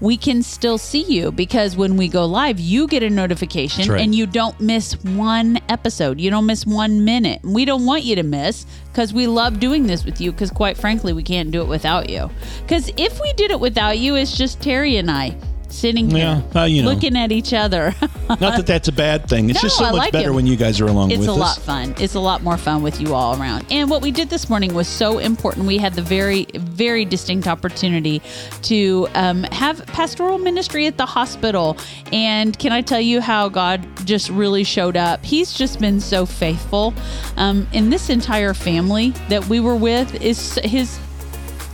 we 0.00 0.16
can 0.16 0.42
still 0.42 0.78
see 0.78 1.02
you 1.02 1.30
because 1.30 1.76
when 1.76 1.96
we 1.96 2.08
go 2.08 2.26
live, 2.26 2.58
you 2.58 2.88
get 2.88 3.04
a 3.04 3.08
notification 3.08 3.88
right. 3.88 4.00
and 4.00 4.16
you 4.16 4.26
don't 4.26 4.60
miss 4.60 4.94
one 5.04 5.60
episode. 5.68 6.20
You 6.20 6.28
don't 6.28 6.46
miss 6.46 6.66
one 6.66 7.04
minute. 7.04 7.40
We 7.44 7.64
don't 7.64 7.86
want 7.86 8.02
you 8.02 8.16
to 8.16 8.24
miss 8.24 8.66
because 8.88 9.14
we 9.14 9.28
love 9.28 9.60
doing 9.60 9.86
this 9.86 10.04
with 10.04 10.20
you 10.20 10.32
because, 10.32 10.50
quite 10.50 10.76
frankly, 10.76 11.12
we 11.12 11.22
can't 11.22 11.52
do 11.52 11.62
it 11.62 11.68
without 11.68 12.10
you. 12.10 12.28
Because 12.62 12.90
if 12.96 13.20
we 13.20 13.32
did 13.34 13.52
it 13.52 13.60
without 13.60 13.98
you, 13.98 14.16
it's 14.16 14.36
just 14.36 14.60
Terry 14.60 14.96
and 14.96 15.08
I 15.08 15.36
sitting 15.74 16.10
Yeah, 16.10 16.40
here 16.40 16.58
uh, 16.60 16.64
you 16.64 16.82
know. 16.82 16.90
looking 16.92 17.16
at 17.16 17.32
each 17.32 17.52
other. 17.52 17.94
Not 18.28 18.38
that 18.40 18.66
that's 18.74 18.88
a 18.88 18.92
bad 18.92 19.28
thing. 19.28 19.50
It's 19.50 19.62
No, 19.62 19.68
just 19.68 19.78
so 19.78 19.84
I 19.84 19.90
much 19.90 19.98
like 19.98 20.12
better 20.12 20.30
it. 20.30 20.34
when 20.34 20.46
you 20.46 20.56
guys 20.56 20.80
are 20.80 20.86
along 20.86 21.10
it's 21.10 21.20
with 21.20 21.28
us. 21.28 21.34
It's 21.34 21.36
a 21.36 21.40
lot 21.40 21.58
fun. 21.58 21.94
It's 22.02 22.14
a 22.14 22.20
lot 22.20 22.42
more 22.42 22.56
fun 22.56 22.82
with 22.82 23.00
you 23.00 23.14
all 23.14 23.40
around. 23.40 23.66
And 23.70 23.90
what 23.90 24.02
we 24.02 24.10
did 24.10 24.30
this 24.30 24.48
morning 24.48 24.74
was 24.74 24.88
so 24.88 25.18
important. 25.18 25.66
We 25.66 25.78
had 25.78 25.94
the 25.94 26.02
very, 26.02 26.46
very 26.54 27.04
distinct 27.04 27.46
opportunity 27.46 28.22
to 28.62 29.08
um, 29.14 29.42
have 29.44 29.84
pastoral 29.86 30.38
ministry 30.38 30.86
at 30.86 30.96
the 30.96 31.06
hospital. 31.06 31.76
And 32.12 32.58
can 32.58 32.72
I 32.72 32.80
tell 32.80 33.00
you 33.00 33.20
how 33.20 33.48
God 33.48 33.86
just 34.06 34.30
really 34.30 34.64
showed 34.64 34.96
up? 34.96 35.24
He's 35.24 35.52
just 35.52 35.80
been 35.80 36.00
so 36.00 36.24
faithful. 36.26 36.94
Um, 37.36 37.66
and 37.72 37.92
this 37.92 38.10
entire 38.10 38.54
family 38.54 39.10
that 39.28 39.46
we 39.48 39.60
were 39.60 39.76
with 39.76 40.14
is 40.22 40.58
his 40.64 40.98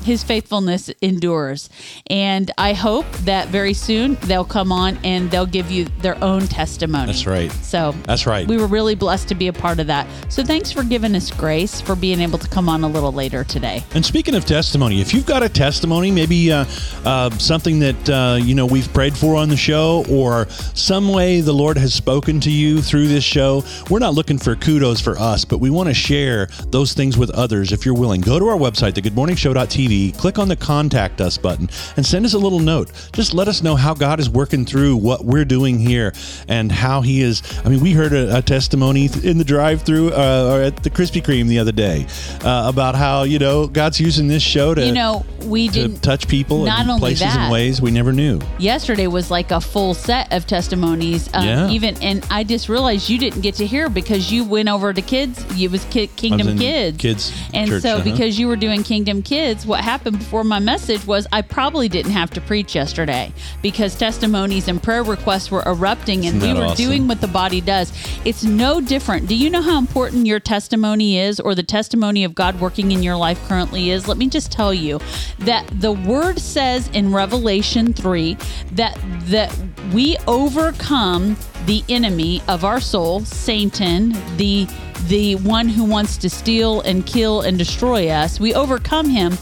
his 0.02 0.22
faithfulness 0.24 0.88
endures. 1.00 1.68
And 2.08 2.50
I 2.58 2.72
hope 2.72 3.10
that 3.18 3.48
very 3.48 3.74
soon 3.74 4.14
they'll 4.22 4.44
come 4.44 4.72
on 4.72 4.98
and 5.04 5.30
they'll 5.30 5.46
give 5.46 5.70
you 5.70 5.84
their 6.00 6.22
own 6.22 6.46
testimony. 6.46 7.06
That's 7.06 7.26
right. 7.26 7.50
So 7.52 7.94
That's 8.04 8.26
right. 8.26 8.46
We 8.46 8.56
were 8.56 8.66
really 8.66 8.94
blessed 8.94 9.28
to 9.28 9.34
be 9.34 9.48
a 9.48 9.52
part 9.52 9.80
of 9.80 9.86
that. 9.88 10.06
So 10.28 10.42
thanks 10.42 10.72
for 10.72 10.82
giving 10.82 11.14
us 11.14 11.30
grace 11.30 11.80
for 11.80 11.94
being 11.94 12.20
able 12.20 12.38
to 12.38 12.48
come 12.48 12.68
on 12.68 12.84
a 12.84 12.88
little 12.88 13.12
later 13.12 13.44
today. 13.44 13.84
And 13.94 14.04
speaking 14.04 14.34
of 14.34 14.44
testimony, 14.44 15.00
if 15.00 15.12
you've 15.14 15.26
got 15.26 15.42
a 15.42 15.48
testimony, 15.48 16.10
maybe 16.10 16.52
uh, 16.52 16.64
uh, 17.04 17.30
something 17.38 17.78
that 17.80 18.08
uh, 18.08 18.38
you 18.40 18.54
know 18.54 18.66
we've 18.66 18.92
prayed 18.92 19.16
for 19.16 19.36
on 19.36 19.48
the 19.48 19.56
show, 19.56 20.04
or 20.10 20.48
some 20.74 21.08
way 21.08 21.40
the 21.40 21.52
Lord 21.52 21.76
has 21.78 21.94
spoken 21.94 22.40
to 22.40 22.50
you 22.50 22.82
through 22.82 23.08
this 23.08 23.24
show, 23.24 23.62
we're 23.88 23.98
not 23.98 24.14
looking 24.14 24.38
for 24.38 24.56
kudos 24.56 25.00
for 25.00 25.18
us, 25.18 25.44
but 25.44 25.58
we 25.58 25.70
want 25.70 25.88
to 25.88 25.94
share 25.94 26.46
those 26.68 26.92
things 26.92 27.16
with 27.16 27.30
others. 27.30 27.72
If 27.72 27.84
you're 27.84 27.94
willing, 27.94 28.20
go 28.20 28.38
to 28.38 28.48
our 28.48 28.56
website, 28.56 28.92
thegoodmorningshow.tv, 28.92 29.89
click 30.16 30.38
on 30.38 30.48
the 30.48 30.56
contact 30.56 31.20
us 31.20 31.36
button, 31.38 31.68
and 31.96 32.04
send 32.06 32.24
us 32.24 32.34
a 32.34 32.38
little 32.38 32.60
note. 32.60 32.90
Just 33.12 33.34
let 33.34 33.48
us 33.48 33.62
know 33.62 33.76
how 33.76 33.94
God 33.94 34.20
is 34.20 34.28
working 34.30 34.64
through 34.64 34.96
what 34.96 35.24
we're 35.24 35.44
doing 35.44 35.78
here 35.78 36.12
and 36.48 36.70
how 36.70 37.00
He 37.00 37.20
is. 37.22 37.42
I 37.64 37.68
mean, 37.68 37.80
we 37.80 37.92
heard 37.92 38.12
a, 38.12 38.38
a 38.38 38.42
testimony 38.42 39.08
in 39.22 39.38
the 39.38 39.44
drive-through 39.44 40.12
uh, 40.12 40.50
or 40.54 40.62
at 40.62 40.82
the 40.82 40.90
Krispy 40.90 41.22
Kreme 41.22 41.48
the 41.48 41.58
other 41.58 41.72
day 41.72 42.06
uh, 42.44 42.66
about 42.72 42.94
how 42.94 43.22
you 43.24 43.38
know 43.38 43.66
God's 43.66 44.00
using 44.00 44.28
this 44.28 44.42
show 44.42 44.74
to 44.74 44.86
You 44.86 44.92
know, 44.92 45.24
we 45.44 45.68
to 45.68 45.74
didn't. 45.74 46.00
touch 46.02 46.28
people 46.28 46.64
not 46.64 46.84
in 46.84 46.90
only 46.90 47.00
places 47.00 47.20
that- 47.20 47.36
and 47.36 47.52
ways 47.52 47.80
we 47.82 47.90
never 47.90 48.12
knew. 48.12 48.40
Yesterday 48.58 49.06
was 49.06 49.30
like 49.30 49.50
a 49.50 49.60
full 49.60 49.94
set 49.94 50.32
of 50.32 50.46
testimonies. 50.46 51.28
Um, 51.34 51.44
Yeah. 51.46 51.70
Even 51.70 51.96
and 52.02 52.24
I 52.30 52.44
just 52.44 52.68
realized 52.68 53.08
you 53.08 53.18
didn't 53.18 53.40
get 53.40 53.56
to 53.56 53.66
hear 53.66 53.88
because 53.88 54.30
you 54.32 54.44
went 54.44 54.68
over 54.68 54.92
to 54.92 55.02
kids. 55.02 55.44
It 55.60 55.70
was 55.70 55.84
Ki- 55.86 56.08
Kingdom 56.16 56.48
in 56.48 56.58
Kids. 56.58 56.96
kids 56.98 57.32
And 57.54 57.68
church, 57.68 57.82
so 57.82 57.96
uh-huh. 57.96 58.04
because 58.04 58.38
you 58.38 58.46
were 58.48 58.56
doing 58.56 58.82
Kingdom 58.82 59.22
Kids, 59.22 59.66
what 59.80 59.86
happened 59.86 60.18
before 60.18 60.44
my 60.44 60.58
message 60.58 61.06
was 61.06 61.26
I 61.32 61.40
probably 61.40 61.88
didn't 61.88 62.12
have 62.12 62.28
to 62.32 62.40
preach 62.42 62.74
yesterday 62.74 63.32
because 63.62 63.96
testimonies 63.96 64.68
and 64.68 64.82
prayer 64.82 65.02
requests 65.02 65.50
were 65.50 65.62
erupting 65.64 66.26
and 66.26 66.42
we 66.42 66.52
were 66.52 66.64
awesome? 66.64 66.84
doing 66.84 67.08
what 67.08 67.22
the 67.22 67.28
body 67.28 67.62
does. 67.62 67.90
It's 68.26 68.44
no 68.44 68.82
different. 68.82 69.26
Do 69.26 69.34
you 69.34 69.48
know 69.48 69.62
how 69.62 69.78
important 69.78 70.26
your 70.26 70.38
testimony 70.38 71.18
is 71.18 71.40
or 71.40 71.54
the 71.54 71.62
testimony 71.62 72.24
of 72.24 72.34
God 72.34 72.60
working 72.60 72.92
in 72.92 73.02
your 73.02 73.16
life 73.16 73.42
currently 73.48 73.88
is? 73.88 74.06
Let 74.06 74.18
me 74.18 74.28
just 74.28 74.52
tell 74.52 74.74
you 74.74 75.00
that 75.38 75.66
the 75.72 75.92
word 75.92 76.38
says 76.38 76.86
in 76.88 77.10
Revelation 77.10 77.94
3 77.94 78.36
that 78.72 78.98
that 79.28 79.50
we 79.94 80.18
overcome 80.28 81.38
the 81.64 81.82
enemy 81.88 82.42
of 82.48 82.66
our 82.66 82.80
soul, 82.80 83.20
Satan, 83.20 84.14
the 84.36 84.68
the 85.06 85.36
one 85.36 85.68
who 85.68 85.84
wants 85.84 86.18
to 86.18 86.28
steal 86.28 86.82
and 86.82 87.06
kill 87.06 87.40
and 87.40 87.56
destroy 87.56 88.08
us. 88.08 88.38
We 88.38 88.54
overcome 88.54 89.08
him 89.08 89.38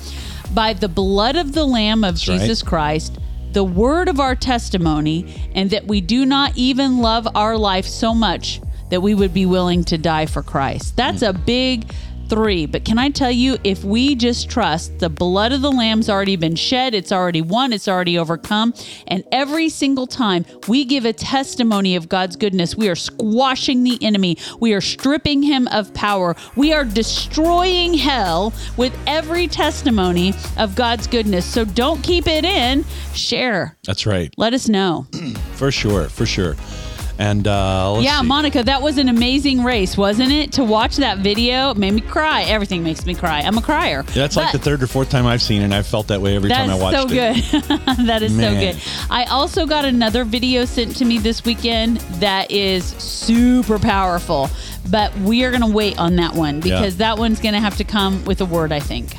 by 0.54 0.72
the 0.72 0.88
blood 0.88 1.36
of 1.36 1.52
the 1.52 1.64
lamb 1.64 2.04
of 2.04 2.14
right. 2.14 2.20
Jesus 2.20 2.62
Christ 2.62 3.18
the 3.52 3.64
word 3.64 4.08
of 4.08 4.20
our 4.20 4.34
testimony, 4.34 5.50
and 5.54 5.70
that 5.70 5.86
we 5.86 6.00
do 6.00 6.24
not 6.26 6.56
even 6.56 6.98
love 6.98 7.26
our 7.34 7.56
life 7.56 7.86
so 7.86 8.14
much 8.14 8.60
that 8.90 9.00
we 9.00 9.14
would 9.14 9.34
be 9.34 9.46
willing 9.46 9.84
to 9.84 9.98
die 9.98 10.26
for 10.26 10.42
Christ. 10.42 10.96
That's 10.96 11.20
hmm. 11.20 11.26
a 11.26 11.32
big 11.32 11.92
three. 12.28 12.66
But 12.66 12.84
can 12.84 12.98
I 12.98 13.10
tell 13.10 13.30
you, 13.30 13.56
if 13.64 13.84
we 13.84 14.14
just 14.14 14.50
trust 14.50 14.98
the 14.98 15.08
blood 15.08 15.52
of 15.52 15.62
the 15.62 15.72
Lamb's 15.72 16.08
already 16.08 16.36
been 16.36 16.54
shed, 16.54 16.94
it's 16.94 17.12
already 17.12 17.42
won, 17.42 17.72
it's 17.72 17.88
already 17.88 18.18
overcome. 18.18 18.74
And 19.06 19.24
every 19.32 19.68
single 19.68 20.06
time 20.06 20.44
we 20.66 20.84
give 20.84 21.04
a 21.04 21.12
testimony 21.12 21.96
of 21.96 22.08
God's 22.08 22.36
goodness, 22.36 22.76
we 22.76 22.88
are 22.88 22.96
squashing 22.96 23.84
the 23.84 23.98
enemy, 24.02 24.36
we 24.60 24.72
are 24.74 24.80
stripping 24.80 25.42
him 25.42 25.68
of 25.68 25.92
power, 25.94 26.36
we 26.56 26.72
are 26.72 26.84
destroying 26.84 27.94
hell 27.94 28.52
with 28.76 28.96
every 29.06 29.46
testimony 29.48 30.34
of 30.56 30.74
God's 30.74 31.06
goodness. 31.06 31.44
So 31.44 31.64
don't 31.64 32.02
keep 32.02 32.26
it 32.26 32.44
in, 32.44 32.84
share. 33.14 33.76
That's 33.86 34.06
right. 34.06 34.32
Let 34.36 34.54
us 34.54 34.68
know. 34.68 35.06
For 35.52 35.70
sure. 35.70 36.08
For 36.08 36.26
sure. 36.26 36.54
And 37.18 37.48
uh, 37.48 37.92
let's 37.94 38.04
Yeah, 38.04 38.20
see. 38.20 38.26
Monica, 38.28 38.62
that 38.62 38.80
was 38.80 38.96
an 38.96 39.08
amazing 39.08 39.64
race, 39.64 39.96
wasn't 39.96 40.30
it? 40.30 40.52
To 40.52 40.64
watch 40.64 40.96
that 40.98 41.18
video 41.18 41.74
made 41.74 41.92
me 41.94 42.00
cry. 42.00 42.42
Everything 42.44 42.84
makes 42.84 43.04
me 43.06 43.14
cry. 43.14 43.40
I'm 43.40 43.58
a 43.58 43.62
crier. 43.62 44.04
That's 44.04 44.36
like 44.36 44.52
the 44.52 44.58
third 44.58 44.82
or 44.84 44.86
fourth 44.86 45.10
time 45.10 45.26
I've 45.26 45.42
seen 45.42 45.62
it, 45.62 45.64
and 45.64 45.74
I've 45.74 45.86
felt 45.86 46.06
that 46.08 46.20
way 46.20 46.36
every 46.36 46.48
time 46.48 46.70
I 46.70 46.76
watched 46.76 47.08
so 47.10 47.14
it. 47.16 47.50
good. 47.50 47.80
that 48.06 48.22
is 48.22 48.32
Man. 48.34 48.54
so 48.54 48.60
good. 48.60 49.08
I 49.10 49.24
also 49.24 49.66
got 49.66 49.84
another 49.84 50.22
video 50.24 50.64
sent 50.64 50.94
to 50.96 51.04
me 51.04 51.18
this 51.18 51.44
weekend 51.44 51.96
that 52.20 52.52
is 52.52 52.84
super 52.84 53.80
powerful, 53.80 54.48
but 54.88 55.12
we 55.18 55.42
are 55.44 55.50
going 55.50 55.62
to 55.68 55.74
wait 55.74 55.98
on 55.98 56.16
that 56.16 56.34
one 56.34 56.60
because 56.60 56.98
that 56.98 57.18
one's 57.18 57.40
going 57.40 57.54
to 57.54 57.60
have 57.60 57.76
to 57.78 57.84
come 57.84 58.24
with 58.26 58.40
a 58.40 58.46
word, 58.46 58.70
I 58.72 58.78
think. 58.80 59.16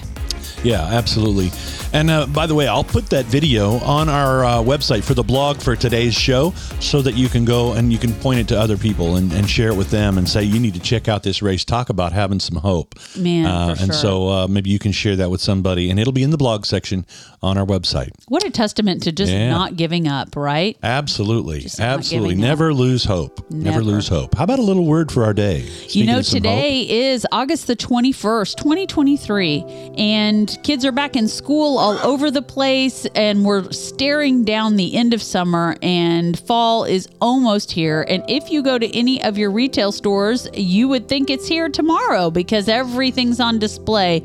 Yeah, 0.63 0.83
absolutely. 0.83 1.51
And 1.91 2.11
uh, 2.11 2.27
by 2.27 2.45
the 2.45 2.53
way, 2.53 2.67
I'll 2.67 2.83
put 2.83 3.07
that 3.09 3.25
video 3.25 3.77
on 3.79 4.09
our 4.09 4.45
uh, 4.45 4.49
website 4.57 5.03
for 5.03 5.15
the 5.15 5.23
blog 5.23 5.59
for 5.59 5.75
today's 5.75 6.13
show 6.13 6.51
so 6.79 7.01
that 7.01 7.15
you 7.15 7.29
can 7.29 7.45
go 7.45 7.73
and 7.73 7.91
you 7.91 7.97
can 7.97 8.13
point 8.13 8.39
it 8.39 8.47
to 8.49 8.59
other 8.59 8.77
people 8.77 9.15
and, 9.15 9.33
and 9.33 9.49
share 9.49 9.69
it 9.69 9.75
with 9.75 9.89
them 9.89 10.19
and 10.19 10.29
say, 10.29 10.43
you 10.43 10.59
need 10.59 10.75
to 10.75 10.79
check 10.79 11.07
out 11.07 11.23
this 11.23 11.41
race. 11.41 11.65
Talk 11.65 11.89
about 11.89 12.11
having 12.11 12.39
some 12.39 12.57
hope. 12.57 12.93
Man, 13.17 13.47
Uh, 13.47 13.69
and 13.79 13.87
sure. 13.87 13.93
so 13.95 14.29
uh, 14.29 14.47
maybe 14.47 14.69
you 14.69 14.77
can 14.77 14.91
share 14.91 15.15
that 15.15 15.31
with 15.31 15.41
somebody, 15.41 15.89
and 15.89 15.99
it'll 15.99 16.13
be 16.13 16.21
in 16.21 16.29
the 16.29 16.37
blog 16.37 16.63
section 16.67 17.07
on 17.41 17.57
our 17.57 17.65
website. 17.65 18.11
What 18.27 18.45
a 18.45 18.51
testament 18.51 19.01
to 19.03 19.11
just 19.11 19.31
Yeah. 19.31 19.49
not 19.49 19.75
giving 19.75 20.07
up, 20.07 20.35
right? 20.35 20.77
Absolutely. 20.83 21.61
Just 21.61 21.79
Absolutely. 21.79 22.35
giving 22.35 22.43
up. 22.43 22.49
Never 22.49 22.71
lose 22.73 23.03
hope. 23.05 23.39
Never. 23.49 23.79
Never. 23.79 23.81
lose 23.83 24.07
hope. 24.07 24.35
How 24.35 24.43
about 24.43 24.59
a 24.59 24.63
little 24.63 24.85
word 24.85 25.11
for 25.11 25.23
our 25.23 25.33
day? 25.33 25.67
You 25.87 26.05
know, 26.05 26.21
some 26.21 26.37
hope. 26.43 26.43
today 26.43 26.81
is 26.87 27.25
August 27.31 27.65
the 27.65 27.75
21st, 27.75 28.57
2023, 28.57 29.63
and 29.97 30.55
kids 30.63 30.85
are 30.85 30.91
back 30.91 31.15
in 31.15 31.27
school 31.27 31.78
all 31.79 31.97
over 31.99 32.29
the 32.29 32.41
place, 32.41 33.05
and 33.15 33.45
we're 33.45 33.71
staring 33.71 34.43
down 34.43 34.75
the 34.75 34.95
end 34.95 35.13
of 35.13 35.23
summer, 35.23 35.77
and 35.81 36.37
fall 36.37 36.83
is 36.83 37.07
almost 37.21 37.71
here. 37.71 38.05
And 38.09 38.21
if 38.27 38.51
you 38.51 38.61
go 38.61 38.77
to 38.77 38.97
any 38.97 39.23
of 39.23 39.37
your 39.37 39.49
retail 39.49 39.93
stores, 39.93 40.49
you 40.53 40.89
would 40.89 41.07
think 41.07 41.29
it's 41.29 41.47
here 41.47 41.69
tomorrow 41.69 42.31
because 42.31 42.67
everything's 42.67 43.39
on 43.39 43.59
display 43.59 44.19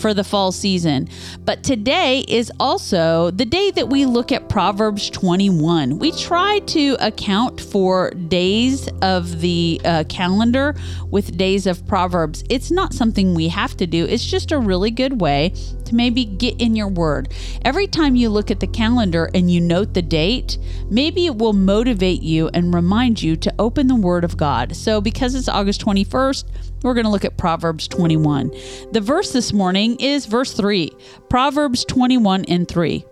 for 0.00 0.14
the 0.14 0.22
fall 0.22 0.52
season. 0.52 1.08
But 1.40 1.64
today 1.64 2.24
is 2.28 2.52
also 2.60 3.32
the 3.32 3.44
day 3.44 3.72
that 3.72 3.88
we 3.88 4.06
look 4.06 4.30
at 4.30 4.48
Proverbs 4.48 5.10
21. 5.10 5.98
We 5.98 6.12
try 6.12 6.60
to 6.60 6.96
account 7.00 7.60
for 7.60 8.10
days 8.10 8.88
of 9.02 9.40
the 9.40 9.80
uh, 9.84 10.04
calendar 10.08 10.76
with 11.10 11.36
days 11.36 11.66
of 11.66 11.84
Proverbs. 11.88 12.44
It's 12.48 12.70
not 12.70 12.94
something 12.94 13.34
we 13.34 13.48
have 13.48 13.76
to 13.78 13.86
do, 13.88 14.06
it's 14.06 14.24
just 14.24 14.52
a 14.52 14.58
really 14.58 14.92
good 14.92 15.20
way 15.20 15.52
to 15.84 15.96
maybe 15.96 16.24
get 16.24 16.60
in 16.60 16.76
your 16.76 16.88
word. 17.00 17.32
Every 17.64 17.86
time 17.86 18.14
you 18.14 18.28
look 18.28 18.50
at 18.50 18.60
the 18.60 18.66
calendar 18.66 19.30
and 19.34 19.50
you 19.50 19.60
note 19.60 19.94
the 19.94 20.02
date, 20.02 20.58
maybe 20.90 21.24
it 21.26 21.36
will 21.36 21.54
motivate 21.54 22.22
you 22.22 22.50
and 22.52 22.74
remind 22.74 23.22
you 23.22 23.36
to 23.36 23.54
open 23.58 23.86
the 23.86 23.96
Word 23.96 24.22
of 24.22 24.36
God. 24.36 24.76
So, 24.76 25.00
because 25.00 25.34
it's 25.34 25.48
August 25.48 25.80
21st, 25.84 26.44
we're 26.82 26.94
going 26.94 27.06
to 27.06 27.10
look 27.10 27.24
at 27.24 27.38
Proverbs 27.38 27.88
21. 27.88 28.50
The 28.92 29.00
verse 29.00 29.32
this 29.32 29.52
morning 29.52 29.96
is 29.98 30.26
verse 30.26 30.52
3, 30.52 30.92
Proverbs 31.30 31.84
21 31.86 32.44
and 32.44 32.68
3. 32.68 33.04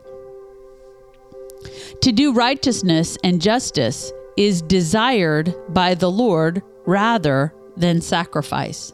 To 2.03 2.13
do 2.13 2.33
righteousness 2.33 3.17
and 3.25 3.41
justice 3.41 4.13
is 4.37 4.63
desired 4.63 5.55
by 5.71 5.95
the 5.95 6.11
Lord 6.11 6.63
rather 6.87 7.53
than 7.77 8.01
sacrifice. 8.01 8.93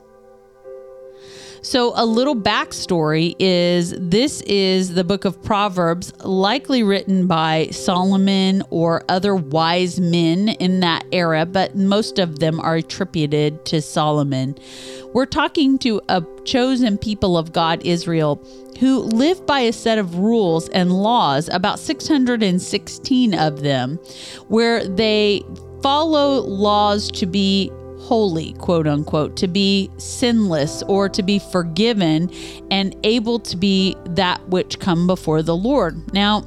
So, 1.64 1.94
a 1.96 2.05
little 2.05 2.37
backstory 2.37 3.35
is 3.38 3.94
this 3.98 4.42
is 4.42 4.92
the 4.92 5.03
book 5.03 5.24
of 5.24 5.42
Proverbs, 5.42 6.12
likely 6.22 6.83
written 6.83 7.27
by 7.27 7.68
Solomon 7.70 8.62
or 8.68 9.03
other 9.09 9.35
wise 9.35 9.98
men 9.98 10.50
in 10.50 10.81
that 10.81 11.07
era, 11.11 11.46
but 11.46 11.74
most 11.74 12.18
of 12.18 12.38
them 12.38 12.61
are 12.61 12.77
attributed 12.77 13.64
to 13.64 13.81
Solomon. 13.81 14.59
We're 15.14 15.24
talking 15.24 15.79
to 15.79 16.03
a 16.11 16.22
chosen 16.44 16.98
people 16.98 17.38
of 17.38 17.55
God, 17.55 17.81
Israel, 17.83 18.46
who 18.79 18.98
live 18.98 19.46
by 19.46 19.61
a 19.61 19.72
set 19.72 19.96
of 19.96 20.16
rules 20.18 20.68
and 20.68 20.92
laws, 20.92 21.48
about 21.48 21.79
616 21.79 23.33
of 23.33 23.62
them, 23.62 23.96
where 24.48 24.87
they 24.87 25.42
follow 25.83 26.42
laws 26.42 27.11
to 27.12 27.24
be 27.24 27.72
holy, 28.05 28.53
quote 28.55 28.87
unquote, 28.87 29.37
to 29.37 29.49
be 29.49 29.90
sinless 29.97 30.83
or 30.83 31.09
to 31.09 31.23
be 31.23 31.38
forgiven 31.38 32.31
and 32.71 32.95
able 33.03 33.38
to 33.38 33.57
be 33.57 33.97
that 34.11 34.47
which 34.49 34.79
come 34.79 35.07
before 35.07 35.43
the 35.43 35.57
Lord. 35.57 36.12
Now, 36.12 36.47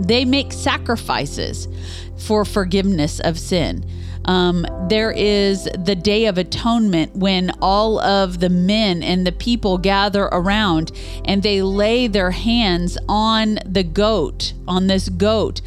they 0.00 0.24
make 0.24 0.52
sacrifices 0.52 1.68
for 2.16 2.44
forgiveness 2.44 3.20
of 3.20 3.38
sin. 3.38 3.84
Um, 4.24 4.64
there 4.88 5.10
is 5.10 5.68
the 5.76 5.96
Day 5.96 6.26
of 6.26 6.38
Atonement 6.38 7.16
when 7.16 7.50
all 7.60 7.98
of 7.98 8.38
the 8.38 8.48
men 8.48 9.02
and 9.02 9.26
the 9.26 9.32
people 9.32 9.78
gather 9.78 10.24
around 10.26 10.92
and 11.24 11.42
they 11.42 11.60
lay 11.60 12.06
their 12.06 12.30
hands 12.30 12.96
on 13.08 13.58
the 13.66 13.82
goat, 13.82 14.52
on 14.68 14.86
this 14.86 15.08
goat, 15.08 15.60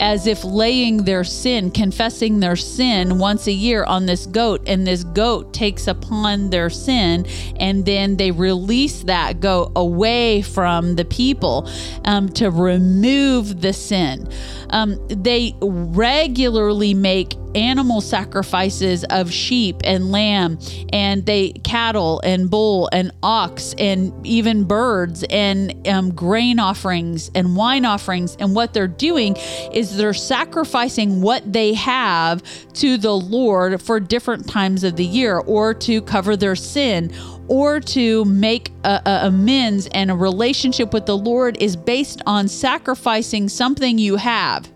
as 0.00 0.26
if 0.26 0.42
laying 0.44 1.04
their 1.04 1.22
sin, 1.22 1.70
confessing 1.70 2.40
their 2.40 2.56
sin 2.56 3.18
once 3.18 3.46
a 3.46 3.52
year 3.52 3.84
on 3.84 4.06
this 4.06 4.26
goat. 4.26 4.62
And 4.66 4.86
this 4.86 5.04
goat 5.04 5.52
takes 5.52 5.86
upon 5.86 6.50
their 6.50 6.70
sin, 6.70 7.26
and 7.56 7.84
then 7.84 8.16
they 8.16 8.30
release 8.30 9.04
that 9.04 9.40
goat 9.40 9.72
away 9.76 10.42
from 10.42 10.96
the 10.96 11.04
people 11.04 11.68
um, 12.04 12.28
to 12.30 12.50
remove 12.50 13.60
the 13.60 13.72
sin. 13.72 14.28
Um, 14.70 14.98
they 15.08 15.54
regularly 15.60 16.94
make 16.94 17.34
animal 17.54 18.00
sacrifices 18.00 19.04
of 19.10 19.32
sheep 19.32 19.76
and 19.84 20.12
lamb 20.12 20.58
and 20.92 21.26
they 21.26 21.50
cattle 21.50 22.20
and 22.24 22.50
bull 22.50 22.88
and 22.92 23.12
ox 23.22 23.74
and 23.78 24.12
even 24.26 24.64
birds 24.64 25.24
and 25.30 25.86
um, 25.88 26.12
grain 26.14 26.58
offerings 26.58 27.30
and 27.34 27.56
wine 27.56 27.84
offerings. 27.84 28.36
And 28.36 28.54
what 28.54 28.72
they're 28.74 28.88
doing 28.88 29.36
is 29.72 29.96
they're 29.96 30.14
sacrificing 30.14 31.22
what 31.22 31.52
they 31.52 31.74
have 31.74 32.42
to 32.74 32.96
the 32.96 33.12
lord 33.12 33.80
for 33.82 34.00
different 34.00 34.48
times 34.48 34.84
of 34.84 34.96
the 34.96 35.04
year 35.04 35.38
or 35.38 35.74
to 35.74 36.02
cover 36.02 36.36
their 36.36 36.56
sin 36.56 37.12
or 37.48 37.80
to 37.80 38.24
make 38.26 38.70
a, 38.84 39.02
a 39.06 39.26
amends 39.26 39.88
and 39.92 40.10
a 40.10 40.14
relationship 40.14 40.92
with 40.92 41.06
the 41.06 41.16
lord 41.16 41.56
is 41.60 41.76
based 41.76 42.22
on 42.26 42.48
sacrificing 42.48 43.48
something 43.48 43.98
you 43.98 44.16
have 44.16 44.70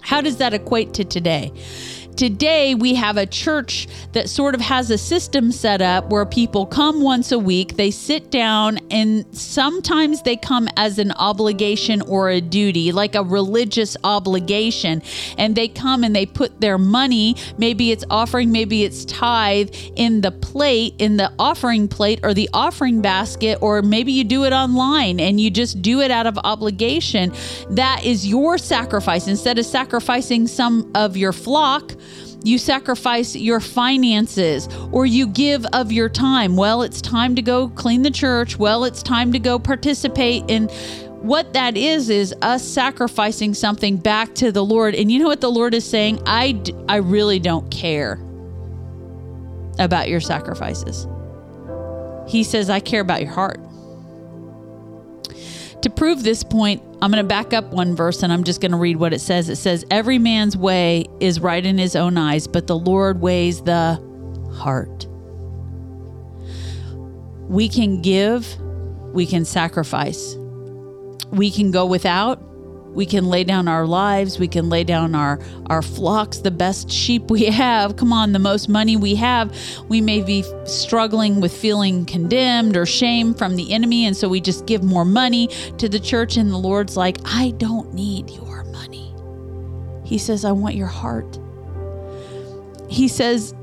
how 0.00 0.20
does 0.20 0.38
that 0.38 0.54
equate 0.54 0.94
to 0.94 1.04
today? 1.04 1.52
Today, 2.18 2.74
we 2.74 2.96
have 2.96 3.16
a 3.16 3.26
church 3.26 3.86
that 4.10 4.28
sort 4.28 4.56
of 4.56 4.60
has 4.60 4.90
a 4.90 4.98
system 4.98 5.52
set 5.52 5.80
up 5.80 6.10
where 6.10 6.26
people 6.26 6.66
come 6.66 7.00
once 7.00 7.30
a 7.30 7.38
week, 7.38 7.76
they 7.76 7.92
sit 7.92 8.32
down, 8.32 8.80
and 8.90 9.24
sometimes 9.32 10.22
they 10.22 10.34
come 10.34 10.68
as 10.76 10.98
an 10.98 11.12
obligation 11.12 12.02
or 12.02 12.28
a 12.28 12.40
duty, 12.40 12.90
like 12.90 13.14
a 13.14 13.22
religious 13.22 13.96
obligation. 14.02 15.00
And 15.38 15.54
they 15.54 15.68
come 15.68 16.02
and 16.02 16.12
they 16.12 16.26
put 16.26 16.60
their 16.60 16.76
money, 16.76 17.36
maybe 17.56 17.92
it's 17.92 18.04
offering, 18.10 18.50
maybe 18.50 18.82
it's 18.82 19.04
tithe, 19.04 19.72
in 19.94 20.20
the 20.20 20.32
plate, 20.32 20.96
in 20.98 21.18
the 21.18 21.32
offering 21.38 21.86
plate 21.86 22.18
or 22.24 22.34
the 22.34 22.50
offering 22.52 23.00
basket, 23.00 23.58
or 23.60 23.80
maybe 23.80 24.10
you 24.10 24.24
do 24.24 24.44
it 24.44 24.52
online 24.52 25.20
and 25.20 25.40
you 25.40 25.52
just 25.52 25.82
do 25.82 26.00
it 26.00 26.10
out 26.10 26.26
of 26.26 26.36
obligation. 26.42 27.32
That 27.70 28.04
is 28.04 28.26
your 28.26 28.58
sacrifice. 28.58 29.28
Instead 29.28 29.60
of 29.60 29.66
sacrificing 29.66 30.48
some 30.48 30.90
of 30.96 31.16
your 31.16 31.32
flock, 31.32 31.92
you 32.44 32.58
sacrifice 32.58 33.34
your 33.34 33.60
finances 33.60 34.68
or 34.92 35.06
you 35.06 35.26
give 35.26 35.66
of 35.72 35.90
your 35.90 36.08
time. 36.08 36.56
Well, 36.56 36.82
it's 36.82 37.00
time 37.00 37.34
to 37.36 37.42
go 37.42 37.68
clean 37.68 38.02
the 38.02 38.10
church. 38.10 38.58
Well, 38.58 38.84
it's 38.84 39.02
time 39.02 39.32
to 39.32 39.38
go 39.38 39.58
participate 39.58 40.44
in 40.48 40.68
what 41.20 41.52
that 41.52 41.76
is 41.76 42.10
is 42.10 42.32
us 42.42 42.62
sacrificing 42.62 43.52
something 43.54 43.96
back 43.96 44.34
to 44.36 44.52
the 44.52 44.64
Lord. 44.64 44.94
And 44.94 45.10
you 45.10 45.18
know 45.18 45.26
what 45.26 45.40
the 45.40 45.50
Lord 45.50 45.74
is 45.74 45.88
saying? 45.88 46.22
I 46.26 46.52
d- 46.52 46.74
I 46.88 46.96
really 46.96 47.40
don't 47.40 47.68
care 47.72 48.20
about 49.80 50.08
your 50.08 50.20
sacrifices. 50.20 51.08
He 52.28 52.44
says 52.44 52.70
I 52.70 52.80
care 52.80 53.00
about 53.00 53.22
your 53.22 53.32
heart. 53.32 53.58
To 55.82 55.90
prove 55.90 56.24
this 56.24 56.42
point, 56.42 56.82
I'm 57.00 57.12
going 57.12 57.22
to 57.22 57.28
back 57.28 57.52
up 57.52 57.72
one 57.72 57.94
verse 57.94 58.22
and 58.22 58.32
I'm 58.32 58.42
just 58.42 58.60
going 58.60 58.72
to 58.72 58.78
read 58.78 58.96
what 58.96 59.12
it 59.12 59.20
says. 59.20 59.48
It 59.48 59.56
says, 59.56 59.84
Every 59.90 60.18
man's 60.18 60.56
way 60.56 61.06
is 61.20 61.40
right 61.40 61.64
in 61.64 61.78
his 61.78 61.94
own 61.94 62.18
eyes, 62.18 62.48
but 62.48 62.66
the 62.66 62.76
Lord 62.76 63.20
weighs 63.20 63.62
the 63.62 64.02
heart. 64.54 65.06
We 67.48 67.68
can 67.68 68.02
give, 68.02 68.60
we 69.12 69.24
can 69.24 69.44
sacrifice. 69.44 70.34
We 71.30 71.50
can 71.50 71.70
go 71.70 71.86
without, 71.86 72.42
we 72.94 73.06
can 73.06 73.26
lay 73.26 73.44
down 73.44 73.68
our 73.68 73.86
lives, 73.86 74.38
we 74.38 74.48
can 74.48 74.68
lay 74.68 74.84
down 74.84 75.14
our 75.14 75.38
our 75.66 75.82
flocks, 75.82 76.38
the 76.38 76.50
best 76.50 76.90
sheep 76.90 77.30
we 77.30 77.44
have. 77.50 77.96
Come 77.96 78.12
on, 78.12 78.32
the 78.32 78.38
most 78.38 78.68
money 78.68 78.96
we 78.96 79.14
have. 79.16 79.56
We 79.88 80.00
may 80.00 80.22
be 80.22 80.44
struggling 80.64 81.40
with 81.40 81.56
feeling 81.56 82.04
condemned 82.04 82.76
or 82.76 82.86
shame 82.86 83.34
from 83.34 83.56
the 83.56 83.72
enemy 83.72 84.06
and 84.06 84.16
so 84.16 84.28
we 84.28 84.40
just 84.40 84.66
give 84.66 84.82
more 84.82 85.04
money 85.04 85.48
to 85.78 85.88
the 85.88 86.00
church 86.00 86.36
and 86.36 86.50
the 86.50 86.58
Lord's 86.58 86.96
like, 86.96 87.18
"I 87.24 87.50
don't 87.58 87.92
need 87.94 88.30
your 88.30 88.64
money." 88.64 89.14
He 90.04 90.18
says, 90.18 90.44
"I 90.44 90.52
want 90.52 90.74
your 90.74 90.86
heart." 90.86 91.38
He 92.88 93.06
says, 93.06 93.54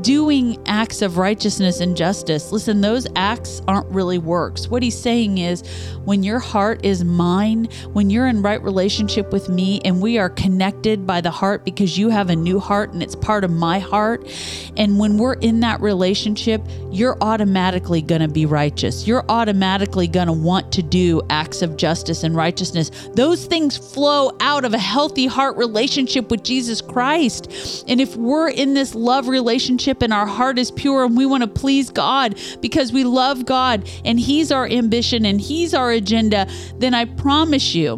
doing 0.00 0.62
acts 0.66 1.02
of 1.02 1.18
righteousness 1.18 1.80
and 1.80 1.96
justice. 1.96 2.52
Listen, 2.52 2.80
those 2.80 3.06
acts 3.16 3.60
aren't 3.66 3.86
really 3.88 4.18
works. 4.18 4.68
What 4.68 4.82
he's 4.82 4.98
saying 4.98 5.38
is 5.38 5.62
when 6.04 6.22
your 6.22 6.38
heart 6.38 6.84
is 6.84 7.04
mine, 7.04 7.68
when 7.92 8.10
you're 8.10 8.26
in 8.26 8.42
right 8.42 8.62
relationship 8.62 9.32
with 9.32 9.48
me 9.48 9.80
and 9.84 10.00
we 10.00 10.18
are 10.18 10.30
connected 10.30 11.06
by 11.06 11.20
the 11.20 11.30
heart 11.30 11.64
because 11.64 11.98
you 11.98 12.10
have 12.10 12.30
a 12.30 12.36
new 12.36 12.60
heart 12.60 12.92
and 12.92 13.02
it's 13.02 13.16
part 13.16 13.44
of 13.44 13.50
my 13.50 13.78
heart, 13.78 14.28
and 14.76 14.98
when 14.98 15.18
we're 15.18 15.34
in 15.34 15.60
that 15.60 15.80
relationship, 15.80 16.62
you're 16.90 17.16
automatically 17.20 18.02
going 18.02 18.20
to 18.20 18.28
be 18.28 18.46
righteous. 18.46 19.06
You're 19.06 19.24
automatically 19.28 20.06
going 20.06 20.28
to 20.28 20.32
want 20.32 20.72
to 20.72 20.82
do 20.82 21.22
acts 21.30 21.62
of 21.62 21.76
justice 21.76 22.22
and 22.22 22.36
righteousness. 22.36 22.90
Those 23.14 23.46
things 23.46 23.76
flow 23.76 24.36
out 24.40 24.64
of 24.64 24.74
a 24.74 24.78
healthy 24.78 25.26
heart 25.26 25.56
relationship 25.56 26.30
with 26.30 26.44
Jesus 26.44 26.80
Christ. 26.80 27.84
And 27.88 28.00
if 28.00 28.14
we're 28.16 28.50
in 28.50 28.74
this 28.74 28.94
love 28.94 29.28
relationship, 29.28 29.71
relationship 29.72 30.02
and 30.02 30.12
our 30.12 30.26
heart 30.26 30.58
is 30.58 30.70
pure 30.70 31.04
and 31.04 31.16
we 31.16 31.24
want 31.26 31.42
to 31.42 31.48
please 31.48 31.90
God 31.90 32.38
because 32.60 32.92
we 32.92 33.04
love 33.04 33.46
God 33.46 33.88
and 34.04 34.20
He's 34.20 34.52
our 34.52 34.66
ambition 34.66 35.24
and 35.24 35.40
He's 35.40 35.72
our 35.74 35.90
agenda, 35.90 36.46
then 36.78 36.94
I 36.94 37.06
promise 37.06 37.74
you, 37.74 37.96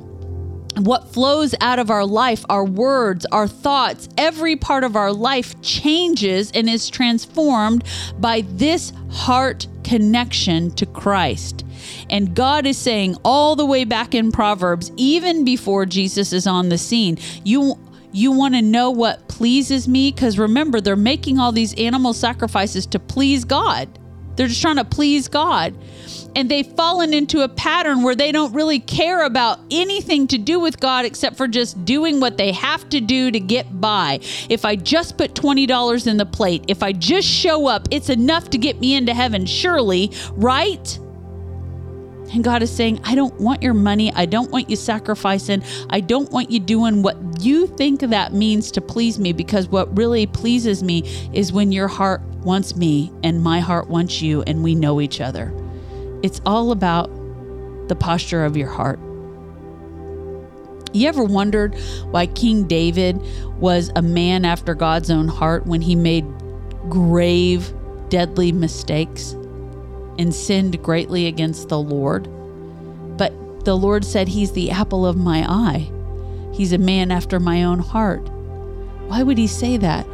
what 0.77 1.13
flows 1.13 1.55
out 1.61 1.79
of 1.79 1.91
our 1.91 2.05
life, 2.05 2.45
our 2.49 2.65
words, 2.65 3.27
our 3.27 3.47
thoughts, 3.47 4.09
every 4.19 4.57
part 4.57 4.83
of 4.85 4.97
our 4.97 5.13
life 5.13 5.61
changes 5.63 6.51
and 6.53 6.69
is 6.69 6.89
transformed 6.91 7.85
by 8.19 8.43
this 8.49 8.93
heart 9.11 9.69
connection 9.85 10.71
to 10.73 10.87
Christ. 10.87 11.65
And 12.11 12.35
God 12.35 12.67
is 12.67 12.77
saying 12.77 13.17
all 13.25 13.55
the 13.55 13.67
way 13.67 13.85
back 13.85 14.15
in 14.15 14.33
Proverbs, 14.33 14.91
even 14.97 15.45
before 15.45 15.87
Jesus 15.87 16.33
is 16.33 16.47
on 16.47 16.71
the 16.71 16.79
scene, 16.79 17.19
you 17.45 17.79
you 18.15 18.31
want 18.31 18.55
to 18.55 18.63
know 18.63 18.91
what 18.91 19.29
pleases 19.29 19.89
me? 19.89 20.13
Because 20.13 20.39
remember, 20.39 20.81
they're 20.81 20.95
making 20.95 21.39
all 21.39 21.51
these 21.51 21.75
animal 21.75 22.13
sacrifices 22.13 22.87
to 22.87 23.01
please 23.01 23.45
God. 23.45 23.99
They're 24.37 24.47
just 24.47 24.63
trying 24.63 24.77
to 24.77 24.85
please 24.85 25.29
God. 25.29 25.77
And 26.37 26.51
they've 26.51 26.67
fallen 26.67 27.15
into 27.15 27.43
a 27.43 27.49
pattern 27.49 28.03
where 28.03 28.15
they 28.15 28.33
don't 28.33 28.53
really 28.53 28.81
care 28.81 29.25
about 29.25 29.61
anything 29.71 30.27
to 30.29 30.39
do 30.39 30.59
with 30.59 30.81
God 30.81 31.05
except 31.05 31.37
for 31.37 31.47
just 31.47 31.85
doing 31.85 32.21
what 32.21 32.37
they 32.37 32.53
have 32.53 32.89
to 32.91 33.01
do 33.01 33.31
to 33.31 33.41
get 33.41 33.81
by. 33.81 34.21
If 34.49 34.65
I 34.65 34.77
just 34.77 35.17
put 35.17 35.35
$20 35.35 36.07
in 36.07 36.17
the 36.17 36.27
plate, 36.27 36.65
if 36.69 36.83
I 36.83 36.93
just 36.93 37.29
show 37.29 37.67
up, 37.67 37.89
it's 37.91 38.11
enough 38.11 38.51
to 38.51 38.59
get 38.59 38.81
me 38.81 38.95
into 38.95 39.15
heaven, 39.15 39.47
surely, 39.47 40.13
right? 40.33 40.99
And 42.35 42.43
God 42.43 42.65
is 42.65 42.71
saying, 42.71 43.01
I 43.05 43.15
don't 43.15 43.41
want 43.41 43.63
your 43.63 43.75
money. 43.75 44.13
I 44.13 44.27
don't 44.27 44.51
want 44.51 44.69
you 44.69 44.75
sacrificing. 44.75 45.63
I 45.89 46.01
don't 46.01 46.33
want 46.33 46.51
you 46.51 46.59
doing 46.59 47.01
what 47.01 47.17
you 47.41 47.69
think 47.69 48.01
that 48.01 48.33
means 48.33 48.73
to 48.73 48.81
please 48.81 49.21
me 49.21 49.33
because 49.33 49.69
what 49.69 49.97
really 49.97 50.27
pleases 50.27 50.83
me 50.83 51.31
is 51.33 51.53
when 51.53 51.71
your 51.71 51.87
heart 51.87 52.21
wants 52.43 52.75
me 52.75 53.13
and 53.23 53.41
my 53.41 53.61
heart 53.61 53.89
wants 53.89 54.21
you 54.21 54.43
and 54.49 54.65
we 54.65 54.75
know 54.75 55.01
each 55.01 55.21
other. 55.21 55.55
It's 56.25 56.41
all 56.45 56.73
about 56.73 57.09
the 57.87 57.95
posture 57.95 58.45
of 58.45 58.57
your 58.57 58.69
heart. 58.69 58.99
You 60.93 61.09
ever 61.09 61.23
wondered 61.23 61.77
why 62.11 62.27
King 62.27 62.65
David 62.65 63.21
was 63.61 63.93
a 63.95 64.03
man 64.03 64.45
after 64.45 64.75
God's 64.75 65.09
own 65.09 65.29
heart 65.29 65.67
when 65.67 65.83
he 65.83 65.95
made 65.95 66.27
grave, 66.89 67.73
deadly 68.09 68.51
mistakes? 68.51 69.37
And 70.19 70.35
sinned 70.35 70.83
greatly 70.83 71.27
against 71.27 71.69
the 71.69 71.79
Lord. 71.79 72.29
But 73.17 73.65
the 73.65 73.77
Lord 73.77 74.05
said, 74.05 74.29
He's 74.29 74.53
the 74.53 74.71
apple 74.71 75.07
of 75.07 75.17
my 75.17 75.45
eye. 75.49 75.91
He's 76.53 76.73
a 76.73 76.79
man 76.79 77.11
after 77.11 77.41
my 77.41 77.65
own 77.65 77.81
heart. 77.81 78.29
Why 79.09 79.23
would 79.23 79.39
he 79.39 79.47
say 79.47 79.77
that? 79.79 80.07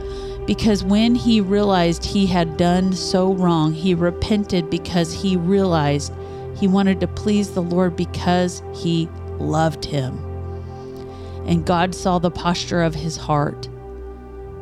Because 0.46 0.82
when 0.82 1.14
he 1.14 1.40
realized 1.40 2.04
he 2.04 2.26
had 2.26 2.56
done 2.56 2.92
so 2.92 3.34
wrong, 3.34 3.72
he 3.72 3.94
repented 3.94 4.70
because 4.70 5.12
he 5.12 5.36
realized 5.36 6.12
he 6.56 6.66
wanted 6.66 7.00
to 7.00 7.06
please 7.06 7.50
the 7.52 7.62
Lord 7.62 7.94
because 7.94 8.62
he 8.74 9.08
loved 9.38 9.84
him. 9.84 10.18
And 11.46 11.64
God 11.64 11.94
saw 11.94 12.18
the 12.18 12.30
posture 12.30 12.82
of 12.82 12.94
his 12.94 13.16
heart. 13.16 13.68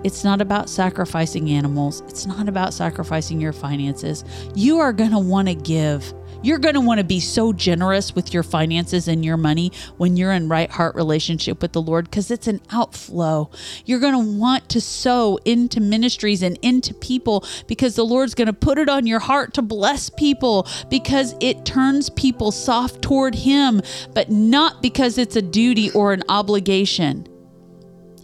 It's 0.04 0.22
not 0.22 0.40
about 0.40 0.70
sacrificing 0.70 1.50
animals. 1.50 2.02
It's 2.02 2.24
not 2.24 2.48
about 2.48 2.72
sacrificing 2.72 3.40
your 3.40 3.52
finances. 3.52 4.24
You 4.54 4.78
are 4.78 4.92
going 4.92 5.10
to 5.10 5.18
want 5.18 5.48
to 5.48 5.54
give. 5.54 6.14
You're 6.40 6.58
going 6.58 6.74
to 6.74 6.80
want 6.80 6.98
to 6.98 7.04
be 7.04 7.18
so 7.18 7.52
generous 7.52 8.14
with 8.14 8.32
your 8.32 8.44
finances 8.44 9.08
and 9.08 9.24
your 9.24 9.36
money 9.36 9.72
when 9.96 10.16
you're 10.16 10.30
in 10.30 10.48
right 10.48 10.70
heart 10.70 10.94
relationship 10.94 11.60
with 11.60 11.72
the 11.72 11.82
Lord 11.82 12.04
because 12.04 12.30
it's 12.30 12.46
an 12.46 12.60
outflow. 12.70 13.50
You're 13.86 13.98
going 13.98 14.12
to 14.12 14.38
want 14.38 14.68
to 14.68 14.80
sow 14.80 15.40
into 15.44 15.80
ministries 15.80 16.42
and 16.42 16.56
into 16.62 16.94
people 16.94 17.44
because 17.66 17.96
the 17.96 18.04
Lord's 18.04 18.36
going 18.36 18.46
to 18.46 18.52
put 18.52 18.78
it 18.78 18.88
on 18.88 19.04
your 19.04 19.18
heart 19.18 19.52
to 19.54 19.62
bless 19.62 20.10
people 20.10 20.68
because 20.88 21.34
it 21.40 21.64
turns 21.64 22.08
people 22.10 22.52
soft 22.52 23.02
toward 23.02 23.34
Him, 23.34 23.82
but 24.14 24.30
not 24.30 24.80
because 24.80 25.18
it's 25.18 25.34
a 25.34 25.42
duty 25.42 25.90
or 25.90 26.12
an 26.12 26.22
obligation. 26.28 27.26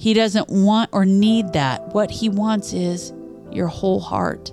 He 0.04 0.12
doesn't 0.12 0.50
want 0.50 0.90
or 0.92 1.06
need 1.06 1.54
that. 1.54 1.94
What 1.94 2.10
he 2.10 2.28
wants 2.28 2.74
is 2.74 3.10
your 3.50 3.68
whole 3.68 4.00
heart. 4.00 4.50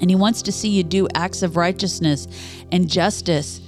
And 0.00 0.10
he 0.10 0.16
wants 0.16 0.42
to 0.42 0.50
see 0.50 0.70
you 0.70 0.82
do 0.82 1.06
acts 1.14 1.44
of 1.44 1.56
righteousness 1.56 2.26
and 2.72 2.90
justice 2.90 3.60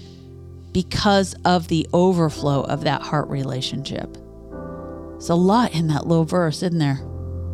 because 0.73 1.37
of 1.45 1.69
the 1.69 1.87
overflow 1.93 2.63
of 2.63 2.83
that 2.83 3.01
heart 3.01 3.29
relationship. 3.29 4.17
It's 5.15 5.29
a 5.29 5.37
lot 5.37 5.73
in 5.73 5.87
that 5.87 6.09
little 6.09 6.25
verse, 6.25 6.65
isn't 6.65 6.81
there? 6.81 6.97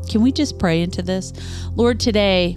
Can 0.09 0.22
we 0.22 0.32
just 0.32 0.59
pray 0.59 0.80
into 0.80 1.03
this? 1.03 1.34
Lord, 1.74 2.01
today, 2.01 2.57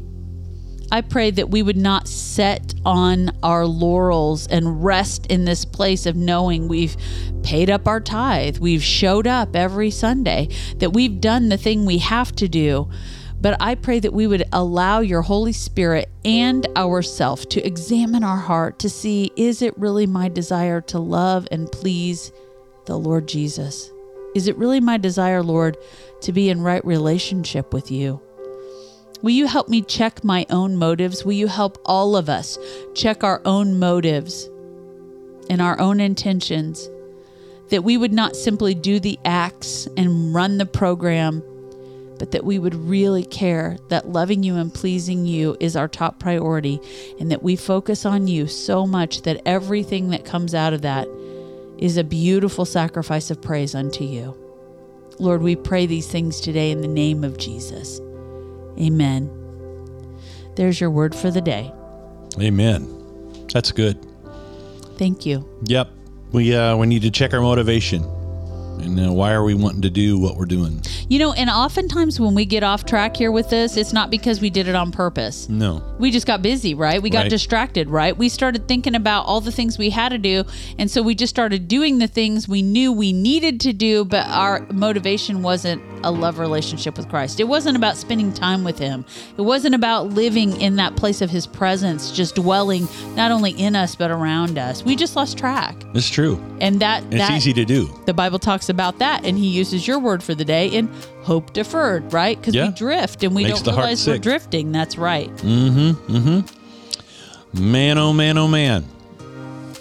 I 0.91 1.01
pray 1.01 1.29
that 1.31 1.49
we 1.49 1.61
would 1.61 1.77
not 1.77 2.07
set 2.07 2.73
on 2.83 3.31
our 3.43 3.67
laurels 3.67 4.47
and 4.47 4.83
rest 4.83 5.27
in 5.27 5.45
this 5.45 5.63
place 5.63 6.07
of 6.07 6.15
knowing 6.15 6.67
we've 6.67 6.97
paid 7.43 7.69
up 7.69 7.87
our 7.87 7.99
tithe, 7.99 8.57
we've 8.57 8.83
showed 8.83 9.27
up 9.27 9.55
every 9.55 9.91
Sunday, 9.91 10.49
that 10.77 10.93
we've 10.93 11.21
done 11.21 11.49
the 11.49 11.57
thing 11.57 11.85
we 11.85 11.99
have 11.99 12.35
to 12.37 12.47
do. 12.47 12.89
But 13.41 13.55
I 13.61 13.75
pray 13.75 13.99
that 13.99 14.13
we 14.13 14.25
would 14.25 14.45
allow 14.51 14.99
your 14.99 15.21
Holy 15.21 15.53
Spirit 15.53 16.09
and 16.25 16.67
ourself 16.75 17.47
to 17.49 17.65
examine 17.65 18.23
our 18.23 18.37
heart 18.37 18.79
to 18.79 18.89
see 18.89 19.31
is 19.37 19.61
it 19.61 19.77
really 19.77 20.07
my 20.07 20.27
desire 20.27 20.81
to 20.81 20.99
love 20.99 21.47
and 21.51 21.71
please 21.71 22.31
the 22.85 22.97
Lord 22.97 23.27
Jesus? 23.27 23.91
Is 24.35 24.47
it 24.47 24.57
really 24.57 24.79
my 24.79 24.97
desire, 24.97 25.41
Lord, 25.41 25.77
to 26.21 26.31
be 26.31 26.49
in 26.49 26.61
right 26.61 26.83
relationship 26.83 27.73
with 27.73 27.91
you? 27.91 28.21
Will 29.22 29.32
you 29.32 29.47
help 29.47 29.67
me 29.67 29.82
check 29.82 30.24
my 30.24 30.45
own 30.49 30.78
motives? 30.78 31.26
Will 31.26 31.34
you 31.34 31.47
help 31.47 31.78
all 31.86 32.15
of 32.15 32.30
us 32.30 32.57
check 32.95 33.24
our 33.24 33.41
own 33.43 33.78
motives 33.78 34.49
and 35.49 35.61
our 35.61 35.78
own 35.80 35.99
intentions? 35.99 36.89
That 37.70 37.84
we 37.84 37.97
would 37.97 38.13
not 38.13 38.38
simply 38.38 38.74
do 38.74 38.99
the 38.99 39.20
acts 39.26 39.88
and 39.97 40.34
run 40.34 40.57
the 40.57 40.65
program, 40.65 41.43
but 42.17 42.32
that 42.32 42.45
we 42.45 42.59
would 42.59 42.74
really 42.74 43.26
care 43.26 43.78
that 43.89 44.09
loving 44.09 44.41
you 44.41 44.55
and 44.55 44.74
pleasing 44.74 45.26
you 45.26 45.57
is 45.59 45.76
our 45.76 45.89
top 45.89 46.20
priority, 46.20 46.80
and 47.20 47.30
that 47.30 47.43
we 47.43 47.57
focus 47.57 48.05
on 48.05 48.28
you 48.28 48.47
so 48.47 48.88
much 48.88 49.24
that 49.24 49.41
everything 49.45 50.09
that 50.11 50.24
comes 50.24 50.55
out 50.55 50.72
of 50.72 50.82
that 50.84 51.07
is 51.78 51.97
a 51.97 52.03
beautiful 52.05 52.63
sacrifice 52.63 53.30
of 53.30 53.41
praise 53.41 53.76
unto 53.76 54.05
you. 54.05 54.34
Lord, 55.20 55.41
we 55.41 55.57
pray 55.57 55.86
these 55.86 56.07
things 56.09 56.39
today 56.39 56.72
in 56.72 56.82
the 56.82 56.88
name 56.88 57.26
of 57.26 57.38
Jesus. 57.38 57.99
Amen. 58.80 59.30
There's 60.55 60.80
your 60.80 60.89
word 60.89 61.15
for 61.15 61.32
the 61.32 61.41
day. 61.41 61.71
Amen. 62.39 62.88
That's 63.51 63.71
good. 63.71 64.05
Thank 64.97 65.25
you. 65.25 65.47
Yep. 65.65 65.89
We 66.32 66.55
uh, 66.55 66.75
we 66.77 66.88
need 66.88 67.01
to 67.03 67.11
check 67.11 67.34
our 67.34 67.41
motivation. 67.41 68.03
And 68.82 68.99
uh, 68.99 69.11
why 69.11 69.32
are 69.34 69.43
we 69.43 69.53
wanting 69.53 69.82
to 69.82 69.89
do 69.89 70.17
what 70.17 70.36
we're 70.38 70.45
doing? 70.45 70.82
You 71.09 71.19
know, 71.19 71.34
and 71.34 71.49
oftentimes 71.49 72.19
when 72.19 72.36
we 72.36 72.45
get 72.45 72.63
off 72.63 72.86
track 72.86 73.15
here 73.17 73.32
with 73.32 73.49
this, 73.49 73.77
it's 73.77 73.93
not 73.93 74.09
because 74.09 74.41
we 74.41 74.49
did 74.49 74.67
it 74.67 74.75
on 74.75 74.91
purpose. 74.91 75.49
No. 75.49 75.84
We 75.99 76.11
just 76.11 76.25
got 76.27 76.41
busy, 76.41 76.73
right? 76.73 77.01
We 77.01 77.09
got 77.09 77.19
Right. 77.23 77.30
distracted, 77.30 77.89
right? 77.89 78.17
We 78.17 78.30
started 78.30 78.67
thinking 78.67 78.95
about 78.95 79.25
all 79.25 79.41
the 79.41 79.51
things 79.51 79.77
we 79.77 79.89
had 79.89 80.09
to 80.09 80.17
do. 80.17 80.43
And 80.77 80.89
so 80.89 81.01
we 81.01 81.15
just 81.15 81.32
started 81.32 81.67
doing 81.67 81.97
the 81.99 82.07
things 82.07 82.47
we 82.47 82.61
knew 82.61 82.91
we 82.93 83.11
needed 83.11 83.59
to 83.61 83.73
do, 83.73 84.05
but 84.05 84.25
our 84.27 84.65
motivation 84.71 85.41
wasn't 85.41 85.82
a 86.03 86.11
love 86.11 86.39
relationship 86.39 86.95
with 86.97 87.09
Christ. 87.09 87.39
It 87.41 87.47
wasn't 87.47 87.75
about 87.75 87.97
spending 87.97 88.32
time 88.34 88.63
with 88.63 88.80
Him. 88.80 89.03
It 89.38 89.41
wasn't 89.41 89.75
about 89.75 90.07
living 90.13 90.59
in 90.61 90.77
that 90.77 90.95
place 90.95 91.21
of 91.21 91.30
His 91.30 91.45
presence, 91.45 92.11
just 92.11 92.36
dwelling 92.36 92.88
not 93.15 93.32
only 93.32 93.51
in 93.51 93.75
us, 93.75 93.95
but 93.95 94.09
around 94.09 94.57
us. 94.57 94.84
We 94.86 94.95
just 94.95 95.15
lost 95.17 95.38
track. 95.38 95.75
It's 95.93 96.09
true. 96.09 96.41
And 96.61 96.80
that, 96.80 97.03
It's 97.11 97.15
that 97.27 97.32
easy 97.38 97.51
to 97.53 97.65
do. 97.65 97.93
the 98.05 98.13
Bible 98.13 98.39
talks 98.39 98.68
about 98.70 98.99
that, 98.99 99.26
and 99.26 99.38
he 99.38 99.47
uses 99.47 99.88
your 99.88 99.99
word 99.99 100.22
for 100.24 100.34
the 100.36 100.45
day 100.45 100.67
in 100.67 100.88
hope 101.24 101.53
deferred, 101.53 102.11
right? 102.13 102.39
Because 102.39 102.55
Yeah. 102.55 102.67
we 102.67 102.74
drift 102.74 103.24
and 103.24 103.36
we 103.36 103.43
Makes 103.43 103.61
don't 103.61 103.76
realize 103.76 104.07
we're 104.07 104.17
drifting. 104.17 104.72
That's 104.72 104.97
right. 104.97 105.30
Mm-hmm. 105.38 106.15
Mm-hmm. 106.15 107.72
Man, 107.72 107.97
oh 107.97 108.13
man, 108.13 108.38
oh 108.38 108.47
man. 108.47 108.86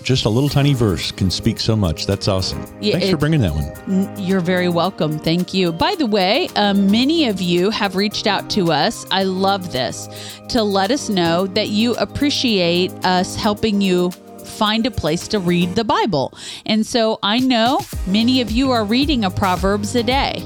Just 0.03 0.25
a 0.25 0.29
little 0.31 0.49
tiny 0.49 0.73
verse 0.73 1.13
can 1.13 1.31
speak 1.31 1.61
so 1.61 1.77
much. 1.77 2.07
That's 2.07 2.29
awesome. 2.29 2.65
Yeah, 2.81 2.95
Thanks 2.95 3.11
for 3.11 3.19
bringing 3.19 3.41
that 3.43 3.53
one. 3.53 4.17
You're 4.19 4.41
very 4.41 4.71
welcome. 4.71 5.19
Thank 5.19 5.53
you. 5.53 5.71
By 5.71 5.97
the 5.97 6.07
way, 6.07 6.49
um, 6.57 6.91
many 6.91 7.29
of 7.29 7.43
you 7.43 7.69
have 7.69 7.95
reached 7.95 8.27
out 8.27 8.49
to 8.51 8.73
us. 8.73 9.05
I 9.11 9.25
love 9.25 9.71
this 9.71 10.09
to 10.49 10.63
let 10.63 10.91
us 10.91 11.11
know 11.11 11.47
that 11.49 11.69
you 11.69 11.95
appreciate 11.97 12.91
us 13.05 13.37
helping 13.37 13.83
you 13.83 14.11
find 14.49 14.87
a 14.87 14.91
place 14.91 15.29
to 15.29 15.39
read 15.39 15.75
the 15.75 15.85
Bible. 15.85 16.33
And 16.67 16.87
so 16.87 17.19
I 17.23 17.39
know 17.39 17.81
many 18.07 18.41
of 18.41 18.51
you 18.51 18.71
are 18.71 18.85
reading 18.85 19.25
a 19.25 19.31
Proverbs 19.31 19.95
a 19.95 20.03
day. 20.03 20.43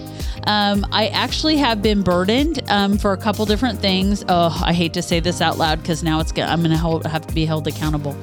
Um, 0.46 0.84
I 0.90 1.06
actually 1.08 1.56
have 1.58 1.82
been 1.82 2.02
burdened 2.02 2.62
um, 2.68 2.98
for 2.98 3.12
a 3.12 3.16
couple 3.16 3.46
different 3.46 3.78
things. 3.78 4.24
Oh, 4.28 4.60
I 4.64 4.72
hate 4.72 4.94
to 4.94 5.02
say 5.02 5.20
this 5.20 5.40
out 5.40 5.56
loud 5.56 5.80
because 5.80 6.02
now 6.02 6.20
it's 6.20 6.32
go- 6.32 6.42
I'm 6.42 6.62
going 6.62 6.72
to 6.76 7.08
have 7.08 7.26
to 7.26 7.34
be 7.34 7.44
held 7.44 7.68
accountable. 7.68 8.14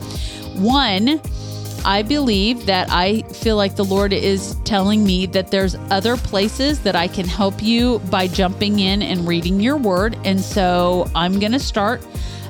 One, 0.55 1.21
I 1.85 2.01
believe 2.01 2.65
that 2.65 2.89
I 2.91 3.21
feel 3.21 3.55
like 3.55 3.77
the 3.77 3.85
Lord 3.85 4.11
is 4.11 4.55
telling 4.65 5.05
me 5.05 5.27
that 5.27 5.49
there's 5.49 5.75
other 5.89 6.17
places 6.17 6.79
that 6.81 6.95
I 6.95 7.07
can 7.07 7.25
help 7.25 7.63
you 7.63 7.99
by 8.11 8.27
jumping 8.27 8.79
in 8.79 9.01
and 9.01 9.25
reading 9.27 9.61
your 9.61 9.77
word. 9.77 10.17
And 10.25 10.41
so 10.41 11.09
I'm 11.15 11.39
going 11.39 11.53
to 11.53 11.59
start 11.59 12.05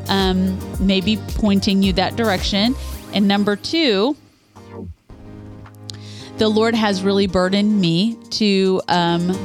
um, 0.07 0.57
maybe 0.85 1.17
pointing 1.35 1.83
you 1.83 1.93
that 1.93 2.15
direction. 2.15 2.75
And 3.13 3.27
number 3.27 3.55
two, 3.55 4.15
the 6.37 6.47
Lord 6.47 6.75
has 6.75 7.03
really 7.03 7.27
burdened 7.27 7.79
me 7.81 8.17
to 8.31 8.81
um, 8.87 9.37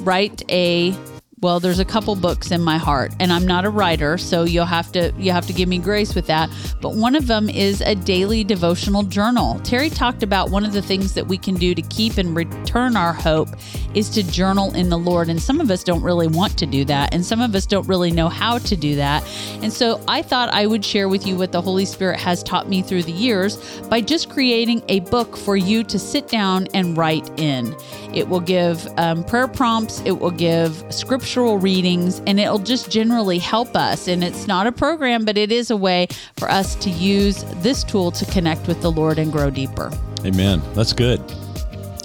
write 0.00 0.42
a 0.50 0.94
well 1.40 1.60
there's 1.60 1.78
a 1.78 1.84
couple 1.84 2.14
books 2.14 2.50
in 2.50 2.62
my 2.62 2.78
heart 2.78 3.12
and 3.20 3.32
i'm 3.32 3.46
not 3.46 3.64
a 3.64 3.70
writer 3.70 4.18
so 4.18 4.44
you'll 4.44 4.64
have 4.64 4.90
to 4.92 5.12
you 5.16 5.32
have 5.32 5.46
to 5.46 5.52
give 5.52 5.68
me 5.68 5.78
grace 5.78 6.14
with 6.14 6.26
that. 6.26 6.50
But 6.80 6.94
one 6.94 7.14
of 7.14 7.26
them 7.26 7.48
is 7.48 7.80
a 7.80 7.94
daily 7.94 8.44
devotional 8.44 9.02
journal. 9.02 9.58
Terry 9.60 9.90
talked 9.90 10.22
about 10.22 10.50
one 10.50 10.64
of 10.64 10.72
the 10.72 10.82
things 10.82 11.14
that 11.14 11.26
we 11.26 11.38
can 11.38 11.54
do 11.54 11.74
to 11.74 11.82
keep 11.82 12.18
and 12.18 12.36
return 12.36 12.96
our 12.96 13.12
hope 13.12 13.48
is 13.94 14.08
to 14.10 14.22
journal 14.22 14.74
in 14.74 14.90
the 14.90 14.98
lord 14.98 15.28
and 15.28 15.40
some 15.40 15.60
of 15.60 15.70
us 15.70 15.82
don't 15.82 16.02
really 16.02 16.28
want 16.28 16.56
to 16.58 16.66
do 16.66 16.84
that 16.84 17.12
and 17.14 17.24
some 17.24 17.40
of 17.40 17.54
us 17.54 17.66
don't 17.66 17.86
really 17.88 18.10
know 18.10 18.28
how 18.28 18.58
to 18.58 18.76
do 18.76 18.94
that. 18.96 19.24
And 19.62 19.72
so 19.72 20.00
i 20.06 20.22
thought 20.22 20.48
i 20.52 20.66
would 20.66 20.84
share 20.84 21.08
with 21.08 21.26
you 21.26 21.36
what 21.36 21.52
the 21.52 21.60
holy 21.60 21.84
spirit 21.84 22.18
has 22.18 22.42
taught 22.42 22.68
me 22.68 22.82
through 22.82 23.02
the 23.02 23.12
years 23.12 23.80
by 23.88 24.00
just 24.00 24.30
creating 24.30 24.82
a 24.88 25.00
book 25.00 25.36
for 25.36 25.56
you 25.56 25.82
to 25.84 25.98
sit 25.98 26.28
down 26.28 26.68
and 26.74 26.96
write 26.96 27.28
in. 27.38 27.74
It 28.14 28.28
will 28.28 28.40
give 28.40 28.86
um, 28.98 29.24
prayer 29.24 29.48
prompts, 29.48 30.00
it 30.04 30.18
will 30.18 30.30
give 30.30 30.84
scriptural 31.28 31.58
readings, 31.58 32.22
and 32.26 32.40
it'll 32.40 32.58
just 32.58 32.90
generally 32.90 33.38
help 33.38 33.76
us. 33.76 34.08
And 34.08 34.24
it's 34.24 34.46
not 34.46 34.66
a 34.66 34.72
program, 34.72 35.26
but 35.26 35.36
it 35.36 35.52
is 35.52 35.70
a 35.70 35.76
way 35.76 36.08
for 36.38 36.50
us 36.50 36.74
to 36.76 36.88
use 36.88 37.44
this 37.56 37.84
tool 37.84 38.10
to 38.12 38.24
connect 38.32 38.66
with 38.66 38.80
the 38.80 38.90
Lord 38.90 39.18
and 39.18 39.30
grow 39.30 39.50
deeper. 39.50 39.92
Amen. 40.24 40.62
That's 40.72 40.94
good. 40.94 41.20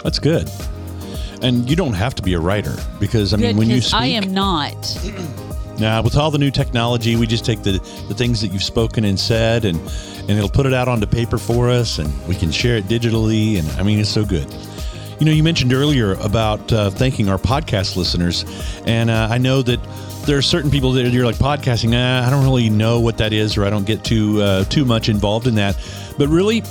That's 0.03 0.19
good. 0.19 0.49
And 1.41 1.69
you 1.69 1.77
don't 1.77 1.93
have 1.93 2.15
to 2.15 2.21
be 2.21 2.33
a 2.33 2.39
writer 2.39 2.75
because 2.99 3.33
I 3.33 3.37
mean, 3.37 3.51
Good, 3.51 3.57
when 3.59 3.69
you 3.69 3.79
speak, 3.79 3.93
I 3.93 4.05
am 4.07 4.33
not. 4.33 4.75
now 5.79 6.01
with 6.01 6.17
all 6.17 6.29
the 6.29 6.37
new 6.37 6.51
technology, 6.51 7.15
we 7.15 7.25
just 7.25 7.45
take 7.45 7.63
the 7.63 7.79
the 8.09 8.13
things 8.13 8.41
that 8.41 8.51
you've 8.51 8.63
spoken 8.63 9.05
and 9.05 9.17
said, 9.17 9.63
and 9.63 9.79
and 10.19 10.31
it'll 10.31 10.49
put 10.49 10.65
it 10.65 10.73
out 10.73 10.89
onto 10.89 11.07
paper 11.07 11.37
for 11.37 11.69
us, 11.69 11.97
and 11.97 12.11
we 12.27 12.35
can 12.35 12.51
share 12.51 12.75
it 12.75 12.85
digitally. 12.89 13.57
And 13.57 13.69
I 13.79 13.83
mean, 13.83 13.99
it's 13.99 14.09
so 14.09 14.25
good. 14.25 14.53
You 15.19 15.25
know, 15.25 15.31
you 15.31 15.43
mentioned 15.43 15.73
earlier 15.73 16.13
about 16.13 16.71
uh, 16.73 16.89
thanking 16.89 17.29
our 17.29 17.37
podcast 17.37 17.95
listeners, 17.95 18.45
and 18.85 19.09
uh, 19.09 19.27
I 19.29 19.37
know 19.37 19.61
that 19.61 19.79
there 20.25 20.37
are 20.37 20.41
certain 20.41 20.71
people 20.71 20.91
that 20.93 21.09
you're 21.09 21.25
like 21.25 21.35
podcasting. 21.35 21.95
I 21.95 22.29
don't 22.29 22.43
really 22.43 22.69
know 22.69 22.99
what 22.99 23.17
that 23.19 23.31
is, 23.31 23.57
or 23.57 23.65
I 23.65 23.69
don't 23.69 23.85
get 23.85 24.03
too 24.03 24.41
uh, 24.41 24.63
too 24.65 24.85
much 24.85 25.09
involved 25.09 25.47
in 25.47 25.55
that. 25.55 25.77
But 26.17 26.29
really, 26.29 26.63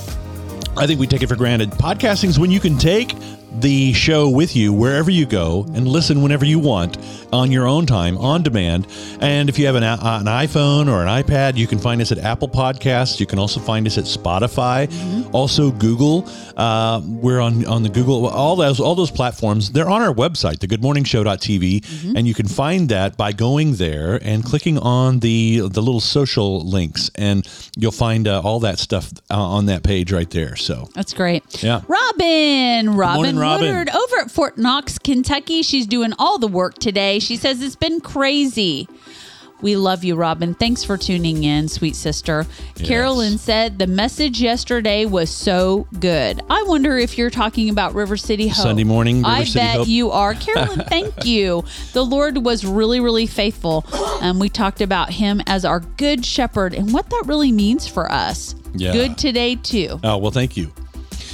I 0.75 0.87
think 0.87 0.99
we 0.99 1.07
take 1.07 1.21
it 1.21 1.27
for 1.27 1.35
granted. 1.35 1.71
Podcasting 1.71 2.29
is 2.29 2.39
when 2.39 2.51
you 2.51 2.59
can 2.59 2.77
take 2.77 3.15
the 3.59 3.93
show 3.93 4.29
with 4.29 4.55
you 4.55 4.73
wherever 4.73 5.11
you 5.11 5.25
go 5.25 5.63
and 5.75 5.87
listen 5.87 6.21
whenever 6.21 6.45
you 6.45 6.59
want 6.59 6.97
on 7.31 7.51
your 7.51 7.67
own 7.67 7.85
time, 7.85 8.17
on 8.17 8.43
demand. 8.43 8.87
And 9.21 9.49
if 9.49 9.57
you 9.59 9.65
have 9.67 9.75
an, 9.75 9.83
a- 9.83 9.99
an 10.01 10.25
iPhone 10.25 10.87
or 10.91 11.01
an 11.05 11.07
iPad, 11.23 11.55
you 11.57 11.67
can 11.67 11.79
find 11.79 12.01
us 12.01 12.11
at 12.11 12.17
Apple 12.19 12.47
Podcasts. 12.49 13.19
You 13.19 13.25
can 13.25 13.39
also 13.39 13.59
find 13.59 13.85
us 13.87 13.97
at 13.97 14.05
Spotify, 14.05 14.89
also 15.33 15.71
Google. 15.71 16.27
Uh, 16.57 17.01
we're 17.05 17.39
on 17.39 17.65
on 17.65 17.81
the 17.83 17.89
Google 17.89 18.27
all 18.27 18.55
those 18.55 18.79
all 18.79 18.95
those 18.95 19.11
platforms. 19.11 19.71
They're 19.71 19.89
on 19.89 20.01
our 20.01 20.13
website, 20.13 20.57
thegoodmorningshow.tv, 20.57 22.15
and 22.15 22.27
you 22.27 22.33
can 22.33 22.47
find 22.47 22.89
that 22.89 23.17
by 23.17 23.31
going 23.31 23.75
there 23.75 24.19
and 24.21 24.43
clicking 24.43 24.77
on 24.77 25.19
the 25.19 25.67
the 25.69 25.81
little 25.81 25.99
social 26.01 26.61
links, 26.65 27.09
and 27.15 27.47
you'll 27.77 27.91
find 27.91 28.27
uh, 28.27 28.41
all 28.41 28.59
that 28.61 28.79
stuff 28.79 29.11
uh, 29.31 29.35
on 29.37 29.65
that 29.67 29.83
page 29.83 30.11
right 30.11 30.29
there. 30.29 30.55
So 30.55 30.89
That's 30.93 31.13
great. 31.13 31.63
Yeah. 31.63 31.81
Robin, 31.87 32.95
Robin 32.95 33.15
morning, 33.15 33.37
Robin. 33.43 33.67
Woodard 33.67 33.89
over 33.89 34.17
at 34.19 34.31
Fort 34.31 34.57
Knox, 34.57 34.97
Kentucky. 34.97 35.61
She's 35.63 35.85
doing 35.87 36.13
all 36.19 36.39
the 36.39 36.47
work 36.47 36.75
today. 36.75 37.19
She 37.19 37.35
says 37.37 37.61
it's 37.61 37.75
been 37.75 37.99
crazy. 38.01 38.87
We 39.61 39.77
love 39.77 40.03
you, 40.03 40.15
Robin. 40.15 40.53
Thanks 40.55 40.83
for 40.83 40.97
tuning 40.97 41.45
in, 41.45 41.69
sweet 41.69 41.95
sister. 41.95 42.45
Carolyn 42.75 43.37
said 43.37 43.79
the 43.79 43.87
message 43.87 44.41
yesterday 44.41 45.05
was 45.05 45.29
so 45.29 45.87
good. 46.01 46.41
I 46.49 46.63
wonder 46.63 46.97
if 46.97 47.17
you're 47.17 47.29
talking 47.29 47.69
about 47.69 47.95
River 47.95 48.17
City 48.17 48.49
Hope. 48.49 48.61
Sunday 48.61 48.83
morning, 48.83 49.19
River 49.19 49.29
I 49.29 49.43
City 49.45 49.59
bet 49.59 49.75
Hope. 49.77 49.87
you 49.87 50.11
are. 50.11 50.33
Carolyn, 50.33 50.81
thank 50.89 51.23
you. 51.23 51.63
The 51.93 52.03
Lord 52.03 52.43
was 52.43 52.65
really, 52.65 52.99
really 52.99 53.25
faithful. 53.25 53.85
Um, 54.19 54.37
we 54.37 54.49
talked 54.49 54.81
about 54.81 55.11
him 55.11 55.41
as 55.47 55.63
our 55.63 55.79
good 55.79 56.25
shepherd 56.25 56.73
and 56.73 56.91
what 56.93 57.09
that 57.09 57.23
really 57.25 57.53
means 57.53 57.87
for 57.87 58.11
us. 58.11 58.55
Yeah. 58.73 58.91
Good 58.91 59.17
today, 59.17 59.55
too. 59.55 59.97
Oh 60.03 60.17
well, 60.17 60.31
thank 60.31 60.57
you. 60.57 60.73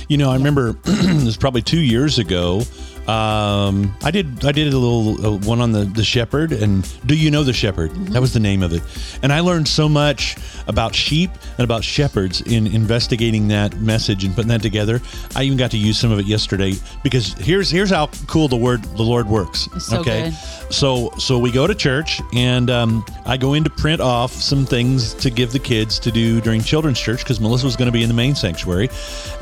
You 0.09 0.17
know, 0.17 0.31
I 0.31 0.37
remember 0.37 0.69
it 0.85 1.23
was 1.23 1.37
probably 1.37 1.61
two 1.61 1.79
years 1.79 2.17
ago. 2.17 2.63
Um, 3.09 3.95
I 4.03 4.11
did 4.11 4.45
I 4.45 4.51
did 4.51 4.71
a 4.71 4.77
little 4.77 5.25
uh, 5.25 5.37
one 5.39 5.61
on 5.61 5.71
the 5.71 5.85
the 5.85 6.03
shepherd, 6.03 6.51
and 6.51 6.87
do 7.07 7.15
you 7.15 7.31
know 7.31 7.43
the 7.43 7.53
shepherd? 7.53 7.91
That 8.13 8.21
was 8.21 8.33
the 8.33 8.39
name 8.39 8.61
of 8.61 8.71
it. 8.71 8.83
And 9.23 9.33
I 9.33 9.39
learned 9.39 9.67
so 9.67 9.89
much 9.89 10.37
about 10.67 10.93
sheep 10.93 11.31
and 11.57 11.61
about 11.61 11.83
shepherds 11.83 12.41
in 12.41 12.67
investigating 12.67 13.47
that 13.47 13.75
message 13.77 14.23
and 14.25 14.35
putting 14.35 14.49
that 14.49 14.61
together. 14.61 15.01
I 15.35 15.43
even 15.43 15.57
got 15.57 15.71
to 15.71 15.77
use 15.77 15.97
some 15.97 16.11
of 16.11 16.19
it 16.19 16.27
yesterday 16.27 16.73
because 17.01 17.33
here's 17.33 17.71
here's 17.71 17.89
how 17.89 18.07
cool 18.27 18.47
the 18.47 18.57
word 18.57 18.83
the 18.83 19.01
Lord 19.01 19.27
works. 19.27 19.67
So 19.79 20.03
good. 20.03 20.33
So 20.71 21.09
so 21.17 21.39
we 21.39 21.51
go 21.51 21.65
to 21.65 21.73
church 21.73 22.21
and 22.35 22.69
um, 22.69 23.03
I 23.25 23.37
go 23.37 23.55
in 23.55 23.63
to 23.63 23.71
print 23.71 24.01
off 24.01 24.31
some 24.33 24.67
things 24.67 25.15
to 25.15 25.31
give 25.31 25.51
the 25.51 25.59
kids 25.59 25.97
to 25.99 26.11
do 26.11 26.41
during 26.41 26.61
children's 26.61 26.99
church 26.99 27.23
because 27.23 27.39
Melissa 27.39 27.65
was 27.65 27.75
going 27.75 27.87
to 27.87 27.91
be 27.91 28.03
in 28.03 28.07
the 28.07 28.13
main 28.13 28.35
sanctuary, 28.35 28.89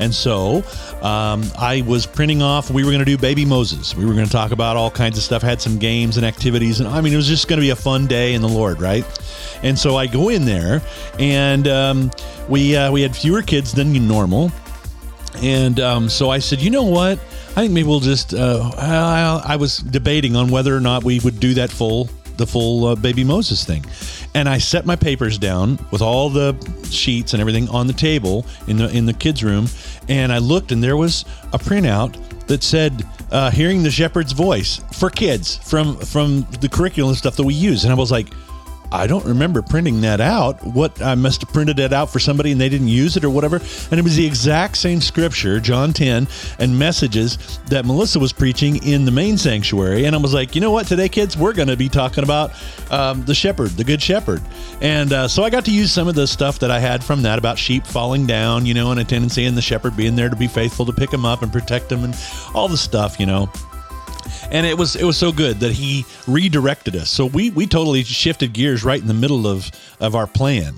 and 0.00 0.14
so 0.14 0.62
um, 1.02 1.44
I 1.58 1.84
was 1.86 2.06
printing 2.06 2.40
off. 2.40 2.70
We 2.70 2.82
were 2.82 2.92
going 2.92 3.04
to 3.04 3.04
do 3.04 3.18
Baby 3.18 3.44
Moses. 3.44 3.57
We 3.96 4.04
were 4.04 4.14
going 4.14 4.26
to 4.26 4.30
talk 4.30 4.52
about 4.52 4.76
all 4.76 4.90
kinds 4.90 5.18
of 5.18 5.24
stuff. 5.24 5.42
Had 5.42 5.60
some 5.60 5.78
games 5.78 6.16
and 6.16 6.24
activities, 6.24 6.80
and 6.80 6.88
I 6.88 7.00
mean 7.00 7.12
it 7.12 7.16
was 7.16 7.26
just 7.26 7.48
going 7.48 7.58
to 7.58 7.60
be 7.60 7.70
a 7.70 7.76
fun 7.76 8.06
day 8.06 8.34
in 8.34 8.42
the 8.42 8.48
Lord, 8.48 8.80
right? 8.80 9.04
And 9.62 9.76
so 9.76 9.96
I 9.96 10.06
go 10.06 10.28
in 10.28 10.44
there, 10.44 10.80
and 11.18 11.66
um, 11.66 12.10
we 12.48 12.76
uh, 12.76 12.92
we 12.92 13.02
had 13.02 13.16
fewer 13.16 13.42
kids 13.42 13.72
than 13.72 13.92
normal. 14.06 14.52
And 15.42 15.78
um, 15.80 16.08
so 16.08 16.30
I 16.30 16.38
said, 16.38 16.60
you 16.60 16.70
know 16.70 16.84
what? 16.84 17.18
I 17.50 17.62
think 17.62 17.72
maybe 17.72 17.88
we'll 17.88 18.00
just. 18.00 18.34
Uh, 18.34 18.70
I, 18.76 19.54
I 19.54 19.56
was 19.56 19.78
debating 19.78 20.36
on 20.36 20.48
whether 20.48 20.76
or 20.76 20.80
not 20.80 21.04
we 21.04 21.18
would 21.20 21.40
do 21.40 21.54
that 21.54 21.70
full, 21.70 22.08
the 22.36 22.46
full 22.46 22.86
uh, 22.86 22.94
baby 22.94 23.24
Moses 23.24 23.64
thing. 23.64 23.84
And 24.34 24.48
I 24.48 24.58
set 24.58 24.86
my 24.86 24.96
papers 24.96 25.38
down 25.38 25.78
with 25.90 26.02
all 26.02 26.30
the 26.30 26.54
sheets 26.90 27.32
and 27.32 27.40
everything 27.40 27.68
on 27.70 27.86
the 27.86 27.92
table 27.92 28.46
in 28.66 28.76
the 28.76 28.88
in 28.90 29.06
the 29.06 29.12
kids' 29.12 29.42
room, 29.42 29.68
and 30.08 30.32
I 30.32 30.38
looked, 30.38 30.70
and 30.70 30.82
there 30.82 30.96
was 30.96 31.24
a 31.52 31.58
printout 31.58 32.46
that 32.46 32.62
said 32.62 33.04
uh, 33.30 33.50
"Hearing 33.50 33.82
the 33.82 33.90
Shepherd's 33.90 34.32
Voice" 34.32 34.80
for 34.92 35.10
kids 35.10 35.56
from 35.68 35.96
from 35.96 36.46
the 36.60 36.68
curriculum 36.68 37.14
stuff 37.14 37.36
that 37.36 37.44
we 37.44 37.54
use, 37.54 37.84
and 37.84 37.92
I 37.92 37.96
was 37.96 38.10
like. 38.10 38.28
I 38.90 39.06
don't 39.06 39.24
remember 39.24 39.60
printing 39.60 40.00
that 40.00 40.20
out. 40.20 40.64
What 40.64 41.02
I 41.02 41.14
must 41.14 41.42
have 41.42 41.52
printed 41.52 41.78
it 41.78 41.92
out 41.92 42.10
for 42.10 42.18
somebody 42.18 42.52
and 42.52 42.60
they 42.60 42.68
didn't 42.68 42.88
use 42.88 43.16
it 43.16 43.24
or 43.24 43.30
whatever. 43.30 43.56
And 43.90 44.00
it 44.00 44.02
was 44.02 44.16
the 44.16 44.26
exact 44.26 44.78
same 44.78 45.00
scripture, 45.00 45.60
John 45.60 45.92
10, 45.92 46.26
and 46.58 46.78
messages 46.78 47.58
that 47.66 47.84
Melissa 47.84 48.18
was 48.18 48.32
preaching 48.32 48.82
in 48.84 49.04
the 49.04 49.10
main 49.10 49.36
sanctuary. 49.36 50.06
And 50.06 50.14
I 50.14 50.18
was 50.18 50.32
like, 50.32 50.54
you 50.54 50.60
know 50.60 50.70
what, 50.70 50.86
today, 50.86 51.08
kids, 51.08 51.36
we're 51.36 51.52
going 51.52 51.68
to 51.68 51.76
be 51.76 51.88
talking 51.88 52.24
about 52.24 52.52
um, 52.90 53.24
the 53.24 53.34
shepherd, 53.34 53.70
the 53.70 53.84
good 53.84 54.00
shepherd. 54.00 54.40
And 54.80 55.12
uh, 55.12 55.28
so 55.28 55.42
I 55.42 55.50
got 55.50 55.64
to 55.66 55.72
use 55.72 55.92
some 55.92 56.08
of 56.08 56.14
the 56.14 56.26
stuff 56.26 56.58
that 56.60 56.70
I 56.70 56.78
had 56.80 57.04
from 57.04 57.22
that 57.22 57.38
about 57.38 57.58
sheep 57.58 57.86
falling 57.86 58.26
down, 58.26 58.64
you 58.64 58.74
know, 58.74 58.90
and 58.90 59.00
a 59.00 59.04
tendency 59.04 59.44
and 59.44 59.56
the 59.56 59.62
shepherd 59.62 59.96
being 59.96 60.16
there 60.16 60.30
to 60.30 60.36
be 60.36 60.48
faithful 60.48 60.86
to 60.86 60.92
pick 60.92 61.10
them 61.10 61.24
up 61.26 61.42
and 61.42 61.52
protect 61.52 61.88
them 61.90 62.04
and 62.04 62.16
all 62.54 62.68
the 62.68 62.76
stuff, 62.76 63.20
you 63.20 63.26
know 63.26 63.50
and 64.50 64.66
it 64.66 64.76
was 64.76 64.96
it 64.96 65.04
was 65.04 65.16
so 65.16 65.32
good 65.32 65.60
that 65.60 65.72
he 65.72 66.04
redirected 66.26 66.96
us. 66.96 67.10
So 67.10 67.26
we 67.26 67.50
we 67.50 67.66
totally 67.66 68.04
shifted 68.04 68.52
gears 68.52 68.84
right 68.84 69.00
in 69.00 69.06
the 69.08 69.14
middle 69.14 69.46
of 69.46 69.70
of 70.00 70.14
our 70.14 70.26
plan. 70.26 70.74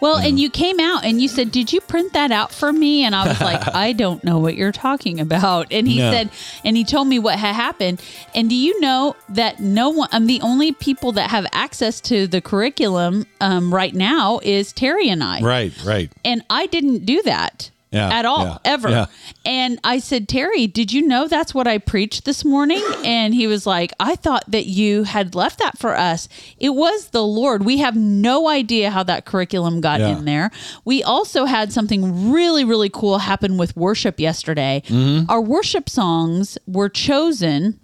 Well, 0.00 0.16
and 0.16 0.38
you 0.38 0.48
came 0.50 0.80
out 0.80 1.04
and 1.04 1.20
you 1.20 1.28
said, 1.28 1.50
"Did 1.52 1.72
you 1.72 1.80
print 1.80 2.12
that 2.14 2.30
out 2.30 2.52
for 2.52 2.72
me?" 2.72 3.04
And 3.04 3.14
I 3.14 3.26
was 3.28 3.40
like, 3.50 3.74
"I 3.74 3.92
don't 3.92 4.22
know 4.24 4.38
what 4.38 4.54
you're 4.54 4.72
talking 4.72 5.20
about." 5.20 5.72
And 5.72 5.86
he 5.88 5.98
No. 5.98 6.10
said, 6.10 6.30
and 6.64 6.76
he 6.76 6.84
told 6.84 7.08
me 7.08 7.18
what 7.18 7.38
had 7.38 7.54
happened. 7.54 8.00
And 8.34 8.48
do 8.48 8.54
you 8.54 8.80
know 8.80 9.16
that 9.30 9.60
no 9.60 9.90
one? 9.90 10.08
I'm 10.12 10.26
the 10.26 10.40
only 10.40 10.72
people 10.72 11.12
that 11.12 11.30
have 11.30 11.46
access 11.52 12.00
to 12.02 12.26
the 12.26 12.40
curriculum 12.40 13.26
um, 13.40 13.72
right 13.74 13.94
now 13.94 14.40
is 14.42 14.72
Terry 14.72 15.08
and 15.08 15.22
I. 15.22 15.40
Right, 15.40 15.72
right. 15.84 16.10
And 16.24 16.42
I 16.48 16.66
didn't 16.66 17.04
do 17.04 17.20
that. 17.22 17.70
Yeah, 17.92 18.08
at 18.08 18.24
all, 18.24 18.44
yeah, 18.44 18.58
ever. 18.64 18.88
yeah. 18.88 19.06
And 19.44 19.80
I 19.82 19.98
said, 19.98 20.28
Terry, 20.28 20.68
did 20.68 20.92
you 20.92 21.02
know 21.02 21.26
that's 21.26 21.52
what 21.52 21.66
I 21.66 21.78
preached 21.78 22.24
this 22.24 22.44
morning? 22.44 22.82
And 23.04 23.34
he 23.34 23.48
was 23.48 23.66
like, 23.66 23.92
I 23.98 24.14
thought 24.14 24.44
that 24.48 24.66
you 24.66 25.02
had 25.02 25.34
left 25.34 25.58
that 25.58 25.76
for 25.76 25.96
us. 25.96 26.28
It 26.58 26.70
was 26.70 27.08
the 27.08 27.24
Lord. 27.24 27.64
We 27.64 27.78
have 27.78 27.96
no 27.96 28.48
idea 28.48 28.92
how 28.92 29.02
that 29.04 29.24
curriculum 29.24 29.80
got 29.80 30.00
in 30.00 30.24
there. 30.24 30.52
We 30.84 31.02
also 31.02 31.46
had 31.46 31.72
something 31.72 32.30
really, 32.30 32.62
really 32.62 32.90
cool 32.90 33.18
happen 33.18 33.58
with 33.58 33.76
worship 33.76 34.20
yesterday. 34.20 34.84
Mm-hmm. 34.86 35.28
Our 35.28 35.40
worship 35.40 35.88
songs 35.88 36.58
were 36.68 36.88
chosen 36.88 37.80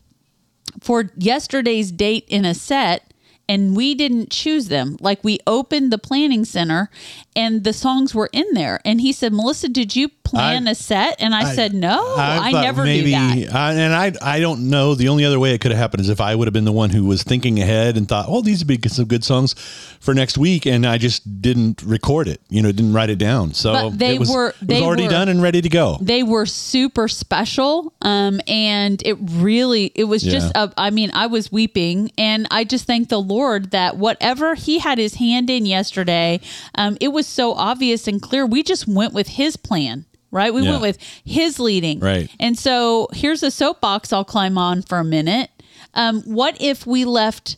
for 0.81 1.11
yesterday's 1.17 1.91
date 1.91 2.27
in 2.29 2.45
a 2.45 2.55
set 2.55 3.13
and 3.49 3.77
we 3.77 3.95
didn't 3.95 4.31
choose 4.31 4.69
them 4.69 4.97
like 5.01 5.23
we 5.23 5.39
opened 5.47 5.93
the 5.93 5.99
planning 5.99 6.45
center 6.45 6.91
and 7.35 7.65
the 7.65 7.73
songs 7.73 8.15
were 8.15 8.29
in 8.33 8.47
there 8.55 8.81
and 8.85 9.01
he 9.01 9.13
said 9.13 9.33
melissa 9.33 9.69
did 9.69 9.95
you 9.95 10.09
plan 10.25 10.67
I- 10.67 10.73
a 10.73 10.75
set 10.75 11.17
and 11.21 11.35
i, 11.35 11.45
said 11.55 11.73
no 11.75 12.15
i, 12.19 12.51
thought 12.51 12.63
never 12.63 12.83
maybe, 12.85 13.11
do 13.13 13.47
that 13.47 13.55
I, 13.55 13.73
and 13.75 13.95
I 13.95 14.13
I 14.37 14.41
don't 14.41 14.69
know. 14.71 14.95
The 14.95 15.09
only 15.09 15.25
other 15.25 15.39
way 15.39 15.55
it 15.55 15.61
could 15.61 15.71
have 15.71 15.79
happened 15.79 16.01
is 16.01 16.09
if 16.09 16.21
I 16.21 16.35
would 16.35 16.47
have 16.49 16.53
been 16.53 16.65
the 16.65 16.73
one 16.73 16.91
who 16.91 17.05
was 17.05 17.23
thinking 17.23 17.61
ahead 17.61 17.97
and 17.97 18.09
thought, 18.09 18.27
"Oh, 18.29 18.41
these 18.43 18.59
would 18.65 18.67
be 18.83 18.89
some 18.89 19.05
good 19.07 19.25
songs 19.25 19.55
for 20.01 20.15
next 20.15 20.37
week," 20.39 20.67
and 20.67 20.85
I 20.87 20.99
just 20.99 21.41
didn't 21.43 21.83
record 21.83 22.29
it. 22.29 22.41
You 22.49 22.63
know, 22.63 22.73
didn't 22.73 22.93
write 22.93 23.11
it 23.11 23.19
down. 23.19 23.55
So 23.55 23.73
But 23.73 23.99
they 23.99 24.15
it 24.15 24.21
was, 24.21 24.31
were- 24.31 24.49
it 24.49 24.61
was 24.61 24.69
they 24.69 24.83
already 24.83 25.05
were- 25.05 25.11
done 25.11 25.29
and 25.29 25.41
ready 25.43 25.61
to 25.63 25.69
go. 25.69 25.99
they 26.01 26.23
were 26.23 26.47
super 26.47 27.09
special 27.09 27.93
um 28.03 28.41
and 28.49 29.01
it 29.05 29.17
really 29.21 29.93
it 29.95 30.05
was 30.05 30.23
just 30.23 30.51
Yeah. 30.55 30.65
a, 30.65 30.73
i 30.77 30.91
mean 30.91 31.11
i 31.15 31.27
was 31.27 31.51
weeping 31.53 32.11
and 32.19 32.47
i 32.51 32.65
just 32.65 32.87
thank 32.87 33.09
the 33.09 33.21
lord 33.21 33.36
that 33.71 33.97
whatever 33.97 34.55
he 34.55 34.79
had 34.79 34.99
his 34.99 35.15
hand 35.15 35.49
in 35.51 35.67
yesterday 35.67 36.41
um 36.75 36.97
it 37.01 37.09
was 37.09 37.27
so 37.27 37.53
obvious 37.53 38.07
and 38.09 38.21
clear 38.23 38.45
we 38.47 38.63
just 38.63 38.87
went 38.89 39.13
with 39.13 39.29
his 39.29 39.57
plan 39.57 40.05
right 40.31 40.53
we 40.55 40.63
Yeah. 40.63 40.71
went 40.71 40.83
with 40.83 40.99
his 41.25 41.59
leading 41.59 42.01
Right. 42.01 42.31
and 42.41 42.59
so 42.59 43.09
here's 43.13 43.43
a 43.43 43.51
soapbox 43.51 44.13
i'll 44.13 44.25
climb 44.25 44.57
on 44.59 44.83
for 44.83 44.99
a 44.99 45.05
minute 45.05 45.51
um 45.95 46.23
what 46.23 46.57
if 46.61 46.87
we 46.87 47.05
left 47.05 47.57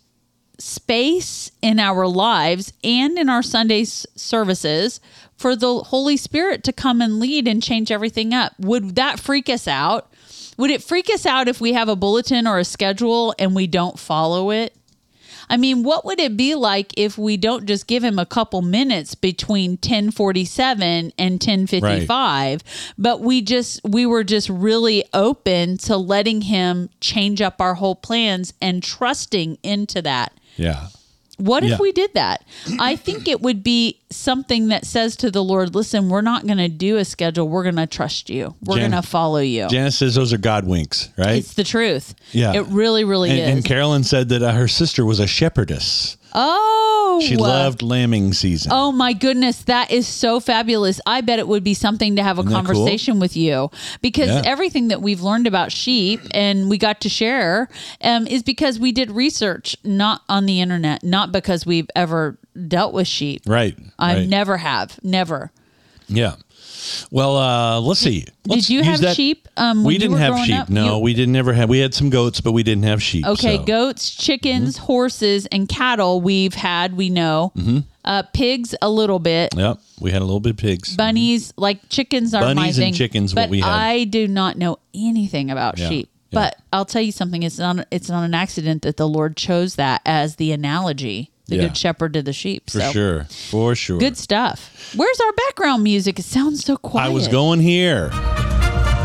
space 0.59 1.51
in 1.63 1.79
our 1.79 2.07
lives 2.09 2.73
and 2.83 3.17
in 3.17 3.29
our 3.29 3.43
Sundays 3.45 4.05
services 4.17 5.01
for 5.37 5.55
the 5.55 5.79
Holy 5.85 6.17
Spirit 6.17 6.65
to 6.65 6.73
come 6.73 7.01
and 7.01 7.21
lead 7.21 7.47
and 7.47 7.63
change 7.63 7.93
everything 7.93 8.35
up. 8.35 8.55
Would 8.59 8.97
that 8.97 9.21
freak 9.21 9.49
us 9.49 9.69
out? 9.69 10.13
Would 10.57 10.71
it 10.73 10.83
freak 10.83 11.09
us 11.11 11.25
out 11.27 11.47
if 11.47 11.61
we 11.61 11.75
have 11.75 11.89
a 11.89 11.95
bulletin 11.95 12.49
or 12.49 12.59
a 12.59 12.65
schedule 12.65 13.35
and 13.39 13.55
we 13.55 13.69
don't 13.69 14.01
follow 14.01 14.51
it? 14.51 14.75
I 15.51 15.57
mean, 15.57 15.83
what 15.83 16.05
would 16.05 16.21
it 16.21 16.37
be 16.37 16.55
like 16.55 16.93
if 16.97 17.17
we 17.19 17.37
don't 17.37 17.67
just 17.67 17.87
give 17.87 18.05
him 18.05 18.19
a 18.19 18.27
couple 18.27 18.63
minutes 18.63 19.15
between 19.15 19.73
1047 19.73 21.13
and 21.19 21.33
1055, 21.33 22.63
but 22.99 23.21
we 23.21 23.43
just 23.43 23.81
we 23.85 24.07
were 24.07 24.25
just 24.25 24.49
really 24.49 25.05
open 25.15 25.79
to 25.79 25.97
letting 25.97 26.43
him 26.43 26.91
change 27.01 27.41
up 27.41 27.61
our 27.61 27.75
whole 27.75 27.97
plans 27.97 28.53
and 28.61 28.83
trusting 28.83 29.59
into 29.63 30.03
that. 30.03 30.33
yeah. 30.57 30.89
What 31.39 31.63
if 31.63 31.71
Yeah. 31.71 31.77
we 31.81 31.93
did 31.93 32.15
that? 32.15 32.45
I 32.79 32.97
think 32.97 33.29
it 33.29 33.41
would 33.41 33.63
be 33.63 33.99
something 34.11 34.69
that 34.69 34.85
says 34.85 35.15
to 35.17 35.31
the 35.31 35.43
Lord, 35.43 35.75
listen, 35.75 36.09
we're 36.09 36.21
not 36.21 36.47
going 36.47 36.59
to 36.59 36.69
do 36.69 36.97
a 36.97 37.05
schedule. 37.05 37.49
We're 37.49 37.63
going 37.63 37.77
to 37.77 37.87
trust 37.87 38.29
you. 38.29 38.55
We're 38.65 38.79
going 38.79 38.91
to 38.91 39.03
follow 39.03 39.39
you. 39.39 39.69
Janice 39.69 39.97
says 39.99 40.15
those 40.15 40.33
are 40.33 40.39
God 40.39 40.67
winks, 40.67 41.11
right? 41.17 41.39
it's 41.39 41.55
the 41.55 41.65
truth. 41.65 42.15
Yeah. 42.33 42.55
It 42.55 42.67
really, 42.67 43.05
really 43.05 43.31
and, 43.31 43.39
is. 43.39 43.49
and 43.51 43.65
Carolyn 43.65 44.03
said 44.05 44.29
that 44.31 44.43
uh, 44.43 44.53
her 44.53 44.67
sister 44.69 45.05
was 45.05 45.21
a 45.21 45.27
shepherdess. 45.27 46.17
Oh, 46.35 47.21
She 47.23 47.37
loved 47.37 47.83
lambing 47.83 48.33
season. 48.33 48.71
Oh 48.75 48.93
my 48.93 49.13
goodness, 49.13 49.63
that 49.65 49.91
is 49.91 50.07
so 50.07 50.41
fabulous. 50.41 51.01
I 51.07 51.21
bet 51.21 51.39
it 51.39 51.49
would 51.49 51.65
be 51.65 51.75
something 51.75 52.17
to 52.17 52.23
have 52.23 52.39
a 52.39 52.43
that 52.43 52.49
cool? 52.49 52.57
conversation 52.63 53.19
with 53.19 53.37
you 53.37 53.71
because 54.03 54.29
Yeah. 54.29 54.43
everything 54.45 54.89
that 54.89 55.03
we've 55.03 55.21
learned 55.23 55.47
about 55.47 55.73
sheep 55.73 56.21
and 56.33 56.69
we 56.69 56.79
got 56.79 57.01
to 57.03 57.09
share 57.09 57.69
um, 58.03 58.27
is 58.27 58.43
because 58.43 58.79
we 58.79 58.93
did 58.93 59.11
research, 59.11 59.77
not 59.85 60.23
on 60.29 60.47
the 60.47 60.61
internet, 60.61 61.03
not 61.03 61.33
because 61.33 61.65
we've 61.67 61.89
ever 61.97 62.39
dealt 62.67 62.93
with 62.93 63.07
sheep. 63.07 63.43
Right. 63.47 63.77
I 63.99 64.15
right. 64.17 64.29
never 64.29 64.57
have, 64.59 64.99
never. 65.03 65.51
Yeah. 66.09 66.37
Well, 67.11 67.37
uh, 67.37 67.81
let's 67.81 68.01
see. 68.01 68.25
Let's 68.47 68.67
did 68.67 68.75
you 68.75 68.83
have 68.83 69.01
that- 69.01 69.17
sheep? 69.17 69.49
Um, 69.57 69.85
we 69.85 69.99
didn't 69.99 70.19
have 70.19 70.39
sheep. 70.45 70.55
up? 70.59 70.69
No, 70.69 70.97
You- 70.97 70.99
we 71.03 71.15
didn't 71.15 71.37
ever 71.37 71.53
have. 71.53 71.69
We 71.69 71.79
had 71.79 71.95
some 71.95 72.11
goats, 72.11 72.41
but 72.41 72.53
we 72.53 72.63
didn't 72.63 72.85
have 72.85 73.03
sheep. 73.03 73.27
Okay, 73.27 73.57
so. 73.57 73.65
goats, 73.65 74.11
chickens, 74.11 74.77
Mm-hmm. 74.77 74.85
horses, 74.87 75.47
and 75.47 75.69
cattle 75.69 76.21
we've 76.21 76.55
had, 76.55 76.97
we 76.97 77.11
know. 77.11 77.53
Uh, 78.05 78.23
pigs 78.33 78.75
a 78.81 78.89
little 78.89 79.19
bit. 79.19 79.55
Yep, 79.57 79.79
we 80.01 80.11
had 80.13 80.23
a 80.23 80.25
little 80.25 80.41
bit 80.41 80.51
of 80.51 80.57
pigs. 80.57 80.97
bunnies 80.97 81.53
like 81.59 81.89
chickens 81.91 82.33
are 82.35 82.41
my 82.41 82.55
Bunnies 82.55 82.79
and 82.79 82.85
thing 82.87 82.95
chickens, 82.95 83.35
what 83.35 83.43
but 83.43 83.51
we 83.51 83.61
had. 83.61 83.69
i 83.71 84.05
do 84.05 84.27
not 84.27 84.57
know 84.57 84.79
anything 84.95 85.51
about 85.51 85.77
Yeah, 85.79 85.89
sheep 85.91 86.09
yeah. 86.31 86.41
but 86.41 86.57
i'll 86.73 86.87
tell 86.87 87.03
you 87.03 87.13
something 87.13 87.43
it's 87.43 87.59
not 87.59 87.87
it's 87.91 88.09
not 88.09 88.23
an 88.25 88.33
accident 88.33 88.81
that 88.83 88.97
the 88.97 89.07
lord 89.07 89.37
chose 89.37 89.75
that 89.75 90.01
as 90.07 90.37
the 90.37 90.53
analogy 90.53 91.31
the 91.49 91.57
Yeah. 91.57 91.63
good 91.63 91.77
shepherd 91.77 92.13
to 92.15 92.23
the 92.23 92.33
sheep 92.33 92.71
for 92.71 92.81
so 92.81 92.93
sure, 92.93 93.25
for 93.51 93.75
sure. 93.75 93.99
good 93.99 94.17
stuff 94.17 94.93
where's 94.95 95.21
our 95.21 95.33
background 95.33 95.83
music 95.83 96.19
it 96.19 96.25
sounds 96.25 96.65
so 96.65 96.77
quiet 96.77 97.07
I 97.07 97.09
was 97.13 97.27
going 97.29 97.61
here. 97.61 98.11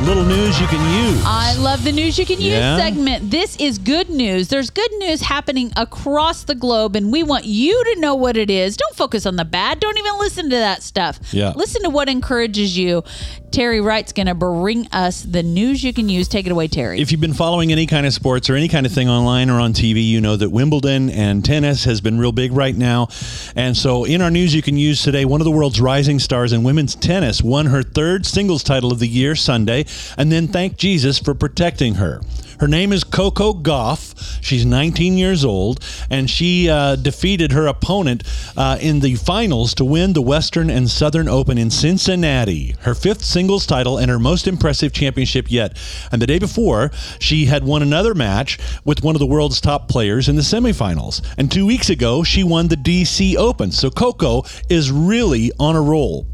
Little 0.04 0.26
news 0.26 0.60
you 0.60 0.68
can 0.68 1.06
use. 1.06 1.24
I 1.26 1.56
love 1.58 1.86
the 1.86 1.92
news 1.94 2.20
you 2.20 2.26
can 2.26 2.42
use 2.42 2.58
segment. 2.58 3.32
This 3.32 3.56
is 3.56 3.78
good 3.78 4.10
news. 4.10 4.50
There's 4.50 4.70
good 4.70 4.92
news 4.98 5.22
happening 5.22 5.72
across 5.78 6.44
the 6.44 6.56
globe, 6.56 6.98
and 6.98 7.10
we 7.10 7.24
want 7.24 7.46
you 7.46 7.82
to 7.86 8.02
know 8.02 8.14
what 8.14 8.36
it 8.36 8.50
is. 8.50 8.76
Don't 8.76 8.96
focus 8.98 9.26
on 9.26 9.38
the 9.38 9.46
bad. 9.46 9.80
Don't 9.80 9.98
even 9.98 10.18
listen 10.20 10.50
to 10.50 10.58
that 10.58 10.84
stuff. 10.84 11.20
Yeah. 11.32 11.54
Listen 11.56 11.84
to 11.84 11.90
what 11.90 12.10
encourages 12.10 12.78
you. 12.78 13.06
Terry 13.52 13.82
Wright's 13.82 14.12
going 14.12 14.26
to 14.26 14.34
bring 14.34 14.88
us 14.88 15.22
the 15.22 15.44
news 15.44 15.84
you 15.84 15.94
can 15.94 16.10
use. 16.10 16.28
Take 16.28 16.48
it 16.48 16.52
away, 16.52 16.68
Terry. 16.68 17.00
If 17.00 17.12
you've 17.12 17.22
been 17.22 17.36
following 17.36 17.72
any 17.72 17.86
kind 17.86 18.08
of 18.08 18.12
sports 18.12 18.50
or 18.50 18.56
any 18.56 18.68
kind 18.68 18.88
of 18.88 18.92
thing 18.92 19.08
online 19.08 19.52
or 19.52 19.60
on 19.60 19.74
TV, 19.74 20.04
you 20.04 20.20
know 20.20 20.36
that 20.36 20.50
Wimbledon 20.50 21.12
and 21.12 21.46
tennis 21.46 21.86
has 21.86 22.02
been 22.02 22.18
real 22.18 22.32
big 22.32 22.52
right 22.52 22.76
now. 22.76 23.10
And 23.56 23.78
so, 23.78 24.06
in 24.06 24.22
our 24.22 24.32
news 24.32 24.56
you 24.56 24.64
can 24.64 24.76
use 24.76 25.04
today, 25.04 25.24
one 25.24 25.40
of 25.40 25.46
the 25.46 25.52
world's 25.52 25.80
rising 25.80 26.18
stars 26.18 26.52
in 26.52 26.64
women's 26.64 26.96
tennis 26.96 27.44
won 27.44 27.68
her 27.68 27.84
third 27.84 28.26
singles 28.26 28.64
title 28.64 28.92
of 28.92 28.98
the 28.98 29.08
year 29.08 29.36
Sunday 29.36 29.86
and 30.18 30.32
then 30.32 30.48
thanked 30.48 30.78
Jesus 30.78 31.20
for 31.20 31.34
protecting 31.34 31.96
her. 31.96 32.22
Her 32.60 32.68
name 32.68 32.94
is 32.94 33.04
Coco 33.04 33.54
Gauff. 33.54 34.40
She's 34.42 34.66
19 34.66 35.18
years 35.18 35.44
old, 35.44 35.84
and 36.10 36.30
she 36.30 36.70
uh, 36.70 36.96
defeated 36.96 37.52
her 37.52 37.68
opponent 37.68 38.24
uh, 38.56 38.78
in 38.80 39.02
the 39.02 39.16
finals 39.16 39.74
to 39.76 39.86
win 39.86 40.14
the 40.14 40.22
Western 40.22 40.70
and 40.70 40.90
Southern 40.90 41.28
Open 41.28 41.58
in 41.58 41.70
Cincinnati, 41.70 42.76
her 42.82 42.96
fifth 42.96 43.24
singles 43.24 43.66
title 43.66 43.98
and 43.98 44.10
her 44.10 44.20
most 44.20 44.48
impressive 44.48 44.94
championship 44.94 45.52
yet. 45.52 45.78
And 46.12 46.22
the 46.22 46.28
day 46.28 46.40
before, 46.40 46.92
she 47.20 47.48
had 47.48 47.66
won 47.66 47.82
another 47.82 48.14
match 48.14 48.60
with 48.86 49.04
one 49.04 49.16
of 49.16 49.20
the 49.20 49.26
world's 49.26 49.60
top 49.60 49.90
players 49.90 50.30
in 50.30 50.36
the 50.36 50.42
semifinals. 50.42 51.22
And 51.38 51.52
two 51.52 51.66
weeks 51.66 51.90
ago, 51.90 52.24
she 52.24 52.44
won 52.44 52.68
the 52.68 52.78
DC 52.78 53.36
Open. 53.36 53.72
So 53.72 53.90
Coco 53.90 54.44
is 54.70 54.92
really 54.92 55.52
on 55.60 55.76
a 55.76 55.82
roll. 55.82 56.28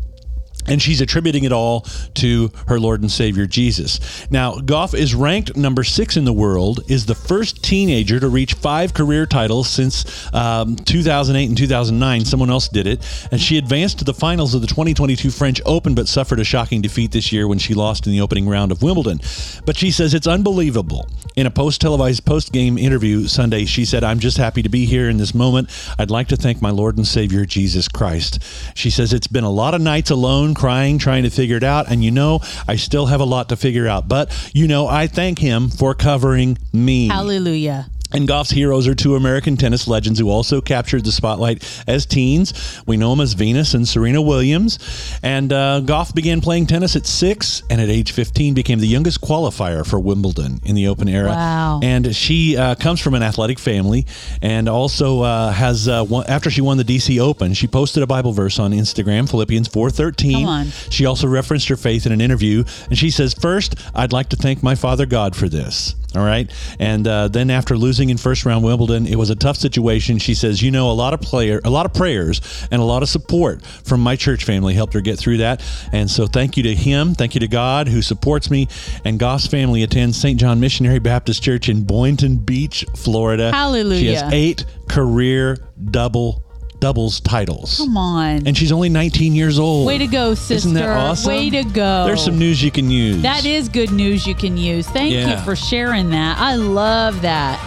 And 0.69 0.81
she's 0.81 1.01
attributing 1.01 1.43
it 1.43 1.51
all 1.51 1.81
to 2.15 2.51
her 2.67 2.79
Lord 2.79 3.01
and 3.01 3.11
Savior 3.11 3.45
Jesus. 3.45 3.99
Now, 4.29 4.53
Gauff 4.55 4.93
is 4.93 5.15
ranked 5.15 5.55
number 5.57 5.83
six 5.83 6.17
in 6.17 6.25
the 6.25 6.33
world, 6.33 6.81
is 6.87 7.05
the 7.05 7.15
first 7.15 7.63
teenager 7.63 8.19
to 8.19 8.29
reach 8.29 8.53
five 8.53 8.93
career 8.93 9.25
titles 9.25 9.69
since 9.69 10.33
um, 10.33 10.75
2008 10.75 11.49
and 11.49 11.57
2009. 11.57 12.25
Someone 12.25 12.49
else 12.49 12.67
did 12.67 12.87
it, 12.87 13.27
and 13.31 13.41
she 13.41 13.57
advanced 13.57 13.99
to 13.99 14.05
the 14.05 14.13
finals 14.13 14.53
of 14.53 14.61
the 14.61 14.67
2022 14.67 15.31
French 15.31 15.61
Open, 15.65 15.95
but 15.95 16.07
suffered 16.07 16.39
a 16.39 16.43
shocking 16.43 16.81
defeat 16.81 17.11
this 17.11 17.31
year 17.31 17.47
when 17.47 17.59
she 17.59 17.73
lost 17.73 18.05
in 18.05 18.13
the 18.13 18.21
opening 18.21 18.47
round 18.47 18.71
of 18.71 18.81
Wimbledon. 18.81 19.19
But 19.65 19.77
she 19.77 19.91
says 19.91 20.13
it's 20.13 20.27
unbelievable. 20.27 21.09
In 21.35 21.45
a 21.45 21.51
post 21.51 21.81
televised 21.81 22.25
post 22.25 22.51
game 22.51 22.77
interview 22.77 23.27
Sunday, 23.27 23.65
she 23.65 23.85
said, 23.85 24.03
I'm 24.03 24.19
just 24.19 24.37
happy 24.37 24.61
to 24.63 24.69
be 24.69 24.85
here 24.85 25.09
in 25.09 25.17
this 25.17 25.33
moment. 25.33 25.69
I'd 25.97 26.11
like 26.11 26.27
to 26.29 26.35
thank 26.35 26.61
my 26.61 26.69
Lord 26.69 26.97
and 26.97 27.07
Savior 27.07 27.45
Jesus 27.45 27.87
Christ. 27.87 28.43
She 28.75 28.89
says, 28.89 29.13
It's 29.13 29.27
been 29.27 29.43
a 29.43 29.49
lot 29.49 29.73
of 29.73 29.81
nights 29.81 30.09
alone 30.09 30.53
crying, 30.59 30.97
trying 30.99 31.23
to 31.23 31.29
figure 31.29 31.55
it 31.55 31.63
out. 31.63 31.89
And 31.89 32.03
you 32.03 32.11
know, 32.11 32.41
I 32.67 32.75
still 32.75 33.05
have 33.07 33.21
a 33.21 33.25
lot 33.25 33.49
to 33.49 33.55
figure 33.55 33.87
out. 33.87 34.07
But, 34.07 34.29
you 34.53 34.67
know, 34.67 34.87
I 34.87 35.07
thank 35.07 35.39
him 35.39 35.69
for 35.69 35.95
covering 35.95 36.57
me. 36.73 37.07
Hallelujah. 37.07 37.87
And 38.11 38.27
Gauff's 38.27 38.49
heroes 38.49 38.87
are 38.87 38.95
two 38.95 39.15
American 39.15 39.55
tennis 39.55 39.87
legends 39.87 40.19
who 40.19 40.29
also 40.29 40.61
captured 40.61 41.05
the 41.05 41.11
spotlight 41.11 41.63
as 41.87 42.05
teens. 42.05 42.81
We 42.87 42.97
know 42.97 43.11
them 43.11 43.21
as 43.21 43.33
Venus 43.33 43.73
and 43.75 43.87
Serena 43.87 44.21
Williams. 44.21 44.79
And 45.21 45.53
uh, 45.53 45.81
Gauff 45.83 46.15
began 46.15 46.41
playing 46.41 46.67
tennis 46.67 46.95
at 46.95 47.05
six, 47.05 47.61
and 47.69 47.79
at 47.79 47.89
age 47.89 48.11
15 48.11 48.53
became 48.53 48.79
the 48.79 48.87
youngest 48.87 49.21
qualifier 49.21 49.85
for 49.85 49.99
Wimbledon 49.99 50.59
in 50.63 50.75
the 50.75 50.87
Open 50.87 51.07
era. 51.07 51.29
Wow. 51.29 51.79
And 51.83 52.15
she 52.15 52.57
uh, 52.57 52.75
comes 52.75 52.99
from 52.99 53.13
an 53.13 53.21
athletic 53.21 53.59
family, 53.59 54.07
and 54.41 54.67
also 54.67 55.21
uh, 55.21 55.51
has 55.51 55.87
uh, 55.87 56.03
one, 56.03 56.25
after 56.27 56.49
she 56.49 56.61
won 56.61 56.77
the 56.77 56.83
DC 56.83 57.19
Open, 57.19 57.53
she 57.53 57.67
posted 57.67 58.01
a 58.01 58.07
Bible 58.07 58.31
verse 58.31 58.57
on 58.59 58.71
Instagram, 58.71 59.29
Philippians 59.29 59.69
4:13. 59.69 60.45
Come. 60.45 60.71
She 60.89 61.05
also 61.05 61.27
referenced 61.27 61.67
her 61.67 61.77
faith 61.77 62.05
in 62.05 62.11
an 62.11 62.21
interview, 62.21 62.63
and 62.89 62.97
she 62.97 63.11
says, 63.11 63.33
First, 63.33 63.75
I'd 63.93 64.13
like 64.13 64.29
to 64.29 64.35
thank 64.35 64.63
my 64.63 64.75
Father 64.75 65.05
God 65.05 65.35
for 65.35 65.47
this. 65.47 65.95
All 66.15 66.25
right. 66.25 66.51
And 66.79 67.07
uh, 67.07 67.27
then 67.27 67.51
after 67.51 67.77
losing 67.77 68.09
in 68.09 68.17
first 68.17 68.43
round 68.43 68.63
Wimbledon, 68.63 69.05
it 69.05 69.15
was 69.15 69.29
a 69.29 69.35
tough 69.35 69.57
situation. 69.57 70.17
She 70.17 70.33
says, 70.33 70.61
you 70.61 70.71
know, 70.71 70.89
a 70.89 70.93
lot 70.93 71.13
of 71.13 71.21
player, 71.21 71.61
a 71.63 71.69
lot 71.69 71.85
of 71.85 71.93
prayers 71.93 72.41
and 72.71 72.81
a 72.81 72.85
lot 72.85 73.03
of 73.03 73.09
support 73.09 73.63
from 73.63 74.01
my 74.01 74.15
church 74.15 74.43
family 74.43 74.73
helped 74.73 74.93
her 74.93 75.01
get 75.01 75.19
through 75.19 75.37
that. 75.37 75.63
And 75.91 76.09
so 76.09 76.25
thank 76.25 76.57
you 76.57 76.63
to 76.63 76.73
him. 76.73 77.13
Thank 77.13 77.35
you 77.35 77.39
to 77.41 77.47
God 77.47 77.87
who 77.87 78.01
supports 78.01 78.49
me. 78.49 78.67
And 79.05 79.19
Gauff's 79.19 79.45
family 79.45 79.83
attends 79.83 80.17
St. 80.17 80.39
John 80.39 80.59
Missionary 80.59 80.99
Baptist 80.99 81.43
Church 81.43 81.69
in 81.69 81.83
Boynton 81.83 82.37
Beach, 82.37 82.85
Florida. 82.95 83.51
Hallelujah. 83.51 83.99
She 83.99 84.13
has 84.13 84.33
eight 84.33 84.65
career 84.87 85.57
double 85.91 86.43
doubles 86.79 87.19
titles. 87.19 87.77
Come 87.77 87.97
on. 87.97 88.47
And 88.47 88.57
she's 88.57 88.71
only 88.71 88.89
19 88.89 89.35
years 89.35 89.59
old. 89.59 89.87
Way 89.87 89.97
to 89.97 90.07
go, 90.07 90.33
sister. 90.33 90.55
Isn't 90.55 90.73
that 90.73 90.89
awesome? 90.89 91.29
Way 91.29 91.49
to 91.49 91.63
go. 91.63 92.05
There's 92.05 92.23
some 92.23 92.37
news 92.39 92.63
you 92.63 92.71
can 92.71 92.89
use. 92.89 93.21
That 93.21 93.45
is 93.45 93.69
good 93.69 93.91
news 93.91 94.25
you 94.25 94.35
can 94.35 94.57
use. 94.57 94.87
Thank 94.87 95.13
you 95.13 95.37
for 95.43 95.55
sharing 95.55 96.09
that. 96.11 96.37
I 96.39 96.55
love 96.55 97.21
that. 97.21 97.59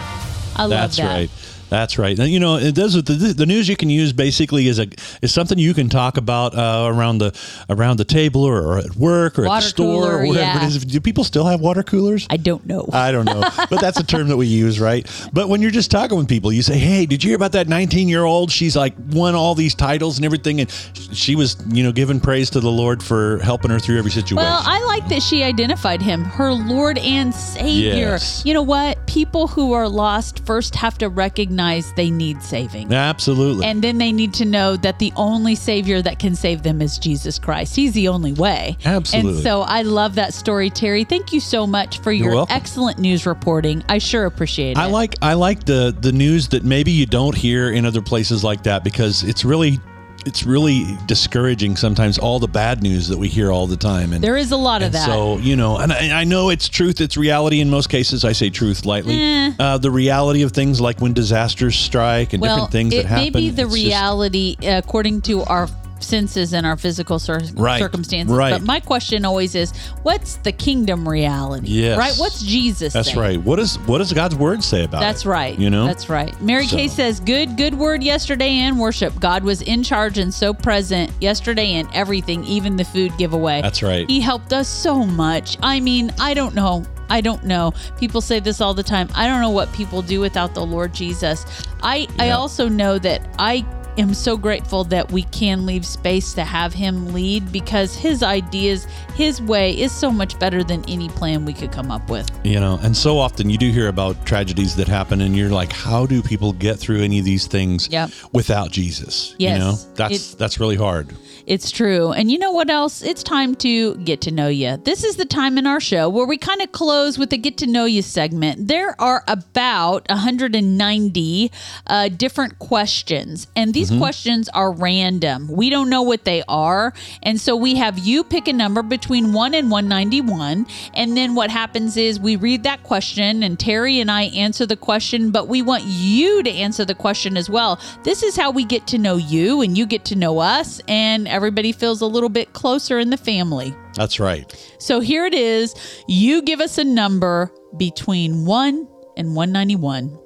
I 0.55 0.63
love 0.63 0.69
That's 0.69 0.97
that. 0.97 1.07
right. 1.07 1.29
That's 1.69 1.97
right. 1.97 2.17
You 2.17 2.39
know, 2.39 2.57
it 2.57 2.75
does 2.75 2.93
the, 2.93 3.33
the 3.35 3.45
news 3.45 3.67
you 3.67 3.75
can 3.75 3.89
use 3.89 4.13
basically 4.13 4.67
is 4.67 4.79
a 4.79 4.87
is 5.21 5.33
something 5.33 5.57
you 5.57 5.73
can 5.73 5.89
talk 5.89 6.17
about 6.17 6.55
uh, 6.55 6.87
around 6.87 7.17
the 7.17 7.35
around 7.69 7.97
the 7.97 8.05
table 8.05 8.43
or, 8.43 8.61
or 8.61 8.77
at 8.77 8.95
work 8.95 9.39
or 9.39 9.45
at 9.45 9.49
the 9.49 9.61
store 9.61 10.03
cooler, 10.03 10.17
or 10.17 10.27
whatever 10.27 10.59
yeah. 10.59 10.65
it 10.65 10.67
is. 10.67 10.85
Do 10.85 11.01
people 11.01 11.23
still 11.23 11.45
have 11.45 11.61
water 11.61 11.81
coolers? 11.81 12.27
I 12.29 12.37
don't 12.37 12.65
know. 12.67 12.87
I 12.93 13.11
don't 13.11 13.25
know, 13.25 13.41
but 13.69 13.81
that's 13.81 13.99
a 13.99 14.03
term 14.03 14.27
that 14.27 14.37
we 14.37 14.45
use, 14.45 14.79
right? 14.79 15.09
But 15.33 15.49
when 15.49 15.61
you're 15.61 15.71
just 15.71 15.89
talking 15.89 16.15
with 16.17 16.27
people, 16.27 16.51
you 16.51 16.61
say, 16.61 16.77
"Hey, 16.77 17.05
did 17.05 17.23
you 17.23 17.29
hear 17.29 17.37
about 17.37 17.53
that 17.53 17.67
19 17.67 18.07
year 18.07 18.23
old? 18.23 18.51
She's 18.51 18.75
like 18.75 18.93
won 19.11 19.33
all 19.33 19.55
these 19.55 19.73
titles 19.73 20.17
and 20.17 20.25
everything, 20.25 20.61
and 20.61 20.71
she 20.93 21.35
was, 21.35 21.57
you 21.69 21.83
know, 21.83 21.91
giving 21.91 22.19
praise 22.19 22.51
to 22.51 22.59
the 22.59 22.71
Lord 22.71 23.01
for 23.01 23.39
helping 23.39 23.71
her 23.71 23.79
through 23.79 23.97
every 23.97 24.11
situation." 24.11 24.37
Well, 24.37 24.61
I 24.63 24.83
like 24.85 25.07
that 25.09 25.23
she 25.23 25.43
identified 25.43 26.01
him, 26.01 26.23
her 26.23 26.53
Lord 26.53 26.99
and 26.99 27.33
Savior. 27.33 27.95
Yes. 27.95 28.43
You 28.45 28.53
know 28.53 28.61
what? 28.61 29.05
People 29.07 29.47
who 29.47 29.73
are 29.73 29.89
lost 29.89 30.45
first 30.45 30.75
have 30.75 30.99
to 30.99 31.09
recognize 31.09 31.52
they 31.95 32.09
need 32.09 32.41
saving. 32.41 32.93
Absolutely. 32.93 33.65
And 33.65 33.81
then 33.81 33.97
they 33.97 34.11
need 34.11 34.33
to 34.35 34.45
know 34.45 34.75
that 34.77 34.99
the 34.99 35.11
only 35.15 35.55
Savior 35.55 36.01
that 36.01 36.19
can 36.19 36.35
save 36.35 36.63
them 36.63 36.81
is 36.81 36.97
Jesus 36.97 37.39
Christ. 37.39 37.75
He's 37.75 37.93
the 37.93 38.07
only 38.07 38.33
way. 38.33 38.77
Absolutely. 38.85 39.33
And 39.35 39.43
so 39.43 39.61
I 39.61 39.81
love 39.83 40.15
that 40.15 40.33
story, 40.33 40.69
Terry. 40.69 41.03
Thank 41.03 41.33
you 41.33 41.39
so 41.39 41.65
much 41.67 41.99
for 41.99 42.11
You're 42.11 42.27
your 42.27 42.35
welcome. 42.35 42.55
excellent 42.55 42.99
news 42.99 43.25
reporting. 43.25 43.83
I 43.89 43.97
sure 43.97 44.25
appreciate 44.25 44.71
it. 44.71 44.77
I 44.77 44.85
like 44.85 45.15
I 45.21 45.33
like 45.33 45.65
the 45.65 45.95
the 45.99 46.11
news 46.11 46.47
that 46.49 46.63
maybe 46.63 46.91
you 46.91 47.05
don't 47.05 47.35
hear 47.35 47.71
in 47.71 47.85
other 47.85 48.01
places 48.01 48.43
like 48.43 48.63
that 48.63 48.83
because 48.83 49.23
it's 49.23 49.45
really 49.45 49.79
it's 50.25 50.43
really 50.45 50.97
discouraging 51.05 51.75
sometimes 51.75 52.17
all 52.17 52.39
the 52.39 52.47
bad 52.47 52.81
news 52.81 53.07
that 53.07 53.17
we 53.17 53.27
hear 53.27 53.51
all 53.51 53.67
the 53.67 53.77
time 53.77 54.13
and 54.13 54.23
There 54.23 54.37
is 54.37 54.51
a 54.51 54.57
lot 54.57 54.81
of 54.81 54.91
that. 54.93 55.05
So 55.05 55.37
you 55.37 55.55
know, 55.55 55.77
and 55.77 55.91
I, 55.91 56.21
I 56.21 56.23
know 56.23 56.49
it's 56.49 56.69
truth, 56.69 57.01
it's 57.01 57.17
reality. 57.17 57.59
In 57.59 57.69
most 57.69 57.89
cases, 57.89 58.23
I 58.25 58.31
say 58.31 58.49
truth 58.49 58.85
lightly. 58.85 59.19
Eh. 59.19 59.53
Uh, 59.59 59.77
the 59.77 59.91
reality 59.91 60.43
of 60.43 60.51
things 60.51 60.79
like 60.79 60.99
when 61.01 61.13
disasters 61.13 61.75
strike 61.75 62.33
and 62.33 62.41
well, 62.41 62.55
different 62.55 62.71
things 62.71 62.93
it 62.93 63.03
that 63.03 63.05
happen. 63.07 63.23
may 63.25 63.29
be 63.29 63.49
the 63.49 63.63
just- 63.63 63.75
reality 63.75 64.55
uh, 64.63 64.77
according 64.83 65.21
to 65.21 65.43
our 65.43 65.67
senses 66.03 66.53
and 66.53 66.65
our 66.65 66.77
physical 66.77 67.17
cir- 67.19 67.41
Right, 67.55 67.79
circumstances. 67.79 68.35
right. 68.35 68.51
But 68.51 68.63
my 68.63 68.79
question 68.79 69.25
always 69.25 69.55
is, 69.55 69.71
what's 70.03 70.35
the 70.37 70.51
kingdom 70.51 71.07
reality? 71.07 71.67
Yes. 71.69 71.97
Right? 71.97 72.13
What's 72.17 72.41
Jesus? 72.43 72.93
That's 72.93 73.09
saying? 73.09 73.19
right. 73.19 73.41
What 73.41 73.59
is 73.59 73.77
what 73.79 73.97
does 73.99 74.13
God's 74.13 74.35
word 74.35 74.63
say 74.63 74.83
about 74.83 74.99
it? 74.99 75.05
That's 75.05 75.25
right. 75.25 75.57
You 75.57 75.69
know, 75.69 75.87
That's 75.87 76.09
right. 76.09 76.39
Mary 76.41 76.67
Kay 76.67 76.87
says, 76.87 77.19
"Good, 77.19 77.57
good 77.57 77.73
word 77.73 78.03
yesterday 78.03 78.51
and 78.51 78.79
worship. 78.79 79.19
God 79.19 79.43
was 79.43 79.61
in 79.61 79.83
charge 79.83 80.17
and 80.17 80.33
so 80.33 80.53
present 80.53 81.11
yesterday 81.21 81.73
and 81.73 81.87
everything, 81.93 82.43
even 82.45 82.75
the 82.75 82.83
food 82.85 83.11
giveaway. 83.17 83.61
That's 83.61 83.81
right. 83.83 84.09
He 84.09 84.19
helped 84.19 84.53
us 84.53 84.67
so 84.67 85.05
much. 85.05 85.57
I 85.63 85.79
mean, 85.79 86.11
I 86.19 86.33
don't 86.33 86.53
know. 86.55 86.85
I 87.09 87.21
don't 87.21 87.43
know. 87.43 87.73
People 87.99 88.21
say 88.21 88.39
this 88.39 88.59
all 88.61 88.73
the 88.73 88.81
time. 88.83 89.07
I 89.13 89.27
don't 89.27 89.41
know 89.41 89.49
what 89.51 89.71
people 89.73 90.01
do 90.01 90.19
without 90.19 90.53
the 90.55 90.65
Lord 90.65 90.93
Jesus. 90.93 91.45
I 91.83 92.07
I 92.17 92.31
also 92.31 92.67
know 92.67 92.97
that 92.99 93.21
I 93.37 93.65
am 93.97 94.13
so 94.13 94.37
grateful 94.37 94.83
that 94.85 95.11
we 95.11 95.23
can 95.23 95.65
leave 95.65 95.85
space 95.85 96.33
to 96.33 96.43
have 96.43 96.73
him 96.73 97.13
lead 97.13 97.51
because 97.51 97.95
his 97.95 98.23
ideas, 98.23 98.85
his 99.15 99.41
way 99.41 99.77
is 99.79 99.91
so 99.91 100.11
much 100.11 100.37
better 100.39 100.63
than 100.63 100.83
any 100.89 101.09
plan 101.09 101.45
we 101.45 101.53
could 101.53 101.71
come 101.71 101.91
up 101.91 102.09
with. 102.09 102.29
You 102.43 102.59
know, 102.59 102.79
and 102.83 102.95
so 102.95 103.17
often 103.19 103.49
you 103.49 103.57
do 103.57 103.71
hear 103.71 103.87
about 103.87 104.25
tragedies 104.25 104.75
that 104.77 104.87
happen, 104.87 105.21
and 105.21 105.35
you're 105.37 105.49
like, 105.49 105.71
how 105.71 106.05
do 106.05 106.21
people 106.21 106.53
get 106.53 106.77
through 106.79 107.01
any 107.01 107.19
of 107.19 107.25
these 107.25 107.47
things 107.47 107.87
Yep. 107.91 108.11
without 108.31 108.71
Jesus? 108.71 109.35
Yes. 109.37 109.53
You 109.57 109.63
know, 109.63 109.77
that's 109.95 110.33
It- 110.33 110.37
that's 110.39 110.59
really 110.59 110.75
hard. 110.77 111.15
It's 111.45 111.71
true. 111.71 112.11
And 112.11 112.31
you 112.31 112.37
know 112.37 112.51
what 112.51 112.69
else? 112.69 113.01
It's 113.01 113.21
time 113.21 113.55
to 113.55 113.95
get 113.95 114.21
to 114.21 114.31
know 114.31 114.47
you. 114.47 114.77
This 114.77 115.03
is 115.03 115.17
the 115.17 115.25
time 115.25 115.57
in 115.57 115.67
our 115.67 115.79
show 115.81 116.07
where 116.07 116.25
we 116.25 116.37
kind 116.37 116.61
of 116.61 116.71
close 116.71 117.17
with 117.17 117.31
the 117.31 117.37
get 117.37 117.57
to 117.57 117.67
know 117.67 117.85
you 117.85 118.01
segment. 118.01 118.67
There 118.67 118.99
are 119.01 119.23
about 119.27 120.07
190 120.09 121.51
uh, 121.87 122.09
different 122.09 122.59
questions, 122.59 123.47
and 123.55 123.73
these 123.73 123.91
questions 123.91 124.47
are 124.49 124.71
random. 124.71 125.47
We 125.49 125.69
don't 125.69 125.89
know 125.89 126.01
what 126.01 126.23
they 126.23 126.43
are. 126.47 126.93
And 127.23 127.39
so 127.39 127.55
we 127.55 127.75
have 127.75 127.99
you 127.99 128.23
pick 128.23 128.47
a 128.47 128.53
number 128.53 128.81
between 128.81 129.33
1 129.33 129.53
and 129.53 129.69
191. 129.69 130.65
And 130.93 131.17
then 131.17 131.35
what 131.35 131.49
happens 131.49 131.97
is 131.97 132.19
we 132.19 132.35
read 132.37 132.63
that 132.63 132.83
question, 132.83 133.43
and 133.43 133.59
Terry 133.59 133.99
and 133.99 134.09
I 134.09 134.23
answer 134.23 134.65
the 134.65 134.77
question, 134.77 135.31
but 135.31 135.47
we 135.47 135.61
want 135.61 135.83
you 135.83 136.41
to 136.43 136.49
answer 136.49 136.85
the 136.85 136.95
question 136.95 137.35
as 137.35 137.49
well. 137.49 137.79
This 138.03 138.23
is 138.23 138.35
how 138.35 138.51
we 138.51 138.63
get 138.63 138.87
to 138.87 138.97
know 138.97 139.17
you, 139.17 139.61
and 139.61 139.77
you 139.77 139.85
get 139.85 140.05
to 140.05 140.15
know 140.15 140.39
us, 140.39 140.79
and 140.87 141.27
everybody 141.33 141.71
feels 141.71 142.01
a 142.01 142.05
little 142.05 142.29
bit 142.29 142.53
closer 142.53 142.99
in 142.99 143.09
the 143.09 143.17
family. 143.17 143.75
That's 143.95 144.19
right. 144.19 144.45
So 144.77 144.99
here 144.99 145.25
it 145.25 145.33
is. 145.33 145.73
You 146.07 146.41
give 146.43 146.61
us 146.61 146.77
a 146.77 146.83
number 146.83 147.51
between 147.77 148.45
1 148.45 148.87
and 149.17 149.35
191. 149.35 150.19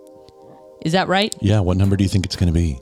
Is 0.86 0.92
that 0.92 1.08
right? 1.08 1.34
Yeah. 1.42 1.62
What 1.62 1.78
number 1.78 1.96
do 1.96 2.04
you 2.04 2.10
think 2.10 2.26
it's 2.26 2.36
going 2.36 2.48
to 2.48 2.54
be? 2.54 2.80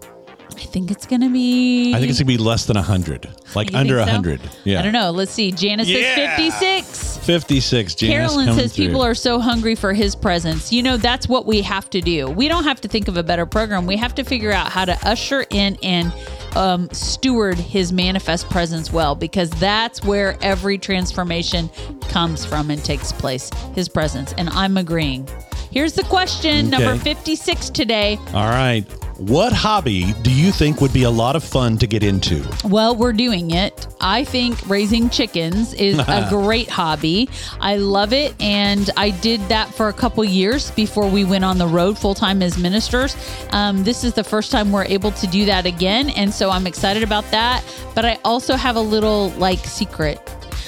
I 0.51 0.67
think 0.67 0.89
it's 0.89 1.05
going 1.05 1.21
to 1.21 1.29
be. 1.29 1.93
I 1.93 1.99
think 1.99 2.09
it's 2.09 2.19
going 2.19 2.27
to 2.27 2.37
be 2.37 2.41
less 2.41 2.65
than 2.65 2.75
100, 2.75 3.27
like 3.55 3.71
You 3.71 3.77
under 3.77 3.95
think 3.97 4.07
so? 4.09 4.13
100. 4.13 4.41
Yeah. 4.63 4.79
I 4.79 4.83
don't 4.83 4.93
know. 4.93 5.11
Let's 5.11 5.31
see. 5.31 5.51
Janice 5.51 5.87
Yeah. 5.87 6.15
says 6.15 6.27
56. 6.61 7.17
56. 7.25 7.95
Janice 7.95 8.13
Carolyn 8.13 8.47
coming 8.47 8.61
says 8.61 8.73
people 8.75 9.01
are 9.01 9.15
so 9.15 9.39
hungry 9.39 9.75
for 9.75 9.93
his 9.93 10.15
presence. 10.15 10.71
You 10.71 10.81
know, 10.83 10.95
that's 10.97 11.27
what 11.27 11.45
we 11.45 11.61
have 11.61 11.89
to 11.89 11.99
do. 12.01 12.29
We 12.29 12.47
don't 12.47 12.63
have 12.63 12.79
to 12.81 12.87
think 12.87 13.07
of 13.07 13.17
a 13.17 13.23
better 13.23 13.45
program. 13.45 13.85
We 13.85 13.97
have 13.97 14.15
to 14.15 14.23
figure 14.23 14.51
out 14.51 14.71
how 14.71 14.85
to 14.85 14.97
usher 15.07 15.45
in 15.49 15.77
and 15.83 16.13
um, 16.55 16.89
steward 16.91 17.57
his 17.57 17.91
manifest 17.91 18.49
presence 18.49 18.91
well 18.91 19.15
because 19.15 19.49
that's 19.51 20.03
where 20.03 20.37
every 20.41 20.77
transformation 20.77 21.69
comes 22.09 22.45
from 22.45 22.71
and 22.71 22.83
takes 22.83 23.11
place 23.11 23.49
his 23.73 23.89
presence. 23.89 24.33
And 24.37 24.49
I'm 24.49 24.77
agreeing. 24.77 25.27
Here's 25.71 25.93
the 25.93 26.03
question, 26.03 26.69
number 26.69 26.95
56 26.97 27.69
today. 27.69 28.17
All 28.33 28.49
right. 28.49 28.85
What 29.17 29.53
hobby 29.53 30.13
do 30.23 30.31
you 30.31 30.51
think 30.51 30.81
would 30.81 30.91
be 30.91 31.03
a 31.03 31.09
lot 31.09 31.35
of 31.37 31.43
fun 31.43 31.77
to 31.77 31.87
get 31.87 32.03
into? 32.03 32.45
Well, 32.65 32.95
we're 32.95 33.13
doing 33.13 33.51
it. 33.51 33.87
I 34.01 34.25
think 34.25 34.59
raising 34.67 35.09
chickens 35.09 35.73
is 35.73 35.97
a 35.99 36.27
great 36.29 36.69
hobby. 36.69 37.29
I 37.61 37.77
love 37.77 38.11
it. 38.11 38.35
And 38.41 38.89
I 38.97 39.11
did 39.11 39.39
that 39.47 39.73
for 39.73 39.87
a 39.87 39.93
couple 39.93 40.23
years 40.25 40.71
before 40.71 41.09
we 41.09 41.23
went 41.23 41.45
on 41.45 41.57
the 41.57 41.67
road 41.67 41.97
full 41.97 42.13
time 42.13 42.41
as 42.41 42.57
ministers. 42.57 43.15
Um, 43.51 43.83
this 43.85 44.03
is 44.03 44.13
the 44.13 44.23
first 44.23 44.51
time 44.51 44.71
we're 44.71 44.85
able 44.85 45.11
to 45.11 45.27
do 45.27 45.45
that 45.45 45.65
again. 45.65 46.09
And 46.09 46.33
so 46.33 46.49
I'm 46.49 46.67
excited 46.67 47.01
about 47.01 47.29
that. 47.31 47.63
But 47.93 48.03
I 48.03 48.19
also 48.25 48.55
have 48.55 48.75
a 48.75 48.81
little 48.81 49.29
like 49.31 49.59
secret. 49.59 50.19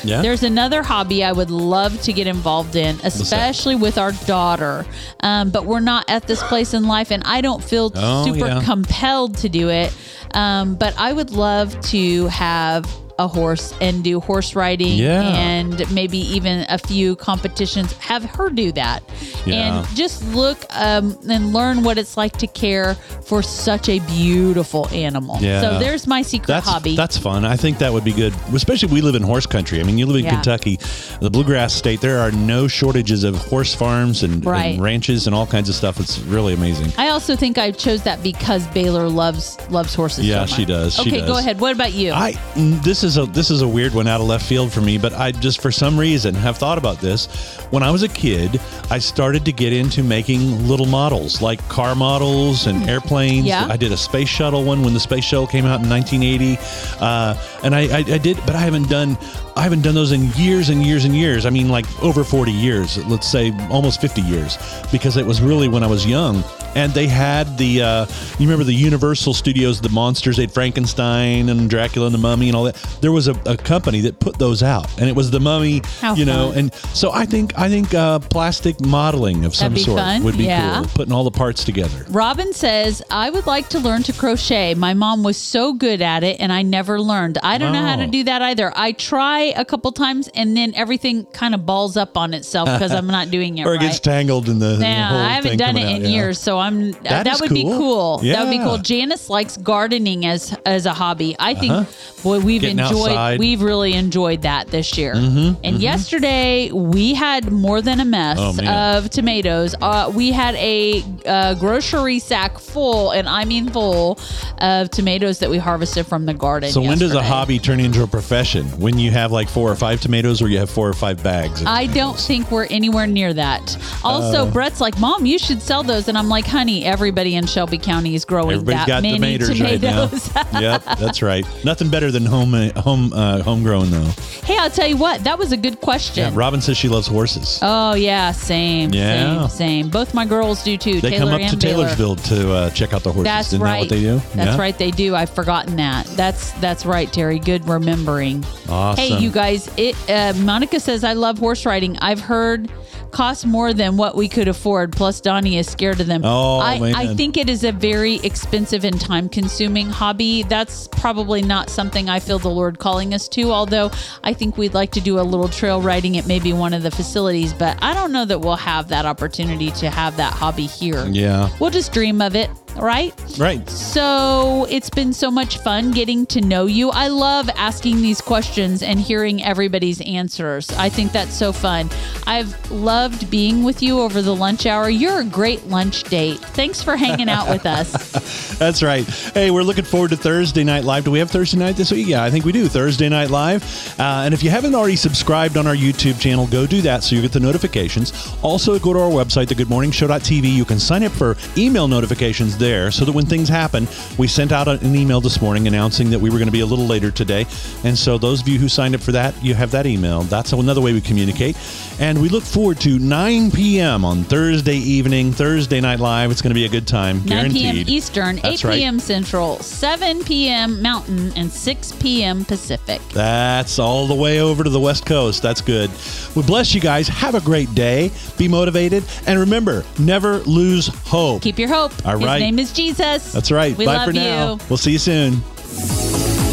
Yeah. 0.03 0.21
There's 0.21 0.43
another 0.43 0.83
hobby 0.83 1.23
I 1.23 1.31
would 1.31 1.49
love 1.51 1.99
to 2.03 2.13
get 2.13 2.27
involved 2.27 2.75
in, 2.75 2.97
especially 3.03 3.75
with 3.75 3.97
our 3.97 4.11
daughter. 4.25 4.85
Um, 5.21 5.49
but 5.49 5.65
we're 5.65 5.79
not 5.79 6.05
at 6.09 6.27
this 6.27 6.41
place 6.43 6.73
in 6.73 6.87
life, 6.87 7.11
and 7.11 7.23
I 7.25 7.41
don't 7.41 7.63
feel 7.63 7.91
Oh, 7.95 8.25
super 8.25 8.47
yeah. 8.47 8.61
compelled 8.63 9.37
to 9.37 9.49
do 9.49 9.69
it. 9.69 9.93
Um, 10.33 10.75
but 10.75 10.93
I 10.97 11.13
would 11.13 11.31
love 11.31 11.79
to 11.91 12.27
have 12.27 12.85
a 13.19 13.27
horse 13.27 13.73
and 13.81 14.03
do 14.03 14.19
horse 14.19 14.55
riding 14.55 14.95
Yeah. 14.97 15.21
and 15.23 15.89
maybe 15.91 16.19
even 16.35 16.65
a 16.69 16.77
few 16.77 17.15
competitions. 17.15 17.91
Have 17.93 18.23
her 18.25 18.49
do 18.49 18.71
that 18.73 19.01
Yeah. 19.45 19.79
and 19.79 19.95
just 19.95 20.23
look 20.33 20.57
um, 20.71 21.17
and 21.29 21.53
learn 21.53 21.83
what 21.83 21.97
it's 21.97 22.15
like 22.17 22.37
to 22.37 22.47
care 22.47 22.95
for 23.25 23.41
such 23.41 23.89
a 23.89 23.99
beautiful 24.01 24.87
animal. 24.89 25.37
Yeah. 25.41 25.61
So 25.61 25.79
there's 25.79 26.05
my 26.07 26.21
secret 26.21 26.47
That's 26.47 26.67
hobby. 26.67 26.95
that's 26.95 27.17
fun. 27.17 27.43
I 27.45 27.55
think 27.57 27.79
that 27.79 27.91
would 27.91 28.03
be 28.03 28.13
good, 28.13 28.33
especially 28.53 28.89
we 28.93 29.01
live 29.01 29.15
in 29.15 29.23
horse 29.23 29.45
country. 29.45 29.79
I 29.79 29.83
mean, 29.83 29.97
you 29.97 30.05
live 30.05 30.17
in 30.17 30.25
Yeah. 30.25 30.31
Kentucky, 30.35 30.79
the 31.19 31.29
bluegrass 31.31 31.73
state. 31.73 32.01
There 32.01 32.19
are 32.19 32.31
no 32.31 32.67
shortages 32.67 33.23
of 33.23 33.35
horse 33.35 33.73
farms 33.73 34.23
and, 34.23 34.45
Right. 34.45 34.73
and 34.75 34.81
ranches 34.83 35.25
and 35.27 35.35
all 35.35 35.47
kinds 35.47 35.69
of 35.69 35.75
stuff. 35.75 35.99
It's 35.99 36.19
really 36.19 36.53
amazing. 36.53 36.91
I 36.97 37.09
also 37.09 37.35
think 37.35 37.57
I 37.57 37.71
chose 37.71 38.03
that 38.03 38.21
because 38.21 38.67
Baylor 38.67 39.09
loves 39.09 39.57
loves 39.69 39.95
horses. 39.95 40.25
Yeah, 40.25 40.45
so 40.45 40.55
she 40.55 40.65
does. 40.65 40.93
She 40.95 41.01
Okay, 41.01 41.19
does. 41.21 41.27
go 41.29 41.37
ahead. 41.37 41.59
What 41.59 41.73
about 41.73 41.93
you? 41.93 42.11
I 42.13 42.35
this 42.83 43.03
is 43.03 43.06
a 43.15 43.25
this 43.25 43.49
is 43.49 43.61
a 43.61 43.67
weird 43.67 43.93
one 43.93 44.07
out 44.07 44.19
of 44.19 44.27
left 44.27 44.45
field 44.45 44.73
for 44.73 44.81
me, 44.81 44.97
but 44.97 45.13
I 45.13 45.31
just 45.31 45.61
for 45.61 45.71
some 45.71 45.97
reason 45.97 46.35
have 46.35 46.57
thought 46.57 46.77
about 46.77 46.99
this. 46.99 47.27
When 47.69 47.83
I 47.83 47.91
was 47.91 48.03
a 48.03 48.09
kid, 48.09 48.59
I 48.89 48.99
started 48.99 49.45
to 49.45 49.53
get 49.53 49.71
into 49.71 50.03
making 50.03 50.67
little 50.67 50.85
models, 50.85 51.41
like 51.41 51.65
car 51.69 51.95
models 51.95 52.67
and 52.67 52.89
airplanes. 52.89 53.43
Hmm. 53.43 53.47
Yeah. 53.47 53.67
I 53.69 53.77
did 53.77 53.93
a 53.93 53.97
space 53.97 54.27
shuttle 54.27 54.65
one 54.65 54.81
when 54.81 54.93
the 54.93 54.99
space 54.99 55.23
shuttle 55.23 55.47
came 55.47 55.65
out 55.65 55.81
in 55.81 55.89
1980, 55.89 56.57
uh, 56.99 57.35
and 57.63 57.73
I, 57.73 57.99
I, 57.99 57.99
I 57.99 58.17
did, 58.17 58.35
but 58.45 58.55
I 58.55 58.59
haven't 58.59 58.89
done 58.89 59.17
I 59.57 59.63
haven't 59.63 59.81
done 59.81 59.95
those 59.95 60.11
in 60.11 60.31
years 60.33 60.69
and 60.69 60.85
years 60.85 61.03
and 61.03 61.15
years. 61.15 61.47
I 61.47 61.49
mean, 61.49 61.67
like 61.67 61.85
over 62.03 62.23
40 62.23 62.51
years, 62.51 63.03
let's 63.07 63.27
say 63.27 63.51
almost 63.71 63.99
50 63.99 64.21
years, 64.21 64.55
because 64.91 65.17
it 65.17 65.25
was 65.25 65.41
really 65.41 65.67
when 65.67 65.81
I 65.81 65.87
was 65.87 66.05
young. 66.05 66.43
And 66.75 66.93
they 66.93 67.07
had 67.07 67.57
the, 67.57 67.81
uh, 67.81 68.05
you 68.39 68.45
remember 68.47 68.63
the 68.63 68.73
Universal 68.73 69.33
Studios, 69.33 69.81
the 69.81 69.89
monsters, 69.89 70.37
they 70.37 70.43
had 70.43 70.51
Frankenstein 70.51 71.49
and 71.49 71.69
Dracula 71.69 72.05
and 72.07 72.13
the 72.13 72.19
Mummy 72.19 72.47
and 72.49 72.55
all 72.55 72.63
that. 72.65 72.75
There 73.01 73.11
was 73.11 73.27
a, 73.27 73.33
a 73.45 73.57
company 73.57 74.01
that 74.01 74.19
put 74.19 74.37
those 74.37 74.61
out, 74.63 74.87
and 74.99 75.09
it 75.09 75.15
was 75.15 75.31
the 75.31 75.39
Mummy, 75.39 75.81
How 76.01 76.13
you 76.15 76.25
know. 76.25 76.49
fun. 76.49 76.57
And 76.59 76.73
so 76.93 77.11
I 77.11 77.25
think 77.25 77.57
I 77.57 77.67
think 77.69 77.93
uh, 77.93 78.19
plastic 78.19 78.79
modeling 78.85 79.43
of 79.45 79.55
some 79.55 79.73
That'd 79.73 79.75
be 79.77 79.83
sort 79.83 79.99
fun, 79.99 80.23
would 80.23 80.37
be 80.37 80.45
yeah. 80.45 80.79
cool, 80.81 80.85
putting 80.93 81.13
all 81.13 81.23
the 81.23 81.31
parts 81.31 81.63
together. 81.63 82.05
Robin 82.09 82.53
says, 82.53 83.01
I 83.09 83.29
would 83.29 83.47
like 83.47 83.69
to 83.69 83.79
learn 83.79 84.03
to 84.03 84.13
crochet. 84.13 84.75
My 84.75 84.93
mom 84.93 85.23
was 85.23 85.37
so 85.37 85.73
good 85.73 86.01
at 86.01 86.23
it 86.23 86.39
and 86.39 86.51
I 86.53 86.61
never 86.61 87.01
learned. 87.01 87.37
I 87.43 87.57
don't 87.57 87.73
know 87.73 87.81
how 87.81 87.95
to 87.95 88.03
Oh. 88.03 88.09
do 88.09 88.23
that 88.25 88.41
either. 88.41 88.71
I 88.75 88.91
try 88.93 89.53
a 89.55 89.65
couple 89.65 89.91
times 89.91 90.29
and 90.35 90.55
then 90.55 90.73
everything 90.75 91.25
kind 91.25 91.53
of 91.55 91.65
balls 91.65 91.97
up 91.97 92.15
on 92.17 92.33
itself 92.33 92.67
because 92.69 92.91
I'm 92.91 93.07
not 93.07 93.31
doing 93.31 93.57
it 93.57 93.63
Or 93.67 93.73
it 93.73 93.77
right. 93.77 93.81
gets 93.87 93.99
tangled 93.99 94.47
in 94.49 94.59
the, 94.59 94.75
the 94.75 94.83
Yeah, 94.85 95.09
whole 95.09 95.17
I 95.19 95.29
haven't 95.29 95.49
thing 95.51 95.57
done 95.57 95.77
it 95.77 95.81
coming 95.81 95.95
in 95.97 96.01
out, 96.03 96.09
yeah. 96.09 96.15
years, 96.15 96.39
so 96.39 96.56
I'm 96.57 96.91
that, 97.03 97.27
is 97.27 97.41
would 97.41 97.49
be 97.53 97.63
cool. 97.63 97.77
cool. 97.77 98.17
That 98.19 98.43
would 98.45 98.51
be 98.51 98.59
cool. 98.59 98.77
Janice 98.77 99.29
likes 99.29 99.57
gardening 99.57 100.25
as 100.25 100.55
as 100.65 100.85
a 100.85 100.93
hobby. 100.93 101.35
I 101.39 101.53
think 101.53 101.87
boy, 102.23 102.39
we've 102.39 102.63
Uh-huh. 102.63 102.73
Getting 102.73 102.79
enjoyed 102.79 103.09
outside. 103.11 103.33
Mm-hmm, 103.33 103.39
we've 103.39 103.61
really 103.61 103.93
enjoyed 103.93 104.41
that 104.41 104.67
this 104.67 104.97
year. 104.97 105.13
and 105.13 105.79
yesterday 105.81 106.71
we 106.71 107.13
had 107.13 107.51
more 107.51 107.81
than 107.81 107.99
a 107.99 108.05
mess 108.05 108.37
Oh, 108.39 108.55
of 108.97 109.09
tomatoes. 109.09 109.75
Uh, 109.81 110.11
we 110.13 110.31
had 110.31 110.55
a 110.55 111.03
uh, 111.25 111.53
grocery 111.55 112.19
sack 112.19 112.57
full, 112.57 113.11
and 113.11 113.27
I 113.29 113.45
mean 113.45 113.69
full, 113.69 114.17
of 114.59 114.89
tomatoes 114.89 115.39
that 115.39 115.49
we 115.49 115.57
harvested 115.57 116.07
from 116.07 116.25
the 116.25 116.33
garden. 116.33 116.71
So 116.71 116.81
when 116.81 116.97
does 116.97 117.13
a 117.13 117.21
hobby 117.21 117.59
turn 117.59 117.79
into 117.79 118.01
a 118.03 118.07
profession? 118.07 118.65
When 118.79 118.97
you 118.97 119.11
have 119.11 119.31
like 119.31 119.49
four 119.49 119.71
or 119.71 119.75
five 119.75 120.01
tomatoes, 120.01 120.41
or 120.41 120.47
you 120.49 120.57
have 120.57 120.69
four 120.69 120.87
or 120.89 120.93
five 120.93 121.21
bags? 121.21 121.63
I 121.65 121.85
don't 121.87 122.17
think 122.17 122.49
we're 122.51 122.65
anywhere 122.65 123.05
near 123.07 123.33
that. 123.33 123.77
Also, 124.03 124.47
Uh. 124.47 124.51
Brett's 124.51 124.81
like, 124.81 124.97
"Mom, 124.99 125.25
you 125.25 125.37
should 125.37 125.61
sell 125.61 125.83
those," 125.83 126.07
and 126.07 126.17
I'm 126.17 126.29
like, 126.29 126.45
"Honey, 126.47 126.85
everybody 126.85 127.35
in 127.35 127.45
Shelby 127.45 127.77
County 127.77 128.15
is 128.15 128.25
growing 128.25 128.55
Everybody's 128.57 128.79
that 128.79 128.87
got 128.87 129.01
many 129.03 129.15
tomatoes, 129.37 129.57
tomatoes." 129.57 130.35
right 130.35 130.53
now. 130.53 130.59
yep, 130.59 130.83
that's 130.99 131.21
right. 131.21 131.45
Nothing 131.63 131.89
better 131.89 132.11
than 132.11 132.25
home 132.25 132.53
home 132.77 133.11
uh, 133.13 133.41
homegrown 133.43 133.91
though. 133.91 134.09
hey, 134.43 134.57
I'll 134.57 134.69
tell 134.69 134.87
you 134.87 134.97
what, 134.97 135.23
that 135.23 135.37
was 135.37 135.51
a 135.51 135.57
good 135.57 135.81
question. 135.81 136.23
Yeah, 136.31 136.31
Robin 136.39 136.61
says 136.61 136.77
she 136.77 136.87
loves 136.87 137.07
horses. 137.07 137.59
oh 137.61 137.93
yeah, 137.95 138.31
same, 138.31 138.91
Yeah. 138.93 139.47
same, 139.47 139.49
same. 139.83 139.89
Both 139.89 140.13
my 140.13 140.25
girls 140.25 140.63
do 140.63 140.77
too. 140.77 141.01
they 141.01 141.11
Taylor 141.11 141.31
come 141.31 141.41
up 141.41 141.49
to 141.51 141.57
Baylor. 141.57 141.83
Taylorsville 141.85 142.15
to 142.15 142.53
uh, 142.53 142.69
check 142.71 142.93
out 142.93 143.03
the 143.03 143.11
horses. 143.11 143.25
That's 143.25 143.47
Isn't 143.49 143.61
right. 143.61 143.71
that 143.73 143.79
what 143.81 143.89
they 143.89 144.01
do? 144.01 144.15
That's 144.35 144.55
Yeah? 144.55 144.57
right. 144.57 144.77
They 144.77 144.91
do. 144.91 145.15
I've 145.15 145.29
forgotten 145.29 145.75
that. 145.77 146.05
That's 146.15 146.51
that's 146.53 146.85
right, 146.85 147.11
Terry. 147.11 147.39
Good 147.39 147.67
remembering. 147.67 148.45
Awesome. 148.69 149.03
Hey, 149.03 149.17
you 149.19 149.29
guys. 149.31 149.69
It. 149.77 149.95
Uh, 150.09 150.33
Monica 150.37 150.79
says 150.79 151.03
I 151.03 151.13
love 151.13 151.37
horse 151.39 151.65
riding. 151.65 151.97
I've 151.99 152.19
heard 152.19 152.69
costs 153.11 153.45
more 153.45 153.73
than 153.73 153.97
what 153.97 154.15
we 154.15 154.27
could 154.27 154.47
afford. 154.47 154.91
Plus, 154.91 155.21
Donnie 155.21 155.57
is 155.57 155.67
scared 155.67 155.99
of 155.99 156.07
them. 156.07 156.21
Oh, 156.23 156.59
I, 156.59 156.79
man. 156.79 156.95
I 156.95 157.15
think 157.15 157.37
it 157.37 157.49
is 157.49 157.63
a 157.63 157.71
very 157.71 158.15
expensive 158.17 158.83
and 158.83 158.99
time 158.99 159.29
consuming 159.29 159.89
hobby. 159.89 160.43
That's 160.43 160.87
probably 160.87 161.41
not 161.41 161.69
something 161.69 162.09
I 162.09 162.19
feel 162.19 162.39
the 162.39 162.49
Lord 162.49 162.79
calling 162.79 163.13
us 163.13 163.27
to. 163.29 163.51
Although 163.51 163.91
I 164.23 164.33
think 164.33 164.57
we'd 164.57 164.73
like 164.73 164.91
to 164.91 165.01
do 165.01 165.19
a 165.19 165.21
little 165.21 165.47
trail 165.47 165.81
riding 165.81 166.17
at 166.17 166.27
maybe 166.27 166.53
one 166.53 166.73
of 166.73 166.83
the 166.83 166.91
facilities, 166.91 167.53
but 167.53 167.77
I 167.81 167.93
don't 167.93 168.11
know 168.11 168.25
that 168.25 168.39
we'll 168.39 168.55
have 168.55 168.89
that 168.89 169.05
opportunity 169.05 169.71
to 169.71 169.89
have 169.89 170.17
that 170.17 170.33
hobby 170.33 170.65
here. 170.65 171.05
Yeah. 171.07 171.49
We'll 171.59 171.71
just 171.71 171.93
dream 171.93 172.21
of 172.21 172.35
it, 172.35 172.49
right? 172.79 173.13
Right. 173.37 173.67
So 173.69 174.65
it's 174.69 174.89
been 174.89 175.13
so 175.13 175.29
much 175.29 175.59
fun 175.59 175.91
getting 175.91 176.25
to 176.27 176.41
know 176.41 176.65
you. 176.65 176.89
I 176.89 177.07
love 177.07 177.49
asking 177.55 177.97
these 177.97 178.21
questions 178.21 178.81
and 178.83 178.99
hearing 178.99 179.43
everybody's 179.43 180.01
answers. 180.01 180.69
I 180.71 180.89
think 180.89 181.11
that's 181.11 181.33
so 181.33 181.51
fun. 181.51 181.89
I've 182.25 182.71
loved 182.71 183.29
being 183.29 183.63
with 183.63 183.81
you 183.81 183.99
over 183.99 184.21
the 184.21 184.35
lunch 184.35 184.65
hour. 184.65 184.89
You're 184.89 185.21
a 185.21 185.25
great 185.25 185.67
lunch 185.67 186.03
date. 186.03 186.39
Thanks 186.39 186.81
for 186.83 186.95
hanging 186.95 187.29
out 187.29 187.49
with 187.49 187.65
us. 187.65 188.57
That's 188.57 188.81
right. 188.81 189.05
Hey, 189.33 189.51
we're 189.51 189.63
looking 189.63 189.85
forward 189.85 190.09
to 190.09 190.17
Thursday 190.17 190.63
Night 190.63 190.83
Live. 190.83 191.05
Do 191.05 191.11
we 191.11 191.19
have 191.19 191.29
Thursday 191.29 191.57
night 191.57 191.75
this 191.75 191.91
week? 191.91 192.07
Yeah, 192.07 192.23
I 192.23 192.31
think 192.31 192.43
we 192.43 192.51
do. 192.51 192.67
Thursday 192.67 193.07
Night 193.07 193.29
Live. 193.29 193.63
Uh, 193.99 194.23
and 194.25 194.33
if 194.33 194.43
you 194.43 194.49
haven't 194.49 194.75
already 194.75 194.95
subscribed 194.95 195.57
on 195.57 195.67
our 195.67 195.75
YouTube 195.75 196.19
channel, 196.19 196.47
go 196.47 196.65
do 196.65 196.81
that 196.81 197.03
so 197.03 197.15
you 197.15 197.21
get 197.21 197.31
the 197.31 197.39
notifications. 197.39 198.35
Also, 198.41 198.77
go 198.79 198.93
to 198.93 198.99
our 198.99 199.09
website, 199.11 199.47
thegoodmorningshow.tv. 199.47 200.51
You 200.51 200.65
can 200.65 200.79
sign 200.79 201.03
up 201.03 201.11
for 201.11 201.37
email 201.57 201.87
notifications 201.87 202.57
there 202.67 202.91
so 202.91 203.05
that 203.05 203.13
when 203.13 203.25
things 203.25 203.47
happen, 203.47 203.87
we 204.17 204.27
sent 204.27 204.51
out 204.51 204.67
an 204.67 204.93
email 204.93 205.21
this 205.21 205.41
morning 205.41 205.67
announcing 205.67 206.09
that 206.09 206.19
we 206.19 206.29
were 206.29 206.37
going 206.37 206.49
to 206.49 206.51
be 206.51 206.59
a 206.59 206.65
little 206.65 206.85
later 206.85 207.09
today. 207.11 207.45
And 207.85 207.97
so, 207.97 208.17
those 208.17 208.41
of 208.41 208.47
you 208.49 208.59
who 208.59 208.67
signed 208.67 208.93
up 208.93 209.01
for 209.01 209.13
that, 209.13 209.33
you 209.41 209.53
have 209.55 209.71
that 209.71 209.85
email. 209.85 210.23
That's 210.23 210.51
another 210.51 210.81
way 210.81 210.91
we 210.91 210.99
communicate. 210.99 211.55
And 211.99 212.21
we 212.21 212.27
look 212.29 212.43
forward 212.43 212.79
to 212.81 212.99
9 212.99 213.51
p.m. 213.51 214.03
on 214.03 214.23
Thursday 214.23 214.75
evening, 214.75 215.31
Thursday 215.31 215.79
Night 215.79 215.99
Live. 215.99 216.29
It's 216.29 216.41
going 216.41 216.51
to 216.51 216.55
be 216.55 216.65
a 216.65 216.69
good 216.69 216.87
time. 216.87 217.23
9 217.25 217.51
p.m. 217.53 217.75
Eastern, 217.87 218.35
That's 218.35 218.63
8 218.63 218.67
right. 218.67 218.75
p.m. 218.75 218.99
Central, 218.99 219.59
7 219.59 220.23
p.m. 220.25 220.81
Mountain, 220.81 221.31
and 221.37 221.49
6 221.51 221.91
p.m. 221.93 222.43
Pacific. 222.45 223.01
That's 223.13 223.79
all 223.79 224.07
the 224.07 224.15
way 224.15 224.41
over 224.41 224.63
to 224.63 224.69
the 224.69 224.79
West 224.79 225.05
Coast. 225.05 225.41
That's 225.41 225.61
good. 225.61 225.89
We 226.35 226.43
bless 226.43 226.75
you 226.75 226.81
guys. 226.81 227.07
Have 227.07 227.35
a 227.35 227.41
great 227.41 227.73
day. 227.73 228.11
Be 228.37 228.47
motivated. 228.47 229.03
And 229.25 229.39
remember, 229.39 229.83
never 229.97 230.39
lose 230.39 230.87
hope. 230.87 231.41
Keep 231.41 231.59
your 231.59 231.69
hope. 231.69 231.93
All 232.05 232.17
His 232.17 232.25
right. 232.25 232.39
Name 232.57 232.63
is 232.63 232.73
Jesus. 232.73 233.31
That's 233.31 233.51
right. 233.51 233.77
We 233.77 233.85
Bye 233.85 233.97
love 233.97 234.07
for 234.07 234.13
now. 234.13 234.53
you. 234.53 234.59
We'll 234.69 234.77
see 234.77 234.91
you 234.91 234.97
soon. 234.97 235.35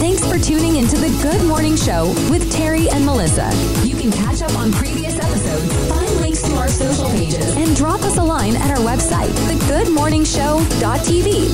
Thanks 0.00 0.20
for 0.20 0.38
tuning 0.38 0.76
into 0.76 0.96
the 0.96 1.08
Good 1.22 1.42
Morning 1.46 1.76
Show 1.76 2.08
with 2.30 2.52
Terry 2.52 2.90
and 2.90 3.06
Melissa. 3.06 3.50
You 3.86 3.96
can 3.96 4.12
catch 4.12 4.42
up 4.42 4.54
on 4.58 4.70
previous 4.72 5.16
episodes, 5.16 5.88
find 5.88 6.20
links 6.20 6.42
to 6.42 6.52
our 6.56 6.68
social 6.68 7.08
pages, 7.10 7.56
and 7.56 7.74
drop 7.74 8.02
us 8.02 8.18
a 8.18 8.24
line 8.24 8.54
at 8.56 8.70
our 8.70 8.84
website, 8.84 9.30
thegoodmorningshow.tv. 9.48 11.48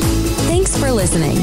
Thanks 0.49 0.77
for 0.77 0.91
listening. 0.91 1.37